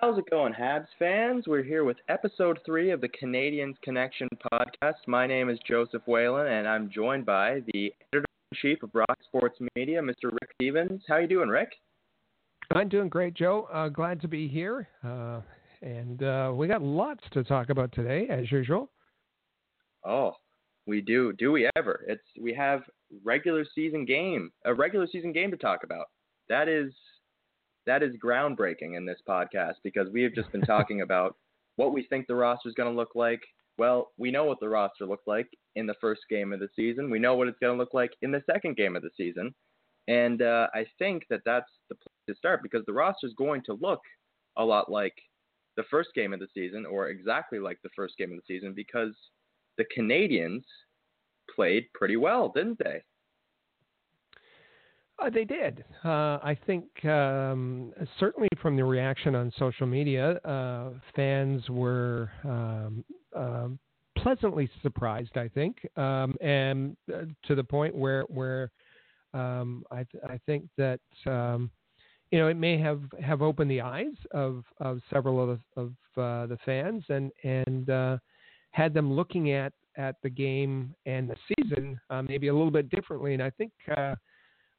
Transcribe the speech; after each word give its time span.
How's 0.00 0.16
it 0.16 0.30
going, 0.30 0.54
Habs 0.54 0.86
fans? 0.98 1.44
We're 1.46 1.62
here 1.62 1.84
with 1.84 1.98
episode 2.08 2.58
three 2.64 2.90
of 2.90 3.02
the 3.02 3.08
Canadiens 3.08 3.74
Connection 3.82 4.28
podcast. 4.50 4.94
My 5.06 5.26
name 5.26 5.50
is 5.50 5.58
Joseph 5.68 6.00
Whalen, 6.06 6.46
and 6.46 6.66
I'm 6.66 6.90
joined 6.90 7.26
by 7.26 7.60
the 7.74 7.92
editor-in-chief 8.10 8.82
of 8.82 8.88
Rock 8.94 9.18
Sports 9.24 9.58
Media, 9.76 10.00
Mr. 10.00 10.32
Rick 10.32 10.52
Stevens. 10.54 11.02
How 11.06 11.18
you 11.18 11.26
doing, 11.26 11.50
Rick? 11.50 11.74
I'm 12.74 12.88
doing 12.88 13.10
great, 13.10 13.34
Joe. 13.34 13.68
Uh, 13.70 13.90
glad 13.90 14.22
to 14.22 14.28
be 14.28 14.48
here, 14.48 14.88
uh, 15.04 15.42
and 15.82 16.22
uh, 16.22 16.50
we 16.54 16.66
got 16.66 16.80
lots 16.80 17.22
to 17.32 17.44
talk 17.44 17.68
about 17.68 17.92
today, 17.92 18.26
as 18.30 18.50
usual. 18.50 18.90
Oh, 20.06 20.32
we 20.86 21.02
do. 21.02 21.34
Do 21.34 21.52
we 21.52 21.68
ever? 21.76 22.06
It's 22.08 22.24
we 22.40 22.54
have 22.54 22.80
regular 23.22 23.66
season 23.74 24.06
game, 24.06 24.50
a 24.64 24.72
regular 24.72 25.06
season 25.12 25.32
game 25.32 25.50
to 25.50 25.58
talk 25.58 25.80
about. 25.84 26.06
That 26.48 26.68
is 26.68 26.90
that 27.86 28.02
is 28.02 28.14
groundbreaking 28.22 28.96
in 28.96 29.06
this 29.06 29.20
podcast 29.28 29.74
because 29.82 30.08
we 30.12 30.22
have 30.22 30.34
just 30.34 30.52
been 30.52 30.62
talking 30.62 31.00
about 31.02 31.36
what 31.76 31.92
we 31.92 32.04
think 32.04 32.26
the 32.26 32.34
roster 32.34 32.68
is 32.68 32.74
going 32.74 32.90
to 32.90 32.96
look 32.96 33.14
like. 33.14 33.40
Well, 33.78 34.10
we 34.18 34.30
know 34.30 34.44
what 34.44 34.60
the 34.60 34.68
roster 34.68 35.06
looked 35.06 35.26
like 35.26 35.48
in 35.76 35.86
the 35.86 35.94
first 36.00 36.22
game 36.28 36.52
of 36.52 36.60
the 36.60 36.68
season. 36.76 37.10
We 37.10 37.18
know 37.18 37.34
what 37.34 37.48
it's 37.48 37.58
going 37.60 37.74
to 37.74 37.78
look 37.78 37.94
like 37.94 38.12
in 38.22 38.30
the 38.30 38.42
second 38.50 38.76
game 38.76 38.96
of 38.96 39.02
the 39.02 39.10
season. 39.16 39.54
And 40.08 40.42
uh, 40.42 40.66
I 40.74 40.84
think 40.98 41.24
that 41.30 41.40
that's 41.44 41.70
the 41.88 41.94
place 41.94 42.24
to 42.28 42.34
start 42.34 42.62
because 42.62 42.84
the 42.86 42.92
roster 42.92 43.26
is 43.26 43.34
going 43.38 43.62
to 43.66 43.78
look 43.80 44.00
a 44.58 44.64
lot 44.64 44.90
like 44.90 45.14
the 45.76 45.84
first 45.90 46.10
game 46.14 46.32
of 46.32 46.40
the 46.40 46.48
season 46.52 46.84
or 46.84 47.08
exactly 47.08 47.58
like 47.58 47.78
the 47.82 47.90
first 47.96 48.16
game 48.18 48.32
of 48.32 48.36
the 48.36 48.54
season 48.54 48.74
because 48.74 49.14
the 49.78 49.84
Canadiens 49.96 50.64
played 51.54 51.84
pretty 51.94 52.16
well, 52.16 52.52
didn't 52.54 52.78
they? 52.78 53.02
Uh, 55.20 55.28
they 55.28 55.44
did. 55.44 55.84
Uh, 56.04 56.38
I 56.42 56.56
think 56.66 56.84
um, 57.04 57.92
certainly 58.18 58.48
from 58.62 58.76
the 58.76 58.84
reaction 58.84 59.34
on 59.34 59.52
social 59.58 59.86
media, 59.86 60.32
uh, 60.44 60.90
fans 61.14 61.68
were 61.68 62.30
um, 62.44 63.04
um 63.36 63.78
pleasantly 64.16 64.68
surprised. 64.82 65.36
I 65.36 65.48
think, 65.48 65.76
um, 65.96 66.34
and 66.40 66.96
uh, 67.12 67.22
to 67.46 67.54
the 67.54 67.64
point 67.64 67.94
where 67.94 68.22
where 68.22 68.70
um, 69.34 69.84
I, 69.90 70.04
th- 70.10 70.24
I, 70.28 70.38
think 70.46 70.64
that 70.76 71.00
um, 71.26 71.70
you 72.30 72.38
know 72.38 72.48
it 72.48 72.56
may 72.56 72.78
have, 72.78 73.00
have 73.22 73.42
opened 73.42 73.70
the 73.70 73.80
eyes 73.80 74.14
of, 74.32 74.64
of 74.78 75.00
several 75.12 75.40
of 75.40 75.60
the, 75.76 75.80
of 75.80 75.88
uh, 76.16 76.46
the 76.46 76.58
fans 76.66 77.04
and 77.08 77.30
and 77.44 77.88
uh, 77.88 78.18
had 78.72 78.92
them 78.92 79.12
looking 79.12 79.52
at 79.52 79.72
at 79.96 80.16
the 80.22 80.30
game 80.30 80.94
and 81.06 81.28
the 81.28 81.36
season 81.56 82.00
maybe 82.26 82.48
a 82.48 82.52
little 82.52 82.70
bit 82.70 82.88
differently. 82.90 83.34
And 83.34 83.42
I 83.42 83.50
think 83.50 83.72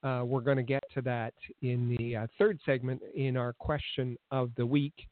uh, 0.04 0.24
we're 0.26 0.42
going 0.42 0.58
to 0.58 0.64
get 0.64 0.84
to 0.94 1.02
that 1.02 1.34
in 1.62 1.96
the 1.98 2.16
uh, 2.16 2.28
third 2.38 2.60
segment 2.66 3.02
in 3.16 3.38
our 3.38 3.54
question 3.54 4.18
of 4.32 4.52
the 4.58 4.66
week, 4.66 5.08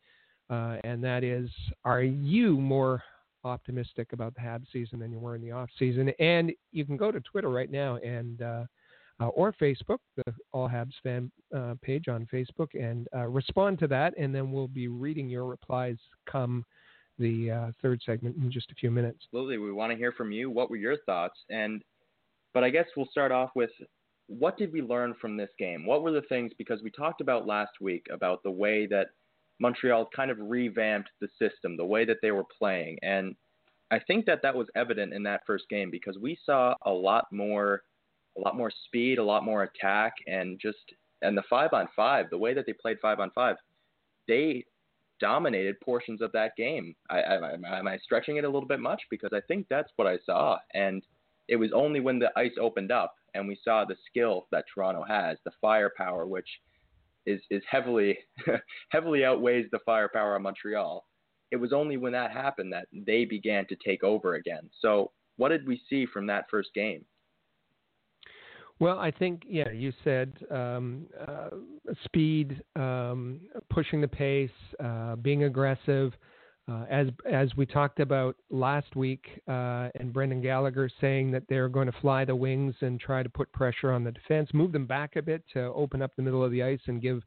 uh, 0.49 0.77
and 0.83 1.03
that 1.03 1.23
is: 1.23 1.49
Are 1.85 2.01
you 2.01 2.57
more 2.57 3.03
optimistic 3.43 4.13
about 4.13 4.33
the 4.33 4.41
Hab 4.41 4.63
season 4.73 4.99
than 4.99 5.11
you 5.11 5.19
were 5.19 5.35
in 5.35 5.41
the 5.41 5.51
off 5.51 5.69
season? 5.77 6.09
And 6.19 6.51
you 6.71 6.85
can 6.85 6.97
go 6.97 7.11
to 7.11 7.19
Twitter 7.19 7.49
right 7.49 7.69
now 7.69 7.97
and 7.97 8.41
uh, 8.41 8.63
uh, 9.21 9.27
or 9.27 9.53
Facebook, 9.53 9.99
the 10.15 10.33
All 10.53 10.67
Habs 10.67 10.93
fan 11.03 11.31
uh, 11.55 11.75
page 11.83 12.07
on 12.07 12.27
Facebook, 12.33 12.69
and 12.73 13.07
respond 13.31 13.77
to 13.79 13.87
that, 13.87 14.15
and 14.17 14.33
then 14.33 14.51
we'll 14.51 14.67
be 14.67 14.87
reading 14.87 15.29
your 15.29 15.45
replies 15.45 15.97
come 16.25 16.65
the 17.19 17.71
third 17.81 18.01
segment 18.05 18.37
in 18.37 18.49
just 18.51 18.71
a 18.71 18.75
few 18.75 18.89
minutes. 18.89 19.19
Absolutely, 19.25 19.59
we 19.59 19.71
want 19.71 19.91
to 19.91 19.97
hear 19.97 20.13
from 20.13 20.31
you. 20.31 20.49
What 20.49 20.71
were 20.71 20.77
your 20.77 20.97
thoughts? 21.05 21.37
And 21.49 21.83
but 22.55 22.63
I 22.63 22.71
guess 22.71 22.85
we'll 22.97 23.09
start 23.11 23.31
off 23.31 23.51
with 23.55 23.69
what 24.29 24.57
did 24.57 24.71
we 24.71 24.81
learn 24.81 25.15
from 25.19 25.35
this 25.35 25.49
game? 25.57 25.85
What 25.85 26.03
were 26.03 26.11
the 26.11 26.21
things 26.21 26.51
because 26.57 26.81
we 26.83 26.91
talked 26.91 27.19
about 27.19 27.47
last 27.47 27.81
week 27.81 28.05
about 28.11 28.43
the 28.43 28.51
way 28.51 28.85
that 28.87 29.07
Montreal 29.59 30.07
kind 30.15 30.31
of 30.31 30.37
revamped 30.39 31.09
the 31.19 31.27
system, 31.39 31.75
the 31.75 31.85
way 31.85 32.05
that 32.05 32.17
they 32.21 32.31
were 32.31 32.45
playing, 32.57 32.97
and 33.01 33.35
I 33.91 33.99
think 33.99 34.25
that 34.27 34.41
that 34.43 34.55
was 34.55 34.67
evident 34.75 35.13
in 35.13 35.23
that 35.23 35.41
first 35.47 35.67
game 35.69 35.89
because 35.89 36.17
we 36.17 36.37
saw 36.45 36.75
a 36.85 36.91
lot 36.91 37.25
more, 37.31 37.81
a 38.37 38.41
lot 38.41 38.55
more 38.55 38.71
speed, 38.85 39.17
a 39.17 39.23
lot 39.23 39.43
more 39.43 39.63
attack, 39.63 40.13
and 40.27 40.59
just 40.61 40.77
and 41.21 41.37
the 41.37 41.43
five 41.49 41.73
on 41.73 41.87
five, 41.95 42.29
the 42.29 42.37
way 42.37 42.53
that 42.53 42.65
they 42.65 42.73
played 42.73 42.97
five 43.01 43.19
on 43.19 43.31
five, 43.31 43.55
they 44.27 44.63
dominated 45.19 45.79
portions 45.81 46.21
of 46.21 46.31
that 46.31 46.55
game. 46.55 46.95
I, 47.09 47.19
I, 47.19 47.53
am 47.53 47.87
I 47.87 47.97
stretching 47.97 48.37
it 48.37 48.45
a 48.45 48.49
little 48.49 48.67
bit 48.67 48.79
much? 48.79 49.01
Because 49.09 49.31
I 49.33 49.41
think 49.47 49.65
that's 49.69 49.91
what 49.95 50.07
I 50.07 50.17
saw, 50.25 50.57
and 50.73 51.03
it 51.47 51.55
was 51.55 51.71
only 51.73 51.99
when 51.99 52.19
the 52.19 52.31
ice 52.37 52.53
opened 52.61 52.91
up 52.91 53.15
and 53.33 53.47
we 53.47 53.59
saw 53.63 53.85
the 53.85 53.95
skill 54.07 54.47
that 54.51 54.65
Toronto 54.73 55.03
has, 55.07 55.37
the 55.45 55.51
firepower, 55.61 56.25
which 56.25 56.47
is 57.25 57.41
is 57.49 57.63
heavily 57.69 58.17
heavily 58.89 59.25
outweighs 59.25 59.67
the 59.71 59.79
firepower 59.85 60.35
of 60.35 60.41
Montreal. 60.41 61.05
It 61.51 61.57
was 61.57 61.73
only 61.73 61.97
when 61.97 62.13
that 62.13 62.31
happened 62.31 62.73
that 62.73 62.87
they 62.93 63.25
began 63.25 63.65
to 63.67 63.75
take 63.85 64.03
over 64.03 64.35
again. 64.35 64.69
So, 64.81 65.11
what 65.37 65.49
did 65.49 65.67
we 65.67 65.81
see 65.89 66.05
from 66.05 66.27
that 66.27 66.45
first 66.49 66.69
game? 66.75 67.05
Well, 68.79 68.97
I 68.97 69.11
think 69.11 69.43
yeah, 69.45 69.71
you 69.71 69.91
said 70.03 70.33
um, 70.49 71.07
uh, 71.27 71.49
speed, 72.05 72.61
um, 72.77 73.41
pushing 73.69 73.99
the 73.99 74.07
pace, 74.07 74.49
uh, 74.81 75.17
being 75.17 75.43
aggressive. 75.43 76.13
Uh, 76.69 76.85
as 76.89 77.07
as 77.29 77.49
we 77.55 77.65
talked 77.65 77.99
about 77.99 78.35
last 78.51 78.95
week, 78.95 79.41
uh, 79.47 79.89
and 79.95 80.13
Brendan 80.13 80.41
Gallagher 80.41 80.89
saying 81.01 81.31
that 81.31 81.43
they're 81.49 81.69
going 81.69 81.87
to 81.87 81.99
fly 81.99 82.25
the 82.25 82.35
wings 82.35 82.75
and 82.81 82.99
try 82.99 83.23
to 83.23 83.29
put 83.29 83.51
pressure 83.53 83.91
on 83.91 84.03
the 84.03 84.11
defense, 84.11 84.49
move 84.53 84.71
them 84.71 84.85
back 84.85 85.15
a 85.15 85.21
bit 85.21 85.43
to 85.53 85.61
open 85.73 86.01
up 86.01 86.11
the 86.15 86.21
middle 86.21 86.43
of 86.43 86.51
the 86.51 86.61
ice 86.61 86.81
and 86.85 87.01
give 87.01 87.23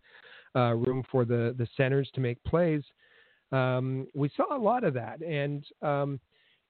uh, 0.55 0.75
room 0.75 1.03
for 1.11 1.25
the 1.25 1.55
the 1.59 1.67
centers 1.77 2.09
to 2.15 2.21
make 2.21 2.43
plays. 2.45 2.83
Um, 3.51 4.07
we 4.15 4.31
saw 4.37 4.57
a 4.57 4.59
lot 4.59 4.85
of 4.85 4.95
that, 4.95 5.23
and 5.23 5.65
um, 5.81 6.21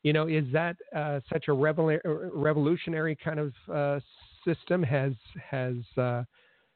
you 0.03 0.15
know, 0.15 0.27
is 0.29 0.45
that 0.53 0.77
uh, 0.97 1.21
such 1.31 1.49
a 1.49 1.53
revolutionary 1.53 3.17
kind 3.23 3.39
of 3.39 3.53
uh, 3.71 4.01
system? 4.47 4.83
Has 4.83 5.13
has 5.51 5.75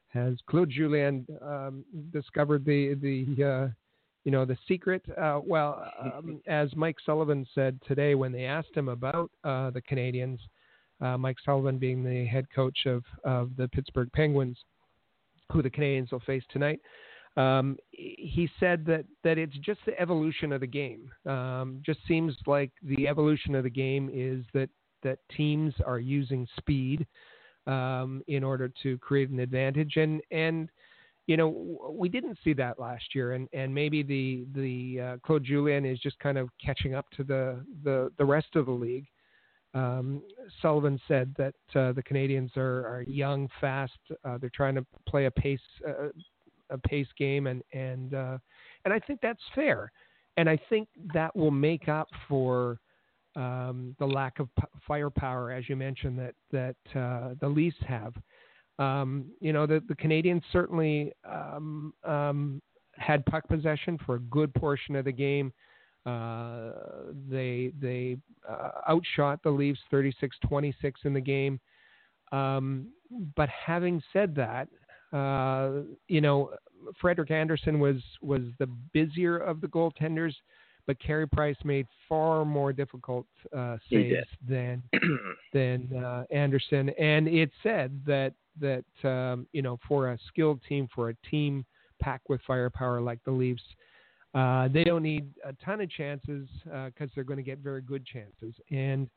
has 0.09 0.35
Claude 0.47 0.69
Julien 0.69 1.25
um, 1.41 1.83
discovered 2.11 2.65
the 2.65 2.93
the 3.01 3.71
you 4.23 4.31
know, 4.31 4.45
the 4.45 4.57
secret, 4.67 5.03
uh, 5.17 5.39
well, 5.43 5.89
um, 5.99 6.41
as 6.47 6.75
Mike 6.75 6.97
Sullivan 7.05 7.45
said 7.55 7.79
today 7.87 8.13
when 8.15 8.31
they 8.31 8.43
asked 8.45 8.75
him 8.75 8.89
about 8.89 9.31
uh, 9.43 9.69
the 9.71 9.81
canadiens 9.81 10.39
uh, 11.01 11.17
Mike 11.17 11.37
Sullivan 11.43 11.77
being 11.77 12.03
the 12.03 12.25
head 12.25 12.45
coach 12.53 12.85
of, 12.85 13.03
of 13.23 13.51
the 13.55 13.67
Pittsburgh 13.69 14.09
Penguins, 14.13 14.57
who 15.51 15.61
the 15.61 15.69
canadiens 15.69 16.11
will 16.11 16.21
face 16.21 16.43
tonight, 16.49 16.79
um, 17.35 17.77
he 17.91 18.49
said 18.59 18.83
that, 18.87 19.05
that 19.23 19.37
it's 19.37 19.55
just 19.59 19.79
the 19.85 19.99
evolution 19.99 20.51
of 20.51 20.61
the 20.61 20.67
game. 20.67 21.11
Um, 21.27 21.81
just 21.85 21.99
seems 22.07 22.35
like 22.47 22.71
the 22.81 23.07
evolution 23.07 23.53
of 23.53 23.63
the 23.63 23.69
game 23.69 24.09
is 24.11 24.43
that, 24.53 24.69
that 25.03 25.19
teams 25.35 25.73
are 25.85 25.99
using 25.99 26.47
speed 26.57 27.05
um, 27.67 28.23
in 28.27 28.43
order 28.43 28.71
to 28.81 28.97
create 28.97 29.29
an 29.29 29.39
advantage. 29.39 29.97
And, 29.97 30.19
and 30.31 30.69
you 31.27 31.35
know, 31.35 31.77
we 31.91 32.07
didn't 32.07 32.37
see 32.43 32.53
that 32.53 32.79
last 32.79 33.13
year, 33.13 33.33
and, 33.33 33.49
and 33.51 33.73
maybe 33.73 34.01
the 34.01 34.45
the 34.55 35.01
uh, 35.01 35.17
Claude 35.23 35.43
Julien 35.43 35.85
is 35.85 35.99
just 35.99 36.17
kind 36.19 36.37
of 36.37 36.49
catching 36.63 36.95
up 36.95 37.05
to 37.17 37.23
the 37.23 37.65
the, 37.83 38.11
the 38.17 38.25
rest 38.25 38.55
of 38.55 38.65
the 38.65 38.71
league. 38.71 39.05
Um, 39.73 40.23
Sullivan 40.61 40.99
said 41.07 41.35
that 41.37 41.53
uh, 41.75 41.91
the 41.91 42.01
Canadiens 42.01 42.55
are, 42.55 42.87
are 42.87 43.03
young, 43.07 43.49
fast. 43.59 43.99
Uh, 44.23 44.37
they're 44.37 44.49
trying 44.55 44.75
to 44.75 44.85
play 45.07 45.25
a 45.25 45.31
pace 45.31 45.59
uh, 45.85 46.07
a 46.69 46.77
pace 46.77 47.07
game, 47.17 47.47
and 47.47 47.61
and 47.73 48.13
uh, 48.13 48.37
and 48.85 48.93
I 48.93 48.99
think 48.99 49.19
that's 49.21 49.43
fair, 49.53 49.91
and 50.37 50.49
I 50.49 50.57
think 50.69 50.87
that 51.13 51.35
will 51.35 51.51
make 51.51 51.89
up 51.89 52.07
for 52.29 52.79
um, 53.35 53.95
the 53.99 54.05
lack 54.05 54.39
of 54.39 54.47
p- 54.55 54.63
firepower, 54.87 55.51
as 55.51 55.67
you 55.67 55.75
mentioned, 55.75 56.17
that 56.19 56.35
that 56.51 56.99
uh, 56.99 57.35
the 57.41 57.49
Leafs 57.49 57.77
have. 57.85 58.13
Um, 58.79 59.25
you 59.39 59.53
know, 59.53 59.65
the, 59.65 59.81
the 59.87 59.95
Canadiens 59.95 60.41
certainly 60.51 61.13
um, 61.29 61.93
um, 62.03 62.61
had 62.95 63.25
puck 63.25 63.47
possession 63.47 63.97
for 64.05 64.15
a 64.15 64.19
good 64.19 64.53
portion 64.53 64.95
of 64.95 65.05
the 65.05 65.11
game. 65.11 65.51
Uh, 66.05 66.71
they 67.29 67.71
they 67.81 68.17
uh, 68.47 68.71
outshot 68.89 69.41
the 69.43 69.49
Leafs 69.49 69.79
36-26 69.91 70.73
in 71.05 71.13
the 71.13 71.21
game. 71.21 71.59
Um, 72.31 72.87
but 73.35 73.49
having 73.49 74.01
said 74.13 74.35
that, 74.35 74.67
Uh, 75.13 75.83
you 76.09 76.19
know, 76.19 76.51
Frederik 76.99 77.31
Andersen 77.31 77.79
was 77.79 77.99
was 78.21 78.41
the 78.59 78.67
busier 78.91 79.37
of 79.37 79.61
the 79.61 79.67
goaltenders, 79.67 80.35
but 80.87 80.97
Carey 80.99 81.27
Price 81.27 81.57
made 81.65 81.85
far 82.07 82.45
more 82.45 82.71
difficult 82.71 83.27
uh, 83.55 83.77
saves 83.91 84.25
than 84.47 84.81
than 85.53 85.89
uh, 86.03 86.23
Andersen, 86.31 86.89
and 86.97 87.27
it 87.27 87.51
said 87.61 88.01
that 88.07 88.33
that 88.59 88.85
um, 89.03 89.45
you 89.51 89.61
know 89.61 89.77
for 89.87 90.11
a 90.11 90.17
skilled 90.29 90.61
team, 90.67 90.87
for 90.95 91.09
a 91.09 91.15
team 91.29 91.65
packed 92.01 92.29
with 92.29 92.39
firepower 92.47 93.01
like 93.01 93.19
the 93.25 93.31
Leafs, 93.31 93.61
uh, 94.33 94.69
they 94.69 94.85
don't 94.85 95.03
need 95.03 95.27
a 95.43 95.53
ton 95.63 95.81
of 95.81 95.89
chances 95.91 96.47
because 96.63 96.91
uh, 97.01 97.13
they're 97.13 97.23
going 97.25 97.37
to 97.37 97.43
get 97.43 97.59
very 97.59 97.81
good 97.81 98.05
chances. 98.05 98.55
And 98.71 99.09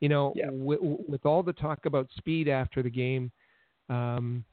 you 0.00 0.08
know, 0.08 0.32
yeah. 0.34 0.46
w- 0.46 0.98
with 1.06 1.24
all 1.24 1.44
the 1.44 1.52
talk 1.52 1.86
about 1.86 2.08
speed 2.16 2.48
after 2.48 2.82
the 2.82 2.90
game, 2.90 3.30
um, 3.88 4.44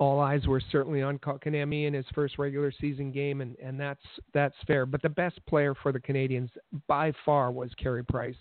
all 0.00 0.18
eyes 0.18 0.46
were 0.46 0.62
certainly 0.72 1.02
on 1.02 1.18
Kotkaniemi 1.18 1.86
in 1.86 1.92
his 1.92 2.06
first 2.14 2.38
regular 2.38 2.72
season 2.80 3.12
game, 3.12 3.42
and, 3.42 3.54
and 3.62 3.78
that's 3.78 4.00
that's 4.32 4.56
fair. 4.66 4.86
But 4.86 5.02
the 5.02 5.10
best 5.10 5.38
player 5.46 5.74
for 5.74 5.92
the 5.92 6.00
Canadiens 6.00 6.48
by 6.88 7.12
far 7.24 7.52
was 7.52 7.70
Carey 7.74 8.02
Price, 8.02 8.34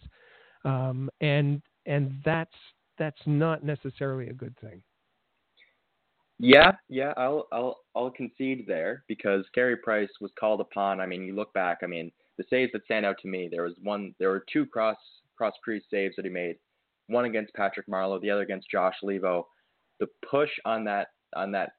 um, 0.63 1.09
and 1.19 1.61
and 1.85 2.13
that's 2.23 2.55
that's 2.97 3.19
not 3.25 3.63
necessarily 3.63 4.29
a 4.29 4.33
good 4.33 4.57
thing. 4.59 4.81
Yeah, 6.39 6.71
yeah, 6.87 7.13
I'll 7.17 7.47
I'll 7.51 7.79
I'll 7.93 8.11
concede 8.11 8.63
there 8.65 9.03
because 9.09 9.43
Carey 9.53 9.75
Price 9.75 10.09
was 10.21 10.31
called 10.39 10.61
upon. 10.61 11.01
I 11.01 11.05
mean, 11.05 11.23
you 11.23 11.35
look 11.35 11.53
back. 11.53 11.79
I 11.83 11.87
mean, 11.87 12.09
the 12.37 12.45
saves 12.49 12.71
that 12.71 12.85
stand 12.85 13.05
out 13.05 13.17
to 13.21 13.27
me. 13.27 13.49
There 13.51 13.63
was 13.63 13.75
one. 13.83 14.15
There 14.17 14.29
were 14.29 14.45
two 14.51 14.65
cross 14.65 14.97
cross 15.37 15.53
crease 15.61 15.83
saves 15.91 16.15
that 16.15 16.23
he 16.23 16.31
made. 16.31 16.55
One 17.07 17.25
against 17.25 17.53
Patrick 17.53 17.87
Marleau, 17.87 18.21
the 18.21 18.29
other 18.29 18.43
against 18.43 18.69
Josh 18.71 18.95
Leivo. 19.03 19.43
The 19.99 20.07
push 20.29 20.51
on 20.63 20.85
that 20.85 21.09
on 21.35 21.51
that 21.51 21.73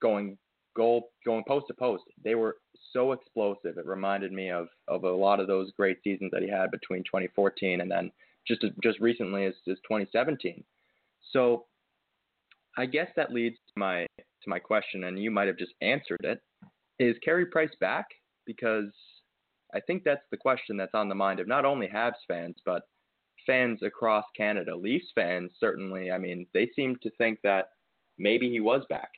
going 0.00 0.38
goal 0.76 1.10
going 1.24 1.44
post 1.46 1.66
to 1.68 1.74
post, 1.74 2.04
they 2.22 2.34
were 2.34 2.56
so 2.92 3.12
explosive. 3.12 3.78
It 3.78 3.86
reminded 3.86 4.32
me 4.32 4.50
of 4.50 4.68
of 4.88 5.04
a 5.04 5.10
lot 5.10 5.40
of 5.40 5.46
those 5.46 5.72
great 5.76 5.98
seasons 6.02 6.30
that 6.32 6.42
he 6.42 6.48
had 6.48 6.70
between 6.70 7.02
2014 7.04 7.80
and 7.80 7.90
then 7.90 8.10
just 8.46 8.64
just 8.82 9.00
recently 9.00 9.46
as, 9.46 9.54
as 9.68 9.76
2017. 9.88 10.62
So 11.32 11.66
I 12.76 12.86
guess 12.86 13.08
that 13.16 13.32
leads 13.32 13.56
to 13.56 13.72
my 13.76 14.06
to 14.18 14.50
my 14.50 14.58
question, 14.58 15.04
and 15.04 15.18
you 15.18 15.30
might 15.30 15.48
have 15.48 15.58
just 15.58 15.74
answered 15.80 16.20
it. 16.24 16.40
Is 16.98 17.16
Carey 17.24 17.46
Price 17.46 17.74
back? 17.80 18.06
Because 18.46 18.92
I 19.74 19.80
think 19.80 20.04
that's 20.04 20.24
the 20.30 20.36
question 20.36 20.76
that's 20.76 20.94
on 20.94 21.08
the 21.08 21.14
mind 21.14 21.40
of 21.40 21.48
not 21.48 21.64
only 21.64 21.88
Habs 21.88 22.12
fans, 22.28 22.56
but 22.64 22.82
fans 23.46 23.80
across 23.82 24.24
Canada. 24.36 24.76
Leafs 24.76 25.10
fans 25.14 25.50
certainly. 25.58 26.10
I 26.10 26.18
mean, 26.18 26.46
they 26.54 26.70
seem 26.76 26.96
to 27.02 27.10
think 27.18 27.40
that 27.42 27.70
maybe 28.18 28.50
he 28.50 28.60
was 28.60 28.82
back. 28.88 29.10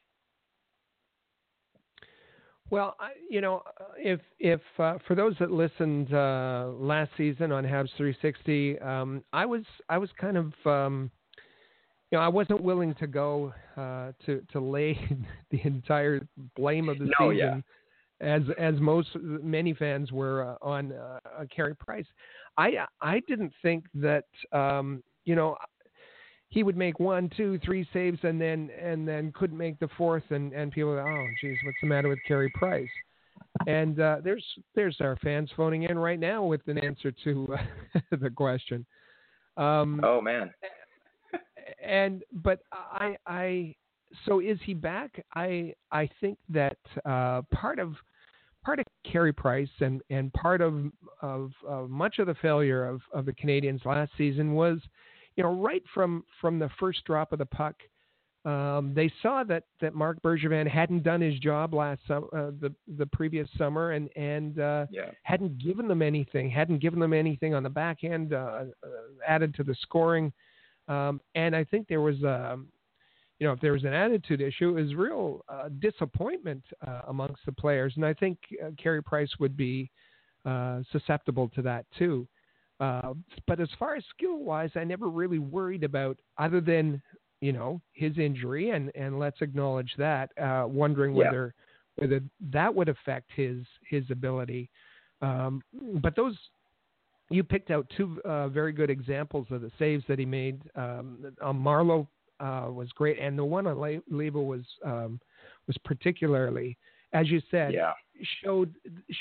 Well, 2.68 2.96
you 3.30 3.40
know, 3.40 3.62
if 3.96 4.20
if 4.40 4.60
uh, 4.78 4.98
for 5.06 5.14
those 5.14 5.36
that 5.38 5.52
listened 5.52 6.12
uh, 6.12 6.70
last 6.74 7.12
season 7.16 7.52
on 7.52 7.64
Habs 7.64 7.90
360, 7.96 8.78
um, 8.80 9.22
I 9.32 9.46
was 9.46 9.62
I 9.88 9.98
was 9.98 10.10
kind 10.18 10.36
of 10.36 10.52
um, 10.64 11.10
you 12.10 12.18
know, 12.18 12.24
I 12.24 12.28
wasn't 12.28 12.62
willing 12.62 12.94
to 12.96 13.06
go 13.06 13.52
uh, 13.76 14.12
to 14.26 14.42
to 14.52 14.60
lay 14.60 14.98
the 15.50 15.60
entire 15.64 16.26
blame 16.56 16.88
of 16.88 16.98
the 16.98 17.10
no, 17.20 17.30
season, 17.30 17.64
yeah. 18.20 18.26
as 18.26 18.42
as 18.58 18.74
most 18.80 19.08
many 19.14 19.74
fans 19.74 20.12
were 20.12 20.56
uh, 20.62 20.66
on 20.66 20.92
uh, 20.92 21.18
Carey 21.54 21.74
Price. 21.74 22.06
I 22.56 22.78
I 23.00 23.20
didn't 23.28 23.52
think 23.62 23.84
that 23.94 24.26
um, 24.52 25.02
you 25.24 25.34
know 25.34 25.56
he 26.48 26.62
would 26.62 26.76
make 26.76 27.00
one, 27.00 27.30
two, 27.36 27.58
three 27.64 27.86
saves 27.92 28.18
and 28.22 28.40
then 28.40 28.70
and 28.80 29.06
then 29.06 29.32
couldn't 29.32 29.58
make 29.58 29.78
the 29.78 29.88
fourth, 29.96 30.24
and 30.30 30.52
and 30.52 30.72
people, 30.72 30.94
go, 30.94 31.04
oh, 31.06 31.26
geez, 31.40 31.56
what's 31.64 31.78
the 31.80 31.88
matter 31.88 32.08
with 32.08 32.18
Carey 32.26 32.50
Price? 32.54 32.88
And 33.66 34.00
uh, 34.00 34.18
there's 34.22 34.44
there's 34.74 34.96
our 35.00 35.16
fans 35.16 35.50
phoning 35.56 35.84
in 35.84 35.98
right 35.98 36.20
now 36.20 36.44
with 36.44 36.60
an 36.66 36.78
answer 36.78 37.12
to 37.24 37.56
uh, 37.94 38.00
the 38.20 38.30
question. 38.30 38.86
Um, 39.56 40.00
oh 40.04 40.20
man 40.20 40.52
and 41.86 42.22
but 42.32 42.60
I 42.72 43.16
I 43.26 43.74
so 44.24 44.40
is 44.40 44.58
he 44.64 44.74
back? 44.74 45.24
I 45.34 45.74
I 45.92 46.08
think 46.20 46.38
that 46.48 46.78
uh, 47.04 47.42
part 47.52 47.78
of 47.78 47.94
part 48.64 48.78
of 48.78 48.86
Carey 49.10 49.32
Price 49.32 49.68
and 49.80 50.02
and 50.10 50.32
part 50.32 50.60
of 50.60 50.86
of 51.22 51.52
uh, 51.68 51.82
much 51.82 52.18
of 52.18 52.26
the 52.26 52.34
failure 52.34 52.86
of 52.86 53.00
of 53.12 53.26
the 53.26 53.32
Canadiens 53.32 53.84
last 53.84 54.12
season 54.16 54.54
was, 54.54 54.78
you 55.36 55.44
know, 55.44 55.54
right 55.54 55.82
from 55.94 56.24
from 56.40 56.58
the 56.58 56.70
first 56.80 57.04
drop 57.04 57.32
of 57.32 57.38
the 57.38 57.46
puck. 57.46 57.76
Um, 58.44 58.92
they 58.94 59.10
saw 59.22 59.42
that, 59.42 59.64
that 59.80 59.92
Marc 59.92 60.22
Bergevin 60.22 60.68
hadn't 60.68 61.02
done 61.02 61.20
his 61.20 61.36
job 61.40 61.74
last 61.74 62.00
uh, 62.08 62.20
the 62.32 62.72
the 62.96 63.06
previous 63.06 63.48
summer, 63.58 63.90
and 63.92 64.08
and 64.16 64.60
uh, 64.60 64.86
yeah. 64.90 65.10
hadn't 65.24 65.58
given 65.58 65.88
them 65.88 66.00
anything, 66.00 66.48
hadn't 66.48 66.78
given 66.78 67.00
them 67.00 67.12
anything 67.12 67.54
on 67.54 67.64
the 67.64 67.70
back 67.70 68.04
end, 68.04 68.32
uh, 68.32 68.36
uh 68.36 68.88
added 69.26 69.52
to 69.56 69.64
the 69.64 69.74
scoring 69.82 70.32
um, 70.88 71.20
and 71.34 71.54
I 71.54 71.64
think 71.64 71.88
there 71.88 72.00
was, 72.00 72.16
um, 72.24 72.68
you 73.38 73.46
know, 73.46 73.52
if 73.52 73.60
there 73.60 73.72
was 73.72 73.84
an 73.84 73.92
attitude 73.92 74.40
issue, 74.40 74.76
it 74.76 74.82
was 74.82 74.94
real 74.94 75.44
uh, 75.48 75.68
disappointment 75.80 76.62
uh, 76.86 77.02
amongst 77.08 77.44
the 77.44 77.52
players. 77.52 77.92
And 77.96 78.04
I 78.04 78.14
think 78.14 78.38
uh, 78.64 78.70
Carey 78.80 79.02
Price 79.02 79.30
would 79.38 79.56
be 79.56 79.90
uh, 80.44 80.80
susceptible 80.92 81.48
to 81.54 81.62
that 81.62 81.86
too. 81.98 82.26
Uh, 82.78 83.14
but 83.46 83.60
as 83.60 83.68
far 83.78 83.96
as 83.96 84.04
skill 84.10 84.38
wise, 84.38 84.70
I 84.74 84.84
never 84.84 85.08
really 85.08 85.38
worried 85.38 85.84
about 85.84 86.18
other 86.38 86.60
than 86.60 87.00
you 87.40 87.52
know 87.52 87.80
his 87.92 88.18
injury, 88.18 88.70
and 88.70 88.90
and 88.94 89.18
let's 89.18 89.40
acknowledge 89.40 89.92
that. 89.98 90.30
Uh, 90.38 90.66
wondering 90.66 91.14
yeah. 91.14 91.24
whether 91.24 91.54
whether 91.96 92.20
that 92.52 92.74
would 92.74 92.88
affect 92.88 93.30
his 93.34 93.58
his 93.88 94.04
ability. 94.10 94.70
Um, 95.22 95.62
but 96.02 96.14
those 96.16 96.36
you 97.30 97.42
picked 97.42 97.70
out 97.70 97.90
two 97.96 98.20
uh, 98.24 98.48
very 98.48 98.72
good 98.72 98.90
examples 98.90 99.46
of 99.50 99.62
the 99.62 99.70
saves 99.78 100.04
that 100.08 100.18
he 100.18 100.26
made. 100.26 100.60
Um, 100.74 101.32
on 101.42 101.58
Marleau 101.58 102.06
uh, 102.40 102.70
was 102.70 102.88
great, 102.94 103.18
and 103.18 103.38
the 103.38 103.44
one 103.44 103.66
on 103.66 103.78
Le- 103.78 104.02
Leivo 104.12 104.44
was 104.44 104.64
um, 104.84 105.20
was 105.66 105.76
particularly, 105.84 106.76
as 107.12 107.28
you 107.30 107.40
said, 107.50 107.72
yeah. 107.72 107.92
Showed 108.42 108.74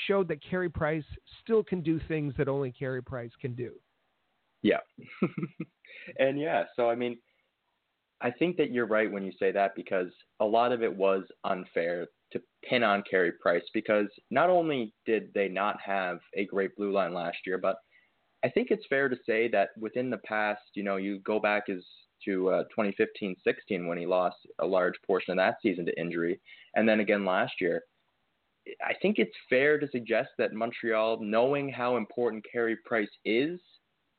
showed 0.06 0.28
that 0.28 0.42
Carey 0.42 0.68
Price 0.68 1.04
still 1.42 1.62
can 1.62 1.80
do 1.80 2.00
things 2.08 2.34
that 2.38 2.48
only 2.48 2.72
Carey 2.72 3.02
Price 3.02 3.32
can 3.40 3.54
do. 3.54 3.72
Yeah, 4.62 4.80
and 6.18 6.38
yeah, 6.40 6.64
so 6.74 6.90
I 6.90 6.94
mean, 6.94 7.16
I 8.20 8.30
think 8.30 8.56
that 8.56 8.70
you're 8.70 8.86
right 8.86 9.10
when 9.10 9.24
you 9.24 9.32
say 9.38 9.52
that 9.52 9.74
because 9.76 10.08
a 10.40 10.44
lot 10.44 10.72
of 10.72 10.82
it 10.82 10.94
was 10.94 11.22
unfair 11.44 12.06
to 12.32 12.40
pin 12.68 12.82
on 12.82 13.02
Carey 13.08 13.32
Price 13.32 13.62
because 13.72 14.06
not 14.30 14.50
only 14.50 14.92
did 15.04 15.30
they 15.34 15.48
not 15.48 15.76
have 15.84 16.18
a 16.34 16.46
great 16.46 16.74
blue 16.76 16.92
line 16.92 17.14
last 17.14 17.38
year, 17.46 17.58
but 17.58 17.76
I 18.44 18.48
think 18.48 18.68
it's 18.70 18.86
fair 18.88 19.08
to 19.08 19.16
say 19.26 19.48
that 19.48 19.70
within 19.78 20.10
the 20.10 20.18
past, 20.18 20.62
you 20.74 20.82
know, 20.82 20.96
you 20.96 21.20
go 21.20 21.38
back 21.38 21.64
as 21.68 21.82
to 22.24 22.50
uh, 22.50 22.64
2015-16 22.78 23.36
when 23.86 23.98
he 23.98 24.06
lost 24.06 24.36
a 24.60 24.66
large 24.66 24.94
portion 25.06 25.32
of 25.32 25.36
that 25.36 25.56
season 25.62 25.86
to 25.86 26.00
injury, 26.00 26.40
and 26.74 26.88
then 26.88 27.00
again 27.00 27.24
last 27.24 27.54
year. 27.60 27.82
I 28.84 28.94
think 29.00 29.18
it's 29.18 29.34
fair 29.48 29.78
to 29.78 29.88
suggest 29.90 30.30
that 30.38 30.52
Montreal, 30.52 31.18
knowing 31.20 31.68
how 31.68 31.96
important 31.96 32.44
Carey 32.50 32.76
Price 32.84 33.10
is, 33.24 33.60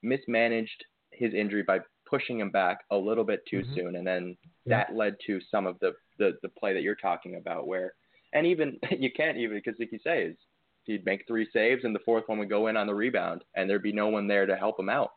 mismanaged 0.04 0.86
his 1.12 1.34
injury 1.34 1.63
by 1.63 1.80
pushing 2.10 2.39
him 2.39 2.50
back 2.50 2.80
a 2.92 2.98
little 2.98 3.24
bit 3.24 3.42
too 3.50 3.62
mm-hmm. 3.62 3.75
soon, 3.75 3.96
and 3.98 4.08
then 4.08 4.38
yeah. 4.66 4.77
that 4.77 4.96
led 4.96 5.16
to 5.27 5.39
some 5.51 5.66
of 5.66 5.77
the, 5.80 5.94
the 6.18 6.38
the 6.42 6.50
play 6.50 6.74
that 6.74 6.84
you're 6.84 6.96
talking 6.96 7.36
about, 7.36 7.68
where 7.68 7.94
and 8.34 8.46
even 8.46 8.80
you 8.98 9.12
can't 9.12 9.38
even 9.38 9.58
because 9.58 9.80
like 9.80 9.92
you 9.92 10.00
say 10.04 10.24
is 10.24 10.38
he'd 10.84 11.06
make 11.06 11.25
three 11.27 11.48
saves, 11.51 11.84
and 11.84 11.94
the 11.94 12.00
fourth 12.06 12.24
one 12.27 12.39
would 12.39 12.50
go 12.50 12.68
in 12.68 12.77
on 12.77 12.88
the 12.88 12.96
rebound, 12.96 13.44
and 13.56 13.70
there'd 13.70 13.84
be 13.84 13.92
no 13.92 14.08
one 14.08 14.27
there 14.27 14.46
to 14.46 14.56
help 14.56 14.80
him 14.80 14.89
out. 14.89 15.12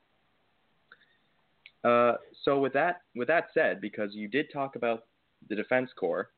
Uh, 1.83 2.15
so 2.45 2.59
with 2.59 2.73
that, 2.75 3.03
with 3.15 3.29
that 3.29 3.49
said, 3.55 3.81
because 3.81 4.11
you 4.13 4.29
did 4.29 4.47
talk 4.53 4.77
about 4.77 5.05
the 5.49 5.55
defense 5.55 5.91
core, 5.99 6.31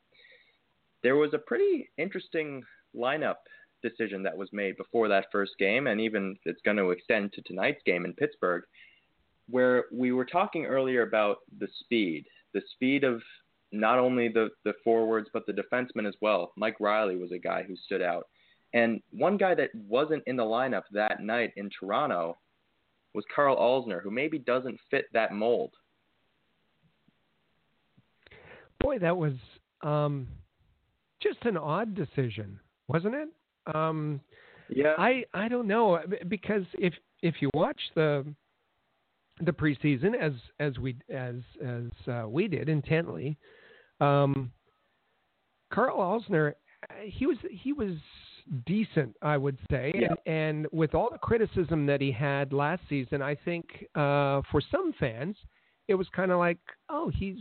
there 1.03 1.17
was 1.17 1.35
a 1.35 1.39
pretty 1.39 1.91
interesting 1.99 2.63
lineup 2.97 3.37
decision 3.83 4.23
that 4.23 4.37
was 4.37 4.49
made 4.53 4.77
before 4.77 5.09
that 5.09 5.27
first 5.33 5.53
game, 5.59 5.87
and 5.87 6.01
even 6.01 6.37
it's 6.45 6.61
going 6.65 6.77
to 6.77 6.91
extend 6.91 7.33
to 7.33 7.43
tonight's 7.43 7.83
game 7.85 8.05
in 8.05 8.13
Pittsburgh, 8.15 8.65
where 9.51 9.85
we 9.93 10.13
were 10.13 10.25
talking 10.25 10.65
earlier 10.65 11.03
about 11.03 11.39
the 11.59 11.69
speed, 11.81 12.25
the 12.55 12.63
speed 12.75 13.05
of 13.05 13.21
not 13.73 13.99
only 13.99 14.29
the 14.29 14.51
the 14.65 14.75
forwards 14.85 15.29
but 15.33 15.45
the 15.47 15.53
defensemen 15.53 16.07
as 16.07 16.15
well. 16.21 16.53
Mike 16.57 16.77
Reilly 16.79 17.17
was 17.17 17.33
a 17.33 17.39
guy 17.39 17.63
who 17.63 17.75
stood 17.77 18.03
out. 18.03 18.29
And 18.75 19.03
one 19.11 19.37
guy 19.37 19.55
that 19.55 19.71
wasn't 19.75 20.23
in 20.27 20.37
the 20.37 20.45
lineup 20.45 20.85
that 20.93 21.21
night 21.23 21.53
in 21.57 21.69
Toronto 21.79 22.39
was 23.15 23.25
Karl 23.35 23.57
Alzner, 23.57 24.03
who 24.03 24.11
maybe 24.11 24.39
doesn't 24.39 24.79
fit 24.91 25.07
that 25.13 25.33
mold. 25.33 25.73
Boy, 28.81 28.99
that 28.99 29.17
was 29.17 29.35
um, 29.83 30.27
just 31.23 31.45
an 31.45 31.57
odd 31.57 31.95
decision, 31.95 32.59
wasn't 32.93 33.15
it? 33.15 33.29
Um, 33.75 34.21
yeah. 34.69 34.95
I 34.99 35.25
I 35.35 35.49
don't 35.49 35.67
know 35.67 36.01
because 36.29 36.65
if 36.75 36.95
if 37.23 37.37
you 37.41 37.51
watch 37.55 37.81
the 37.95 38.25
the 39.41 39.53
preseason 39.53 40.15
as 40.21 40.33
as 40.61 40.79
we 40.79 40.97
as 41.13 41.37
as 41.65 42.13
uh, 42.13 42.29
we 42.29 42.49
did 42.49 42.69
intently, 42.69 43.37
um, 44.01 44.53
Karl 45.73 45.99
Alzner, 45.99 46.55
he 47.05 47.27
was 47.27 47.39
he 47.51 47.73
was 47.73 47.93
decent, 48.67 49.15
I 49.23 49.37
would 49.37 49.57
say, 49.71 49.93
yeah. 49.95 50.09
and, 50.09 50.19
and 50.27 50.67
with 50.73 50.95
all 50.95 51.09
the 51.11 51.19
criticism 51.19 51.87
that 51.87 52.01
he 52.01 52.11
had 52.11 52.53
last 52.53 52.83
season, 52.89 53.23
I 53.23 53.37
think 53.37 53.67
uh, 53.95 54.43
for 54.51 54.61
some 54.71 54.93
fans, 54.99 55.37
it 55.87 55.95
was 55.95 56.09
kind 56.15 56.33
of 56.33 56.39
like, 56.39 56.59
oh, 56.89 57.11
he's 57.15 57.39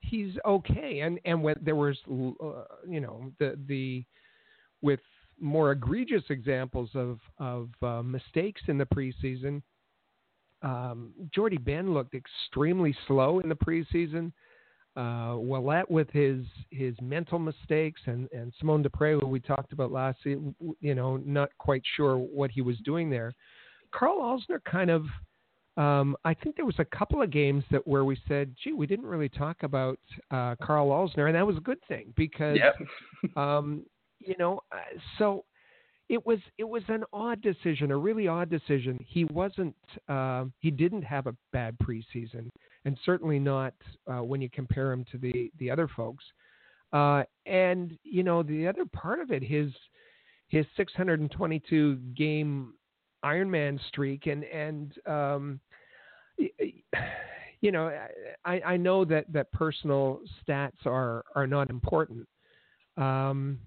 he's 0.00 0.32
okay, 0.46 1.00
and 1.00 1.20
and 1.24 1.42
when 1.42 1.56
there 1.62 1.76
was, 1.76 1.96
uh, 2.08 2.64
you 2.88 3.00
know, 3.00 3.30
the 3.38 3.58
the 3.66 4.04
with 4.82 5.00
more 5.40 5.72
egregious 5.72 6.24
examples 6.28 6.90
of 6.94 7.18
of 7.38 7.70
uh, 7.82 8.02
mistakes 8.02 8.62
in 8.68 8.78
the 8.78 8.86
preseason. 8.86 9.62
Um, 10.62 11.12
Jordie 11.34 11.56
Benn 11.56 11.94
looked 11.94 12.14
extremely 12.14 12.94
slow 13.06 13.40
in 13.40 13.48
the 13.48 13.54
preseason. 13.54 14.32
Uh, 14.96 15.36
with 15.88 16.10
his 16.10 16.44
his 16.70 16.94
mental 17.00 17.38
mistakes 17.38 18.00
and 18.06 18.28
and 18.32 18.52
Simon 18.60 18.82
Despres, 18.82 19.20
who 19.20 19.28
we 19.28 19.38
talked 19.38 19.72
about 19.72 19.92
last, 19.92 20.18
you 20.24 20.94
know, 20.94 21.16
not 21.18 21.50
quite 21.58 21.82
sure 21.96 22.16
what 22.16 22.50
he 22.50 22.60
was 22.60 22.76
doing 22.78 23.08
there. 23.08 23.32
Karl 23.92 24.18
Alzner 24.18 24.62
kind 24.64 24.90
of. 24.90 25.06
Um, 25.76 26.16
I 26.24 26.34
think 26.34 26.56
there 26.56 26.66
was 26.66 26.78
a 26.78 26.84
couple 26.84 27.22
of 27.22 27.30
games 27.30 27.64
that 27.70 27.86
where 27.86 28.04
we 28.04 28.18
said, 28.26 28.54
"Gee, 28.62 28.72
we 28.72 28.86
didn't 28.86 29.06
really 29.06 29.28
talk 29.28 29.62
about 29.62 29.98
uh, 30.32 30.56
Karl 30.60 30.88
Alzner," 30.88 31.26
and 31.26 31.36
that 31.36 31.46
was 31.46 31.56
a 31.56 31.60
good 31.60 31.78
thing 31.86 32.12
because, 32.16 32.58
yep. 32.58 33.36
um, 33.36 33.84
you 34.20 34.34
know, 34.38 34.60
uh, 34.72 34.98
so 35.18 35.44
it 36.08 36.24
was 36.26 36.38
it 36.58 36.68
was 36.68 36.82
an 36.88 37.04
odd 37.12 37.40
decision, 37.40 37.92
a 37.92 37.96
really 37.96 38.26
odd 38.26 38.50
decision. 38.50 38.98
He 39.06 39.24
wasn't 39.26 39.76
uh, 40.08 40.46
he 40.58 40.70
didn't 40.70 41.02
have 41.02 41.26
a 41.26 41.36
bad 41.52 41.76
preseason, 41.78 42.50
and 42.84 42.98
certainly 43.04 43.38
not 43.38 43.74
uh, 44.12 44.22
when 44.22 44.40
you 44.40 44.50
compare 44.50 44.92
him 44.92 45.04
to 45.12 45.18
the 45.18 45.50
the 45.58 45.70
other 45.70 45.88
folks. 45.88 46.24
Uh, 46.92 47.22
and 47.46 47.96
you 48.02 48.24
know 48.24 48.42
the 48.42 48.66
other 48.66 48.84
part 48.84 49.20
of 49.20 49.30
it, 49.30 49.42
his 49.42 49.72
his 50.48 50.66
622 50.76 51.96
game 52.16 52.74
Ironman 53.24 53.78
streak, 53.86 54.26
and 54.26 54.42
and 54.44 54.92
um, 55.06 55.60
you 57.60 57.70
know 57.70 57.96
I, 58.44 58.60
I 58.60 58.76
know 58.76 59.04
that 59.04 59.32
that 59.32 59.52
personal 59.52 60.20
stats 60.42 60.86
are 60.86 61.24
are 61.36 61.46
not 61.46 61.70
important, 61.70 62.26
um, 62.96 63.60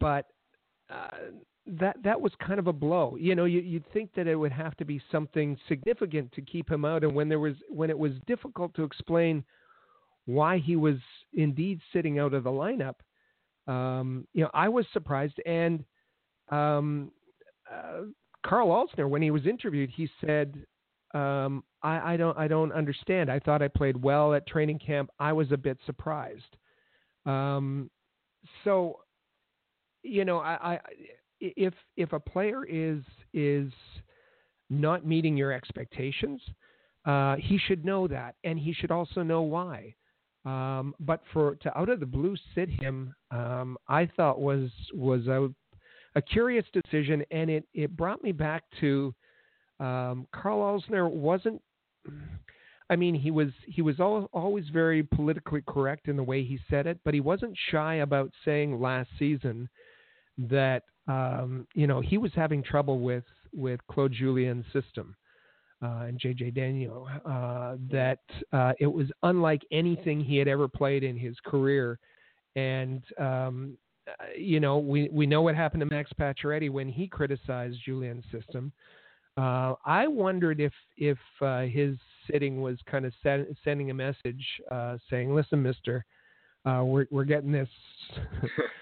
but 0.00 0.26
uh, 0.90 1.08
that 1.66 1.96
that 2.02 2.20
was 2.20 2.32
kind 2.38 2.58
of 2.58 2.66
a 2.66 2.72
blow. 2.72 3.16
You 3.18 3.34
know, 3.34 3.44
you, 3.44 3.60
you'd 3.60 3.90
think 3.92 4.10
that 4.14 4.26
it 4.26 4.36
would 4.36 4.52
have 4.52 4.76
to 4.76 4.84
be 4.84 5.00
something 5.10 5.58
significant 5.68 6.32
to 6.32 6.42
keep 6.42 6.70
him 6.70 6.84
out, 6.84 7.04
and 7.04 7.14
when 7.14 7.28
there 7.28 7.40
was 7.40 7.54
when 7.68 7.90
it 7.90 7.98
was 7.98 8.12
difficult 8.26 8.74
to 8.74 8.84
explain 8.84 9.44
why 10.26 10.58
he 10.58 10.76
was 10.76 10.96
indeed 11.34 11.80
sitting 11.92 12.18
out 12.18 12.34
of 12.34 12.44
the 12.44 12.50
lineup, 12.50 12.94
um, 13.72 14.26
you 14.32 14.42
know, 14.42 14.50
I 14.54 14.68
was 14.68 14.84
surprised. 14.92 15.40
And 15.46 15.84
um, 16.50 17.10
uh, 17.72 18.02
Karl 18.44 18.68
Alzner, 18.68 19.08
when 19.08 19.22
he 19.22 19.30
was 19.30 19.46
interviewed, 19.46 19.90
he 19.90 20.08
said, 20.24 20.64
um, 21.14 21.64
I, 21.82 22.14
"I 22.14 22.16
don't 22.16 22.36
I 22.38 22.48
don't 22.48 22.72
understand. 22.72 23.30
I 23.30 23.40
thought 23.40 23.62
I 23.62 23.68
played 23.68 24.00
well 24.00 24.34
at 24.34 24.46
training 24.46 24.78
camp. 24.78 25.10
I 25.18 25.32
was 25.32 25.50
a 25.52 25.56
bit 25.56 25.78
surprised." 25.86 26.56
Um, 27.24 27.90
so 28.62 29.00
you 30.06 30.24
know, 30.24 30.38
I, 30.38 30.74
I 30.74 30.80
if 31.40 31.74
if 31.96 32.12
a 32.12 32.20
player 32.20 32.64
is 32.64 33.02
is 33.32 33.72
not 34.70 35.06
meeting 35.06 35.36
your 35.36 35.52
expectations, 35.52 36.40
uh, 37.04 37.36
he 37.36 37.58
should 37.58 37.84
know 37.84 38.08
that, 38.08 38.34
and 38.44 38.58
he 38.58 38.72
should 38.72 38.90
also 38.90 39.22
know 39.22 39.42
why. 39.42 39.94
Um, 40.44 40.94
but 41.00 41.22
for 41.32 41.56
to 41.56 41.78
out 41.78 41.88
of 41.88 42.00
the 42.00 42.06
blue 42.06 42.36
sit 42.54 42.68
him, 42.68 43.14
um, 43.30 43.76
I 43.88 44.06
thought 44.16 44.40
was 44.40 44.70
was 44.94 45.26
a 45.26 45.48
a 46.14 46.22
curious 46.22 46.64
decision, 46.72 47.24
and 47.30 47.50
it 47.50 47.64
it 47.74 47.96
brought 47.96 48.22
me 48.22 48.32
back 48.32 48.64
to 48.80 49.14
um, 49.80 50.26
Karl 50.32 50.80
Alzner 50.80 51.10
wasn't. 51.10 51.60
I 52.88 52.94
mean, 52.94 53.16
he 53.16 53.32
was 53.32 53.48
he 53.66 53.82
was 53.82 53.98
always 53.98 54.68
very 54.72 55.02
politically 55.02 55.62
correct 55.66 56.06
in 56.06 56.16
the 56.16 56.22
way 56.22 56.44
he 56.44 56.60
said 56.70 56.86
it, 56.86 57.00
but 57.04 57.14
he 57.14 57.20
wasn't 57.20 57.56
shy 57.70 57.96
about 57.96 58.30
saying 58.44 58.80
last 58.80 59.10
season 59.18 59.68
that 60.38 60.82
um, 61.08 61.66
you 61.74 61.86
know 61.86 62.00
he 62.00 62.18
was 62.18 62.32
having 62.34 62.62
trouble 62.62 63.00
with 63.00 63.24
with 63.52 63.80
Claude 63.90 64.12
Julien's 64.12 64.66
system 64.72 65.16
uh, 65.82 66.06
and 66.06 66.18
JJ 66.18 66.56
Daigneault. 66.56 67.20
Uh, 67.24 67.76
that 67.90 68.20
uh, 68.52 68.72
it 68.78 68.86
was 68.86 69.06
unlike 69.22 69.62
anything 69.70 70.20
he 70.20 70.36
had 70.36 70.48
ever 70.48 70.68
played 70.68 71.04
in 71.04 71.16
his 71.16 71.36
career, 71.44 71.98
and 72.54 73.02
um, 73.18 73.76
uh, 74.08 74.24
you 74.36 74.60
know 74.60 74.78
we 74.78 75.08
we 75.12 75.26
know 75.26 75.42
what 75.42 75.54
happened 75.54 75.80
to 75.80 75.86
Max 75.86 76.10
Pacioretty 76.18 76.70
when 76.70 76.88
he 76.88 77.06
criticized 77.06 77.78
Julien's 77.84 78.24
system. 78.32 78.72
Uh, 79.36 79.74
I 79.84 80.06
wondered 80.06 80.60
if 80.60 80.72
if 80.96 81.18
uh, 81.42 81.62
his 81.62 81.96
sitting 82.30 82.62
was 82.62 82.78
kind 82.90 83.04
of 83.04 83.12
sending 83.64 83.90
a 83.90 83.94
message 83.94 84.44
saying, 85.10 85.34
"Listen, 85.34 85.62
Mister." 85.62 86.04
Uh, 86.66 86.82
we're 86.84 87.06
we're 87.10 87.24
getting 87.24 87.52
this. 87.52 87.68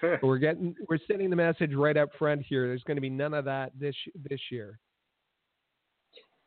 we're 0.23 0.37
getting 0.37 0.75
we're 0.89 0.99
sending 1.07 1.29
the 1.29 1.35
message 1.35 1.73
right 1.73 1.97
up 1.97 2.09
front 2.17 2.41
here. 2.41 2.67
There's 2.67 2.83
going 2.83 2.97
to 2.97 3.01
be 3.01 3.09
none 3.09 3.33
of 3.33 3.45
that 3.45 3.71
this 3.79 3.95
this 4.29 4.39
year. 4.51 4.79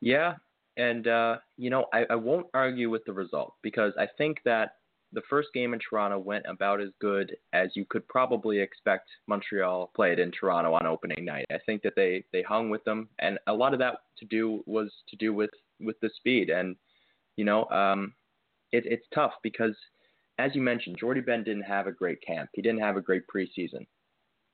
Yeah, 0.01 0.35
and 0.77 1.07
uh, 1.07 1.37
you 1.57 1.69
know 1.69 1.85
I, 1.93 2.05
I 2.09 2.15
won't 2.15 2.47
argue 2.53 2.89
with 2.89 3.03
the 3.05 3.13
result 3.13 3.53
because 3.61 3.93
I 3.97 4.07
think 4.17 4.37
that 4.45 4.75
the 5.11 5.21
first 5.29 5.49
game 5.53 5.73
in 5.73 5.79
Toronto 5.79 6.19
went 6.19 6.45
about 6.47 6.79
as 6.81 6.89
good 7.01 7.35
as 7.53 7.69
you 7.73 7.83
could 7.89 8.07
probably 8.07 8.59
expect 8.59 9.09
Montreal 9.27 9.91
played 9.95 10.19
in 10.19 10.31
Toronto 10.31 10.73
on 10.73 10.85
opening 10.85 11.25
night. 11.25 11.45
I 11.51 11.57
think 11.65 11.81
that 11.83 11.93
they 11.95 12.23
they 12.31 12.43
hung 12.43 12.69
with 12.69 12.83
them, 12.83 13.09
and 13.19 13.39
a 13.47 13.53
lot 13.53 13.73
of 13.73 13.79
that 13.79 13.95
to 14.19 14.25
do 14.25 14.63
was 14.65 14.91
to 15.09 15.15
do 15.15 15.33
with 15.33 15.51
with 15.79 15.99
the 16.01 16.09
speed. 16.17 16.49
And 16.49 16.75
you 17.35 17.45
know, 17.45 17.65
um, 17.65 18.13
it, 18.71 18.85
it's 18.85 19.05
tough 19.13 19.33
because 19.41 19.75
as 20.39 20.55
you 20.55 20.61
mentioned, 20.61 20.97
Jordie 20.97 21.19
Benn 21.19 21.43
didn't 21.43 21.63
have 21.63 21.85
a 21.85 21.91
great 21.91 22.21
camp. 22.21 22.49
He 22.53 22.61
didn't 22.61 22.79
have 22.79 22.95
a 22.95 23.01
great 23.01 23.23
preseason. 23.27 23.85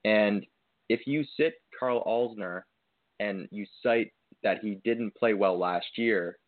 And 0.04 0.46
if 0.90 1.06
you 1.06 1.24
sit 1.38 1.54
Karl 1.80 2.04
Alzner 2.04 2.64
and 3.20 3.48
you 3.52 3.66
cite 3.84 4.12
that 4.44 4.60
he 4.62 4.80
didn't 4.84 5.16
play 5.16 5.36
well 5.36 5.58
last 5.58 5.86
year, 5.96 6.40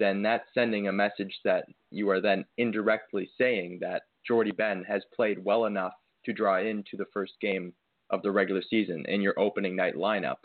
then 0.00 0.22
that's 0.22 0.44
sending 0.54 0.88
a 0.88 0.92
message 0.92 1.38
that 1.44 1.66
you 1.92 2.10
are 2.10 2.20
then 2.20 2.44
indirectly 2.58 3.30
saying 3.38 3.78
that 3.80 4.02
Jordie 4.26 4.50
Benn 4.50 4.84
has 4.88 5.02
played 5.14 5.42
well 5.44 5.66
enough 5.66 5.92
to 6.24 6.32
draw 6.32 6.58
into 6.58 6.96
the 6.96 7.06
first 7.12 7.34
game 7.40 7.72
of 8.10 8.22
the 8.22 8.30
regular 8.30 8.62
season 8.68 9.04
in 9.06 9.20
your 9.20 9.38
opening 9.38 9.76
night 9.76 9.94
lineup, 9.94 10.38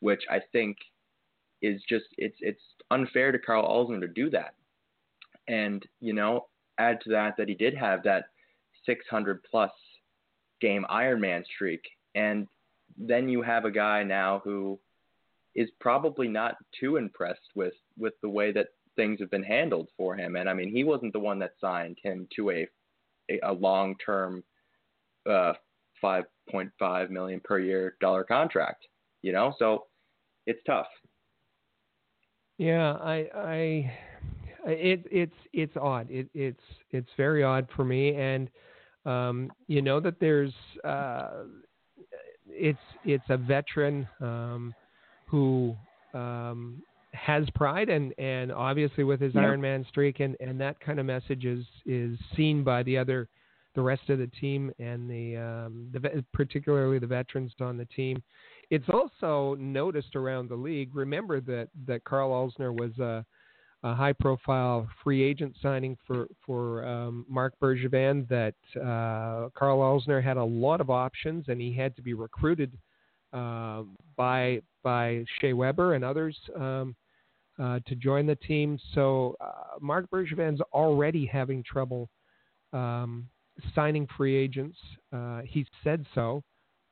which 0.00 0.22
I 0.28 0.40
think 0.50 0.76
is 1.60 1.80
just 1.88 2.06
it's 2.18 2.36
it's 2.40 2.62
unfair 2.90 3.30
to 3.30 3.38
Karl 3.38 3.64
Alzner 3.64 4.00
to 4.00 4.08
do 4.08 4.28
that. 4.30 4.54
And 5.46 5.86
you 6.00 6.12
know, 6.12 6.46
add 6.78 7.00
to 7.02 7.10
that 7.10 7.36
that 7.36 7.48
he 7.48 7.54
did 7.54 7.74
have 7.74 8.02
that 8.04 8.24
600 8.86 9.42
plus 9.50 9.70
game 10.60 10.84
Ironman 10.90 11.44
streak, 11.44 11.82
and 12.14 12.46
then 12.96 13.28
you 13.28 13.42
have 13.42 13.64
a 13.64 13.70
guy 13.70 14.02
now 14.02 14.40
who 14.44 14.78
is 15.54 15.68
probably 15.80 16.28
not 16.28 16.56
too 16.78 16.96
impressed 16.96 17.50
with 17.54 17.74
with 17.98 18.14
the 18.22 18.28
way 18.28 18.52
that 18.52 18.68
things 18.96 19.20
have 19.20 19.30
been 19.30 19.42
handled 19.42 19.88
for 19.96 20.16
him. 20.16 20.36
And 20.36 20.48
I 20.48 20.54
mean, 20.54 20.70
he 20.70 20.84
wasn't 20.84 21.12
the 21.12 21.20
one 21.20 21.38
that 21.40 21.52
signed 21.60 21.98
him 22.02 22.26
to 22.36 22.50
a 22.50 22.68
a, 23.42 23.52
long 23.52 23.94
term 24.04 24.42
uh, 25.28 25.54
5.5 26.02 27.10
million 27.10 27.40
per 27.42 27.58
year 27.58 27.96
dollar 28.00 28.24
contract. 28.24 28.84
You 29.22 29.32
know, 29.32 29.54
so 29.58 29.86
it's 30.46 30.60
tough. 30.66 30.88
Yeah, 32.58 32.92
I 32.92 33.28
I 33.34 33.92
it, 34.66 35.06
it's 35.10 35.34
it's 35.52 35.76
odd. 35.76 36.08
It, 36.10 36.28
it's 36.34 36.60
it's 36.90 37.08
very 37.16 37.42
odd 37.42 37.68
for 37.74 37.84
me, 37.84 38.14
and 38.14 38.48
um, 39.04 39.52
you 39.66 39.82
know 39.82 40.00
that 40.00 40.20
there's 40.20 40.52
uh, 40.84 41.44
it's 42.48 42.78
it's 43.04 43.24
a 43.28 43.36
veteran 43.36 44.06
um, 44.20 44.74
who 45.26 45.74
um, 46.14 46.82
has 47.12 47.44
pride 47.54 47.88
and 47.88 48.14
and 48.18 48.52
obviously 48.52 49.04
with 49.04 49.20
his 49.20 49.34
Ironman 49.34 49.86
streak 49.88 50.20
and 50.20 50.36
and 50.40 50.60
that 50.60 50.80
kind 50.80 50.98
of 50.98 51.06
message 51.06 51.44
is 51.44 51.64
is 51.86 52.18
seen 52.36 52.62
by 52.62 52.82
the 52.84 52.96
other 52.96 53.28
the 53.74 53.82
rest 53.82 54.08
of 54.10 54.18
the 54.18 54.26
team 54.26 54.72
and 54.78 55.08
the 55.08 55.36
um, 55.36 55.88
the 55.92 56.24
particularly 56.32 56.98
the 56.98 57.06
veterans 57.06 57.52
on 57.60 57.76
the 57.76 57.86
team. 57.86 58.22
It's 58.70 58.88
also 58.92 59.56
noticed 59.58 60.16
around 60.16 60.48
the 60.48 60.54
league. 60.54 60.94
Remember 60.94 61.40
that 61.40 61.68
that 61.86 62.04
Karl 62.04 62.30
Alzner 62.30 62.72
was 62.72 62.98
a 62.98 63.24
a 63.84 63.94
high 63.94 64.12
profile 64.12 64.88
free 65.02 65.22
agent 65.22 65.56
signing 65.60 65.96
for 66.06 66.26
for 66.46 66.86
um, 66.86 67.26
Marc 67.28 67.58
Bergevin 67.60 68.28
that 68.28 68.54
uh, 68.76 69.48
Karl 69.54 69.80
Alzner 69.80 70.22
had 70.22 70.36
a 70.36 70.44
lot 70.44 70.80
of 70.80 70.88
options 70.88 71.46
and 71.48 71.60
he 71.60 71.72
had 71.72 71.96
to 71.96 72.02
be 72.02 72.14
recruited 72.14 72.76
uh, 73.32 73.82
by 74.16 74.60
by 74.82 75.24
Shea 75.40 75.52
Weber 75.52 75.94
and 75.94 76.04
others 76.04 76.36
um, 76.56 76.94
uh, 77.58 77.80
to 77.86 77.94
join 77.96 78.26
the 78.26 78.36
team. 78.36 78.78
So 78.94 79.36
uh, 79.40 79.78
Marc 79.80 80.08
Bergevin's 80.10 80.60
already 80.72 81.26
having 81.26 81.62
trouble 81.64 82.08
um, 82.72 83.28
signing 83.74 84.06
free 84.16 84.36
agents. 84.36 84.76
Uh, 85.12 85.42
he 85.44 85.66
said 85.82 86.06
so. 86.14 86.42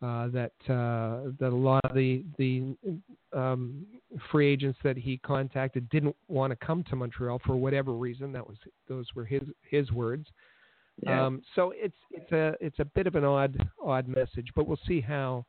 Uh, 0.03 0.29
that 0.29 0.53
that 0.67 1.51
a 1.53 1.55
lot 1.55 1.85
of 1.85 1.95
the 1.95 2.25
the 2.39 2.75
um, 3.33 3.87
free 4.31 4.53
agents 4.53 4.79
that 4.83 4.97
he 4.97 5.19
contacted 5.19 5.89
didn't 5.91 6.17
want 6.29 6.51
to 6.51 6.67
come 6.67 6.85
to 6.85 6.97
Montreal 6.97 7.41
for 7.45 7.57
whatever 7.57 7.93
reason. 7.93 8.33
That 8.33 8.47
was 8.47 8.57
those 8.89 9.07
were 9.15 9.25
his 9.25 9.43
his 9.69 9.91
words. 9.93 10.27
Yeah. 11.03 11.27
Um, 11.27 11.43
so 11.55 11.73
it's 11.75 11.97
it's 12.11 12.31
a 12.33 12.55
it's 12.61 12.79
a 12.79 12.85
bit 12.85 13.07
of 13.07 13.15
an 13.15 13.25
odd 13.25 13.57
odd 13.83 14.09
message, 14.09 14.49
but 14.55 14.67
we'll 14.67 14.79
see 14.87 15.01
how 15.01 15.47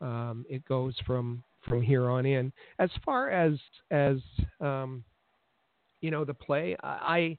um, 0.00 0.44
it 0.48 0.64
goes 0.66 0.94
from 1.06 1.42
from 1.68 1.82
here 1.82 2.08
on 2.08 2.26
in. 2.26 2.52
As 2.78 2.90
far 3.04 3.30
as 3.30 3.54
as 3.90 4.18
um, 4.60 5.04
you 6.00 6.10
know 6.10 6.24
the 6.24 6.34
play, 6.34 6.76
I 6.82 7.36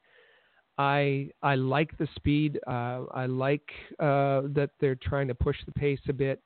I 0.76 1.30
I 1.42 1.54
like 1.54 1.96
the 1.98 2.08
speed. 2.16 2.58
Uh, 2.66 3.04
I 3.12 3.26
like 3.26 3.68
uh, 3.98 4.42
that 4.54 4.70
they're 4.80 4.96
trying 4.96 5.28
to 5.28 5.34
push 5.34 5.56
the 5.64 5.72
pace 5.72 6.00
a 6.08 6.12
bit. 6.12 6.42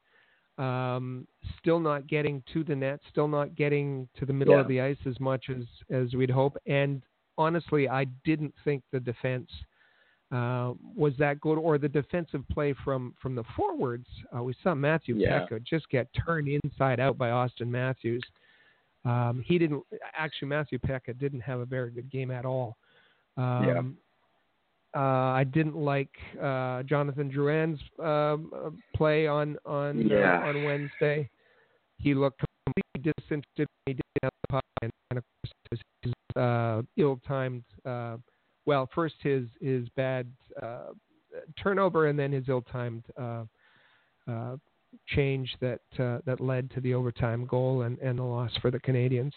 Um, 0.63 1.27
still 1.59 1.81
not 1.81 2.07
getting 2.07 2.43
to 2.53 2.63
the 2.63 2.77
net. 2.77 3.01
Still 3.11 3.29
not 3.29 3.55
getting 3.57 4.09
to 4.19 4.27
the 4.27 4.33
middle 4.33 4.55
Yeah. 4.55 4.61
of 4.61 4.69
the 4.69 4.81
ice 4.81 4.99
as 5.07 5.19
much 5.19 5.51
as 5.51 5.65
as 5.91 6.15
we'd 6.15 6.31
hope. 6.31 6.57
And 6.67 7.03
honestly, 7.39 7.89
I 7.89 8.05
didn't 8.25 8.55
think 8.65 8.83
the 8.93 9.01
defense 9.01 9.51
uh, 10.31 10.73
was 10.97 11.13
that 11.19 11.41
good, 11.41 11.59
or 11.59 11.77
the 11.79 11.89
defensive 11.89 12.43
play 12.49 12.75
from 12.85 13.15
from 13.21 13.35
the 13.35 13.45
forwards. 13.57 14.07
Uh, 14.35 14.43
we 14.43 14.55
saw 14.63 14.75
Matthew 14.75 15.17
Yeah. 15.17 15.47
Pekka 15.47 15.63
just 15.63 15.89
get 15.91 16.09
turned 16.25 16.49
inside 16.49 17.01
out 17.01 17.19
by 17.19 17.29
Auston 17.31 17.69
Matthews. 17.69 18.23
Um, 19.05 19.43
he 19.45 19.59
didn't 19.59 19.83
actually. 20.17 20.49
Matthew 20.49 20.79
Peca 20.79 21.19
didn't 21.19 21.41
have 21.41 21.61
a 21.61 21.67
very 21.67 21.91
good 21.91 22.09
game 22.11 22.31
at 22.31 22.45
all. 22.47 22.77
Um, 23.37 23.97
uh, 24.95 24.99
I 25.41 25.45
didn't 25.45 25.77
like 25.77 26.11
uh, 26.41 26.83
Jonathan 26.83 27.31
Drouin's 27.31 27.81
um, 27.99 28.53
uh, 28.55 28.71
play 28.97 29.27
on 29.27 29.57
on 29.65 30.07
Yeah. 30.07 30.41
uh, 30.43 30.49
on 30.49 30.65
Wednesday. 30.65 31.29
He 31.99 32.15
looked 32.15 32.43
completely 32.67 33.13
disinterested. 33.19 33.69
He 33.87 33.93
didn't 33.93 34.23
have 34.23 34.33
the 34.43 34.49
puck, 34.49 34.65
and, 34.83 34.93
and 35.11 35.19
of 35.19 35.25
course 35.43 35.53
his, 35.71 35.81
his 36.03 36.43
uh, 36.43 36.83
ill-timed. 36.97 37.65
Uh, 37.85 38.17
well, 38.67 38.89
first 38.95 39.15
his 39.21 39.45
his 39.61 39.89
bad 39.97 40.31
uh, 40.63 40.91
turnover, 41.63 42.07
and 42.09 42.19
then 42.19 42.33
his 42.33 42.49
ill-timed 42.49 43.05
uh, 43.21 43.45
uh, 44.29 44.57
change 45.09 45.55
that 45.61 45.81
uh, 45.99 46.19
that 46.27 46.41
led 46.41 46.71
to 46.73 46.81
the 46.81 46.95
overtime 46.95 47.47
goal 47.47 47.83
and, 47.83 47.99
and 47.99 48.19
the 48.19 48.23
loss 48.23 48.51
for 48.61 48.71
the 48.71 48.81
Canadiens. 48.81 49.33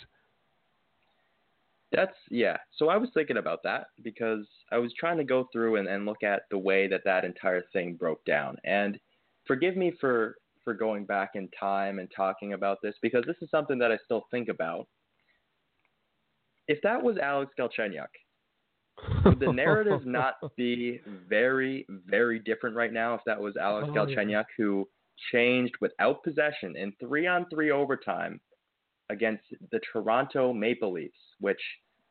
That's 1.91 2.15
yeah. 2.29 2.57
So 2.77 2.89
I 2.89 2.97
was 2.97 3.09
thinking 3.13 3.37
about 3.37 3.59
that 3.63 3.87
because 4.03 4.45
I 4.71 4.77
was 4.77 4.93
trying 4.99 5.17
to 5.17 5.23
go 5.23 5.47
through 5.53 5.77
and, 5.77 5.87
and 5.87 6.05
look 6.05 6.23
at 6.23 6.43
the 6.51 6.57
way 6.57 6.87
that 6.87 7.01
that 7.05 7.23
entire 7.25 7.63
thing 7.73 7.95
broke 7.95 8.23
down. 8.25 8.57
And 8.63 8.99
forgive 9.45 9.77
me 9.77 9.93
for 9.99 10.35
for 10.63 10.73
going 10.73 11.05
back 11.05 11.31
in 11.35 11.47
time 11.57 11.99
and 11.99 12.09
talking 12.15 12.53
about 12.53 12.79
this 12.81 12.95
because 13.01 13.23
this 13.27 13.35
is 13.41 13.49
something 13.51 13.77
that 13.79 13.91
I 13.91 13.97
still 14.03 14.25
think 14.31 14.49
about. 14.49 14.87
If 16.67 16.79
that 16.81 17.01
was 17.01 17.17
Alex 17.21 17.51
Galchenyuk, 17.59 18.07
would 19.23 19.39
the 19.39 19.53
narrative 19.53 20.05
not 20.05 20.33
be 20.57 20.99
very 21.29 21.85
very 22.07 22.39
different 22.39 22.75
right 22.75 22.91
now 22.91 23.13
if 23.13 23.21
that 23.25 23.39
was 23.39 23.55
Alex 23.57 23.87
Oh, 23.89 23.93
yeah. 23.93 24.15
Galchenyuk 24.15 24.45
who 24.57 24.87
changed 25.31 25.73
without 25.79 26.23
possession 26.23 26.75
in 26.75 26.91
3 26.99 27.27
on 27.27 27.45
3 27.53 27.71
overtime 27.71 28.41
against 29.09 29.43
the 29.71 29.79
Toronto 29.91 30.53
Maple 30.53 30.91
Leafs, 30.93 31.13
which, 31.39 31.61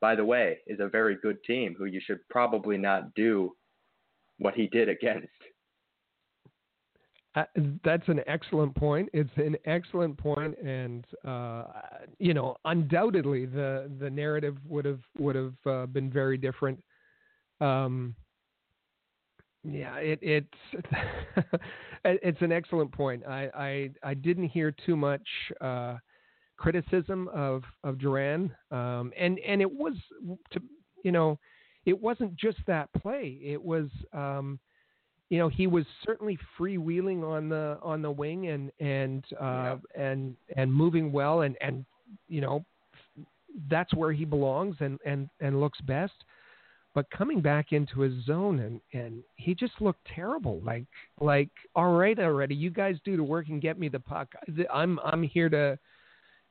by 0.01 0.15
the 0.15 0.25
way, 0.25 0.59
is 0.67 0.81
a 0.81 0.89
very 0.89 1.17
good 1.23 1.43
team 1.45 1.75
who 1.77 1.87
you 1.87 2.01
should 2.05 2.21
probably 2.29 2.77
not 2.77 3.15
do 3.15 3.53
what 4.39 4.55
he 4.55 4.67
did 4.67 4.89
against. 4.89 5.29
Uh, 7.37 7.45
that's 7.85 8.07
an 8.07 8.21
excellent 8.29 8.75
point. 8.77 9.09
It's 9.13 9.37
an 9.37 9.57
excellent 9.65 10.17
point, 10.17 10.57
and 10.59 11.05
uh, 11.25 11.65
you 12.21 12.33
know, 12.33 12.57
undoubtedly, 12.65 13.45
the 13.45 13.91
the 13.99 14.09
narrative 14.09 14.57
would 14.69 14.85
have 14.85 15.01
would 15.19 15.35
have 15.35 15.55
uh, 15.67 15.87
been 15.87 16.11
very 16.11 16.39
different. 16.39 16.81
Um, 17.61 18.15
yeah, 19.65 19.97
it, 19.97 20.21
it's 20.23 20.87
it's 22.05 22.41
an 22.41 22.53
excellent 22.53 22.93
point. 22.93 23.25
I, 23.27 23.51
I 23.55 24.11
I 24.11 24.15
didn't 24.15 24.51
hear 24.51 24.71
too 24.87 24.95
much 24.95 25.27
uh, 25.61 25.97
criticism 26.57 27.29
of 27.29 27.63
of 27.83 27.97
Drouin, 27.97 28.51
um, 28.71 29.13
and 29.19 29.39
and 29.41 29.61
it 29.61 29.71
was 29.71 29.95
to 30.53 30.61
you 31.03 31.13
know, 31.13 31.39
it 31.85 32.01
wasn't 32.01 32.35
just 32.37 32.59
that 32.67 32.89
play. 33.01 33.39
It 33.43 33.63
was. 33.63 33.89
Um, 34.13 34.59
you 35.31 35.39
know 35.39 35.49
he 35.49 35.67
was 35.67 35.85
certainly 36.05 36.39
freewheeling 36.59 37.25
on 37.25 37.49
the 37.49 37.79
on 37.83 38.03
the 38.03 38.11
wing 38.11 38.49
and 38.49 38.71
and 38.79 39.25
uh, 39.41 39.77
and 39.97 40.37
and 40.57 40.73
moving 40.73 41.11
well 41.11 41.41
and 41.41 41.57
and 41.61 41.85
you 42.29 42.41
know 42.41 42.65
that's 43.71 43.93
where 43.95 44.13
he 44.13 44.25
belongs 44.25 44.77
and 44.81 44.99
and 45.05 45.29
and 45.41 45.61
looks 45.61 45.81
best 45.81 46.13
but 46.95 47.11
coming 47.11 47.41
back 47.41 47.73
into 47.73 48.01
his 48.01 48.25
zone 48.25 48.61
and 48.61 48.81
and 48.93 49.23
he 49.37 49.55
just 49.55 49.73
looked 49.81 50.07
terrible 50.15 50.61
like 50.65 50.85
like 51.21 51.51
all 51.75 51.95
right 51.95 52.19
already 52.19 52.55
you 52.55 52.71
guys 52.71 52.97
do 53.05 53.17
the 53.17 53.25
work 53.25 53.49
and 53.49 53.63
get 53.63 53.79
me 53.79 53.89
the 53.89 53.99
puck 53.99 54.29
i'm 54.73 55.01
i'm 55.01 55.23
here 55.23 55.49
to 55.49 55.79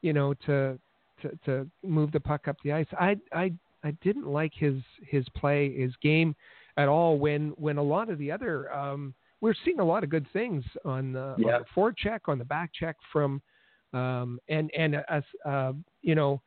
you 0.03 0.13
know 0.13 0.35
to 0.45 0.77
to 1.21 1.31
to 1.45 1.67
move 1.83 2.11
the 2.11 2.19
puck 2.19 2.47
up 2.47 2.57
the 2.63 2.71
ice 2.71 2.85
i 2.99 3.15
i 3.33 3.51
i 3.83 3.89
didn't 4.03 4.27
like 4.27 4.51
his 4.53 4.75
his 5.01 5.25
play 5.35 5.73
his 5.75 5.91
game 6.03 6.35
at 6.77 6.87
all 6.87 7.17
when 7.17 7.49
when 7.57 7.77
a 7.77 7.83
lot 7.83 8.09
of 8.11 8.19
the 8.19 8.31
other 8.31 8.71
um, 8.71 9.13
we're 9.41 9.55
seeing 9.65 9.79
a 9.79 9.83
lot 9.83 10.03
of 10.03 10.09
good 10.09 10.27
things 10.31 10.63
on 10.85 11.11
the, 11.13 11.35
Yeah. 11.37 11.55
on 11.55 11.61
the 11.63 11.65
forecheck 11.81 12.21
on 12.27 12.37
the 12.37 12.45
back 12.45 12.69
check 12.79 12.95
from 13.11 13.41
um, 13.93 14.39
and 14.47 14.69
and 14.77 14.95
as 15.09 15.23
uh, 15.45 15.73
you 16.01 16.13
know 16.15 16.41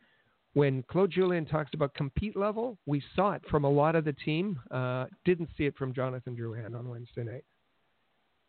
when 0.54 0.82
Claude 0.90 1.10
Julien 1.10 1.44
talks 1.44 1.68
about 1.74 1.92
compete 1.92 2.34
level, 2.34 2.78
we 2.86 3.02
saw 3.14 3.32
it 3.32 3.42
from 3.50 3.64
a 3.64 3.70
lot 3.70 3.94
of 3.94 4.06
the 4.06 4.14
team. 4.14 4.58
Uh, 4.70 5.04
didn't 5.26 5.50
see 5.58 5.66
it 5.66 5.76
from 5.76 5.92
Jonathan 5.92 6.34
Drouin 6.34 6.74
on 6.74 6.88
Wednesday 6.88 7.24
night. 7.24 7.44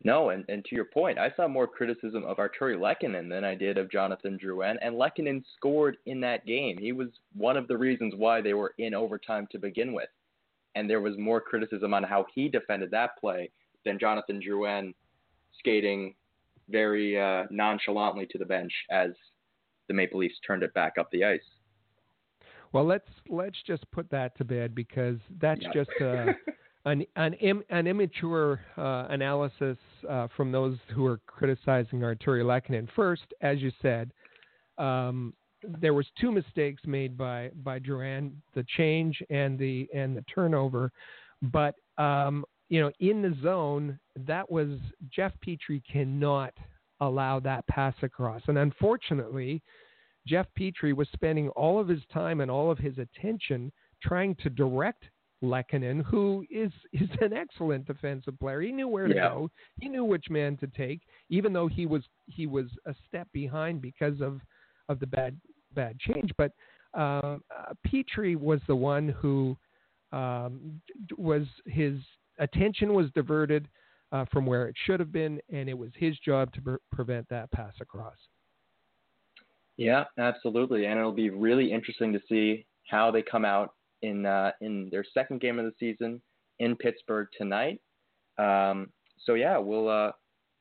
No, 0.03 0.29
and, 0.29 0.45
and 0.47 0.63
to 0.65 0.75
your 0.75 0.85
point, 0.85 1.17
I 1.17 1.31
saw 1.35 1.47
more 1.47 1.67
criticism 1.67 2.23
of 2.23 2.37
Artturi 2.37 2.77
Lehkonen 2.77 3.29
than 3.29 3.43
I 3.43 3.55
did 3.55 3.77
of 3.77 3.91
Jonathan 3.91 4.37
Drouin, 4.37 4.77
and 4.81 4.95
Lehkonen 4.95 5.43
scored 5.55 5.97
in 6.05 6.19
that 6.21 6.45
game. 6.45 6.77
He 6.77 6.91
was 6.91 7.07
one 7.35 7.57
of 7.57 7.67
the 7.67 7.77
reasons 7.77 8.13
why 8.15 8.39
they 8.41 8.53
were 8.53 8.73
in 8.77 8.93
overtime 8.93 9.47
to 9.51 9.57
begin 9.57 9.93
with. 9.93 10.09
And 10.75 10.87
there 10.87 11.01
was 11.01 11.17
more 11.17 11.41
criticism 11.41 11.93
on 11.95 12.03
how 12.03 12.27
he 12.33 12.47
defended 12.47 12.91
that 12.91 13.17
play 13.19 13.49
than 13.85 13.97
Jonathan 13.97 14.39
Drouin 14.39 14.93
skating 15.57 16.13
very 16.69 17.19
uh, 17.19 17.45
nonchalantly 17.49 18.27
to 18.27 18.37
the 18.37 18.45
bench 18.45 18.71
as 18.91 19.11
the 19.87 19.93
Maple 19.93 20.19
Leafs 20.19 20.35
turned 20.45 20.61
it 20.61 20.73
back 20.75 20.93
up 20.99 21.09
the 21.11 21.23
ice. 21.23 21.39
Well, 22.73 22.85
let's 22.85 23.07
let's 23.29 23.57
just 23.65 23.89
put 23.91 24.09
that 24.11 24.37
to 24.37 24.43
bed 24.43 24.75
because 24.75 25.17
that's 25.41 25.61
Yeah. 25.61 25.73
just 25.73 26.01
uh, 26.01 26.33
an 26.87 27.05
an, 27.17 27.33
Im, 27.33 27.63
an 27.69 27.85
immature 27.85 28.61
uh, 28.77 29.07
analysis 29.09 29.77
uh, 30.09 30.27
from 30.35 30.51
those 30.51 30.77
who 30.95 31.05
are 31.05 31.19
criticizing 31.27 31.99
Artturi 31.99 32.43
Lehkonen. 32.43 32.87
First, 32.95 33.33
as 33.41 33.59
you 33.59 33.71
said, 33.81 34.11
um, 34.77 35.33
there 35.81 35.93
was 35.93 36.07
two 36.19 36.31
mistakes 36.31 36.81
made 36.85 37.17
by 37.17 37.51
by 37.63 37.79
Drouin, 37.79 38.31
the 38.55 38.65
change 38.77 39.21
and 39.29 39.59
the 39.59 39.87
and 39.93 40.15
the 40.15 40.23
turnover, 40.33 40.91
but 41.41 41.75
um, 41.97 42.45
you 42.69 42.79
know 42.81 42.91
in 42.99 43.21
the 43.21 43.35
zone 43.43 43.99
that 44.25 44.49
was 44.49 44.69
Jeff 45.13 45.33
Petry 45.45 45.81
cannot 45.91 46.53
allow 47.01 47.39
that 47.41 47.67
pass 47.67 47.95
across, 48.01 48.41
and 48.47 48.57
unfortunately. 48.57 49.61
Jeff 50.27 50.47
Petry 50.59 50.93
was 50.93 51.07
spending 51.13 51.47
all 51.51 51.79
of 51.79 51.87
his 51.87 52.01
time 52.13 52.41
and 52.41 52.51
all 52.51 52.69
of 52.69 52.77
his 52.77 52.97
attention 52.97 53.71
trying 54.03 54.35
to 54.35 54.49
direct 54.49 55.05
Lehkonen, 55.43 56.03
who 56.03 56.45
is 56.49 56.71
is 56.93 57.09
an 57.21 57.33
excellent 57.33 57.85
defensive 57.85 58.39
player. 58.39 58.61
He 58.61 58.71
knew 58.71 58.87
where 58.87 59.07
to 59.07 59.13
Yeah. 59.13 59.29
go. 59.29 59.51
He 59.79 59.89
knew 59.89 60.03
which 60.03 60.29
man 60.29 60.57
to 60.57 60.67
take, 60.67 61.01
even 61.29 61.53
though 61.53 61.67
he 61.67 61.85
was 61.85 62.03
he 62.25 62.47
was 62.47 62.65
a 62.85 62.95
step 63.07 63.27
behind 63.33 63.81
because 63.81 64.19
of 64.21 64.41
of 64.89 64.99
the 64.99 65.07
bad 65.07 65.39
bad 65.73 65.99
change. 65.99 66.31
But 66.37 66.51
uh, 66.97 67.37
uh, 67.55 67.73
Petry 67.85 68.35
was 68.35 68.61
the 68.67 68.75
one 68.75 69.09
who 69.09 69.55
um, 70.11 70.81
was 71.17 71.45
his 71.65 71.99
attention 72.39 72.93
was 72.93 73.11
diverted 73.13 73.67
uh, 74.11 74.25
from 74.31 74.45
where 74.45 74.67
it 74.67 74.75
should 74.85 74.99
have 74.99 75.11
been, 75.11 75.39
and 75.51 75.69
it 75.69 75.77
was 75.77 75.91
his 75.95 76.17
job 76.19 76.51
to 76.53 76.61
pre- 76.61 76.77
prevent 76.91 77.27
that 77.29 77.51
pass 77.51 77.73
across. 77.81 78.15
Yeah, 79.75 80.05
absolutely, 80.17 80.85
and 80.85 80.97
it'll 80.97 81.11
be 81.11 81.29
really 81.29 81.71
interesting 81.71 82.11
to 82.13 82.19
see 82.27 82.65
how 82.89 83.11
they 83.11 83.21
come 83.21 83.45
out 83.45 83.73
in 84.01 84.25
uh, 84.25 84.51
in 84.61 84.89
their 84.91 85.05
second 85.13 85.41
game 85.41 85.59
of 85.59 85.65
the 85.65 85.73
season 85.79 86.21
in 86.59 86.75
Pittsburgh 86.75 87.27
tonight. 87.37 87.81
Um, 88.37 88.91
so 89.23 89.33
yeah, 89.33 89.57
we'll 89.57 89.89
uh, 89.89 90.11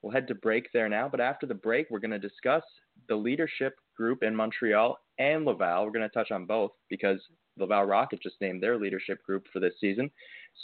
we'll 0.03 0.13
head 0.13 0.29
to 0.29 0.35
break 0.35 0.69
there 0.73 0.89
now, 0.89 1.09
but 1.09 1.21
after 1.21 1.47
the 1.47 1.55
break, 1.55 1.89
we're 1.91 2.01
going 2.01 2.11
to 2.11 2.19
discuss 2.19 2.63
the 3.09 3.17
leadership 3.17 3.75
group 3.97 4.23
in 4.23 4.35
Montreal 4.35 4.99
and 5.19 5.45
Laval. 5.45 5.85
We're 5.85 5.93
going 5.93 6.09
to 6.09 6.15
touch 6.15 6.31
on 6.31 6.47
both 6.47 6.73
because 6.89 7.21
Laval 7.59 7.85
Rocket 7.85 8.23
just 8.23 8.37
named 8.41 8.63
their 8.63 8.79
leadership 8.79 9.23
group 9.23 9.45
for 9.53 9.61
this 9.61 9.75
season. 9.81 10.11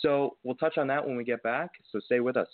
So 0.01 0.37
we'll 0.43 0.57
touch 0.57 0.79
on 0.79 0.87
that 0.89 1.07
when 1.07 1.17
we 1.17 1.25
get 1.25 1.43
back. 1.43 1.71
So 1.91 2.01
stay 2.01 2.21
with 2.21 2.37
us. 2.37 2.49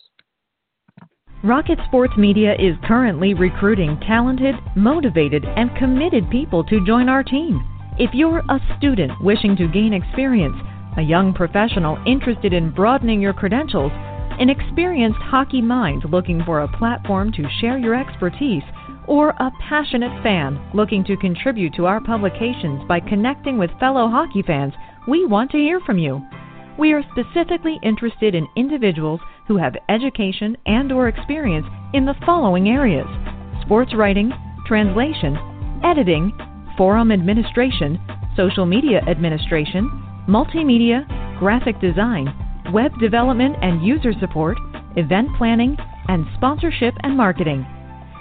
Rocket 1.45 1.79
Sports 1.87 2.15
Media 2.17 2.55
is 2.55 2.75
currently 2.85 3.33
recruiting 3.33 3.99
talented, 4.01 4.57
motivated, 4.75 5.45
and 5.45 5.75
committed 5.77 6.29
people 6.31 6.65
to 6.65 6.85
join 6.85 7.09
our 7.09 7.23
team. 7.23 7.78
If 8.01 8.15
you're 8.15 8.45
a 8.49 8.61
student 8.77 9.21
wishing 9.21 9.57
to 9.57 9.67
gain 9.67 9.93
experience, 9.93 10.55
a 10.97 11.03
young 11.03 11.35
professional 11.35 11.99
interested 12.07 12.53
in 12.53 12.71
broadening 12.71 13.21
your 13.21 13.33
credentials, 13.33 13.91
an 14.39 14.49
experienced 14.49 15.19
hockey 15.19 15.61
mind 15.61 16.05
looking 16.09 16.45
for 16.45 16.61
a 16.61 16.79
platform 16.79 17.33
to 17.33 17.51
share 17.61 17.77
your 17.77 17.97
expertise, 17.97 18.63
or 19.09 19.31
a 19.31 19.51
passionate 19.69 20.23
fan 20.23 20.61
looking 20.75 21.03
to 21.07 21.17
contribute 21.17 21.75
to 21.75 21.87
our 21.87 22.01
publications 22.01 22.87
by 22.87 23.01
connecting 23.01 23.59
with 23.59 23.77
fellow 23.81 24.07
hockey 24.09 24.43
fans, 24.47 24.75
we 25.09 25.27
want 25.27 25.51
to 25.51 25.59
hear 25.59 25.81
from 25.81 25.99
you. 25.99 26.23
We 26.79 26.93
are 26.93 27.03
specifically 27.11 27.81
interested 27.83 28.37
in 28.37 28.47
individuals 28.55 29.21
who 29.49 29.57
have 29.57 29.75
education 29.89 30.57
and 30.67 30.93
or 30.93 31.09
experience 31.09 31.67
in 31.95 32.07
the 32.07 32.15
following 32.25 32.69
areas: 32.69 33.09
sports 33.63 33.93
writing, 33.93 34.31
translation, 34.67 35.37
editing, 35.83 36.33
forum 36.79 37.13
administration, 37.13 37.99
social 38.37 38.65
media 38.65 39.01
administration, 39.09 39.91
multimedia, 40.29 41.05
graphic 41.39 41.79
design, 41.81 42.33
web 42.73 42.93
development 43.01 43.57
and 43.61 43.85
user 43.85 44.13
support, 44.21 44.57
event 44.97 45.29
planning, 45.37 45.77
and 46.07 46.25
sponsorship 46.37 46.95
and 47.03 47.17
marketing. 47.17 47.67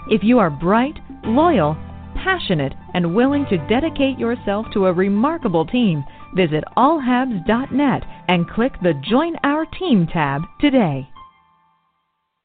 If 0.09 0.23
you 0.23 0.39
are 0.39 0.49
bright, 0.49 0.97
loyal, 1.23 1.77
passionate, 2.15 2.73
and 2.93 3.13
willing 3.15 3.45
to 3.45 3.67
dedicate 3.67 4.17
yourself 4.17 4.65
to 4.73 4.87
a 4.87 4.93
remarkable 4.93 5.65
team, 5.65 6.03
visit 6.35 6.63
allhabs.net 6.75 8.03
and 8.27 8.49
click 8.49 8.73
the 8.81 8.93
Join 9.07 9.35
Our 9.43 9.65
Team 9.65 10.07
tab 10.11 10.41
today. 10.59 11.07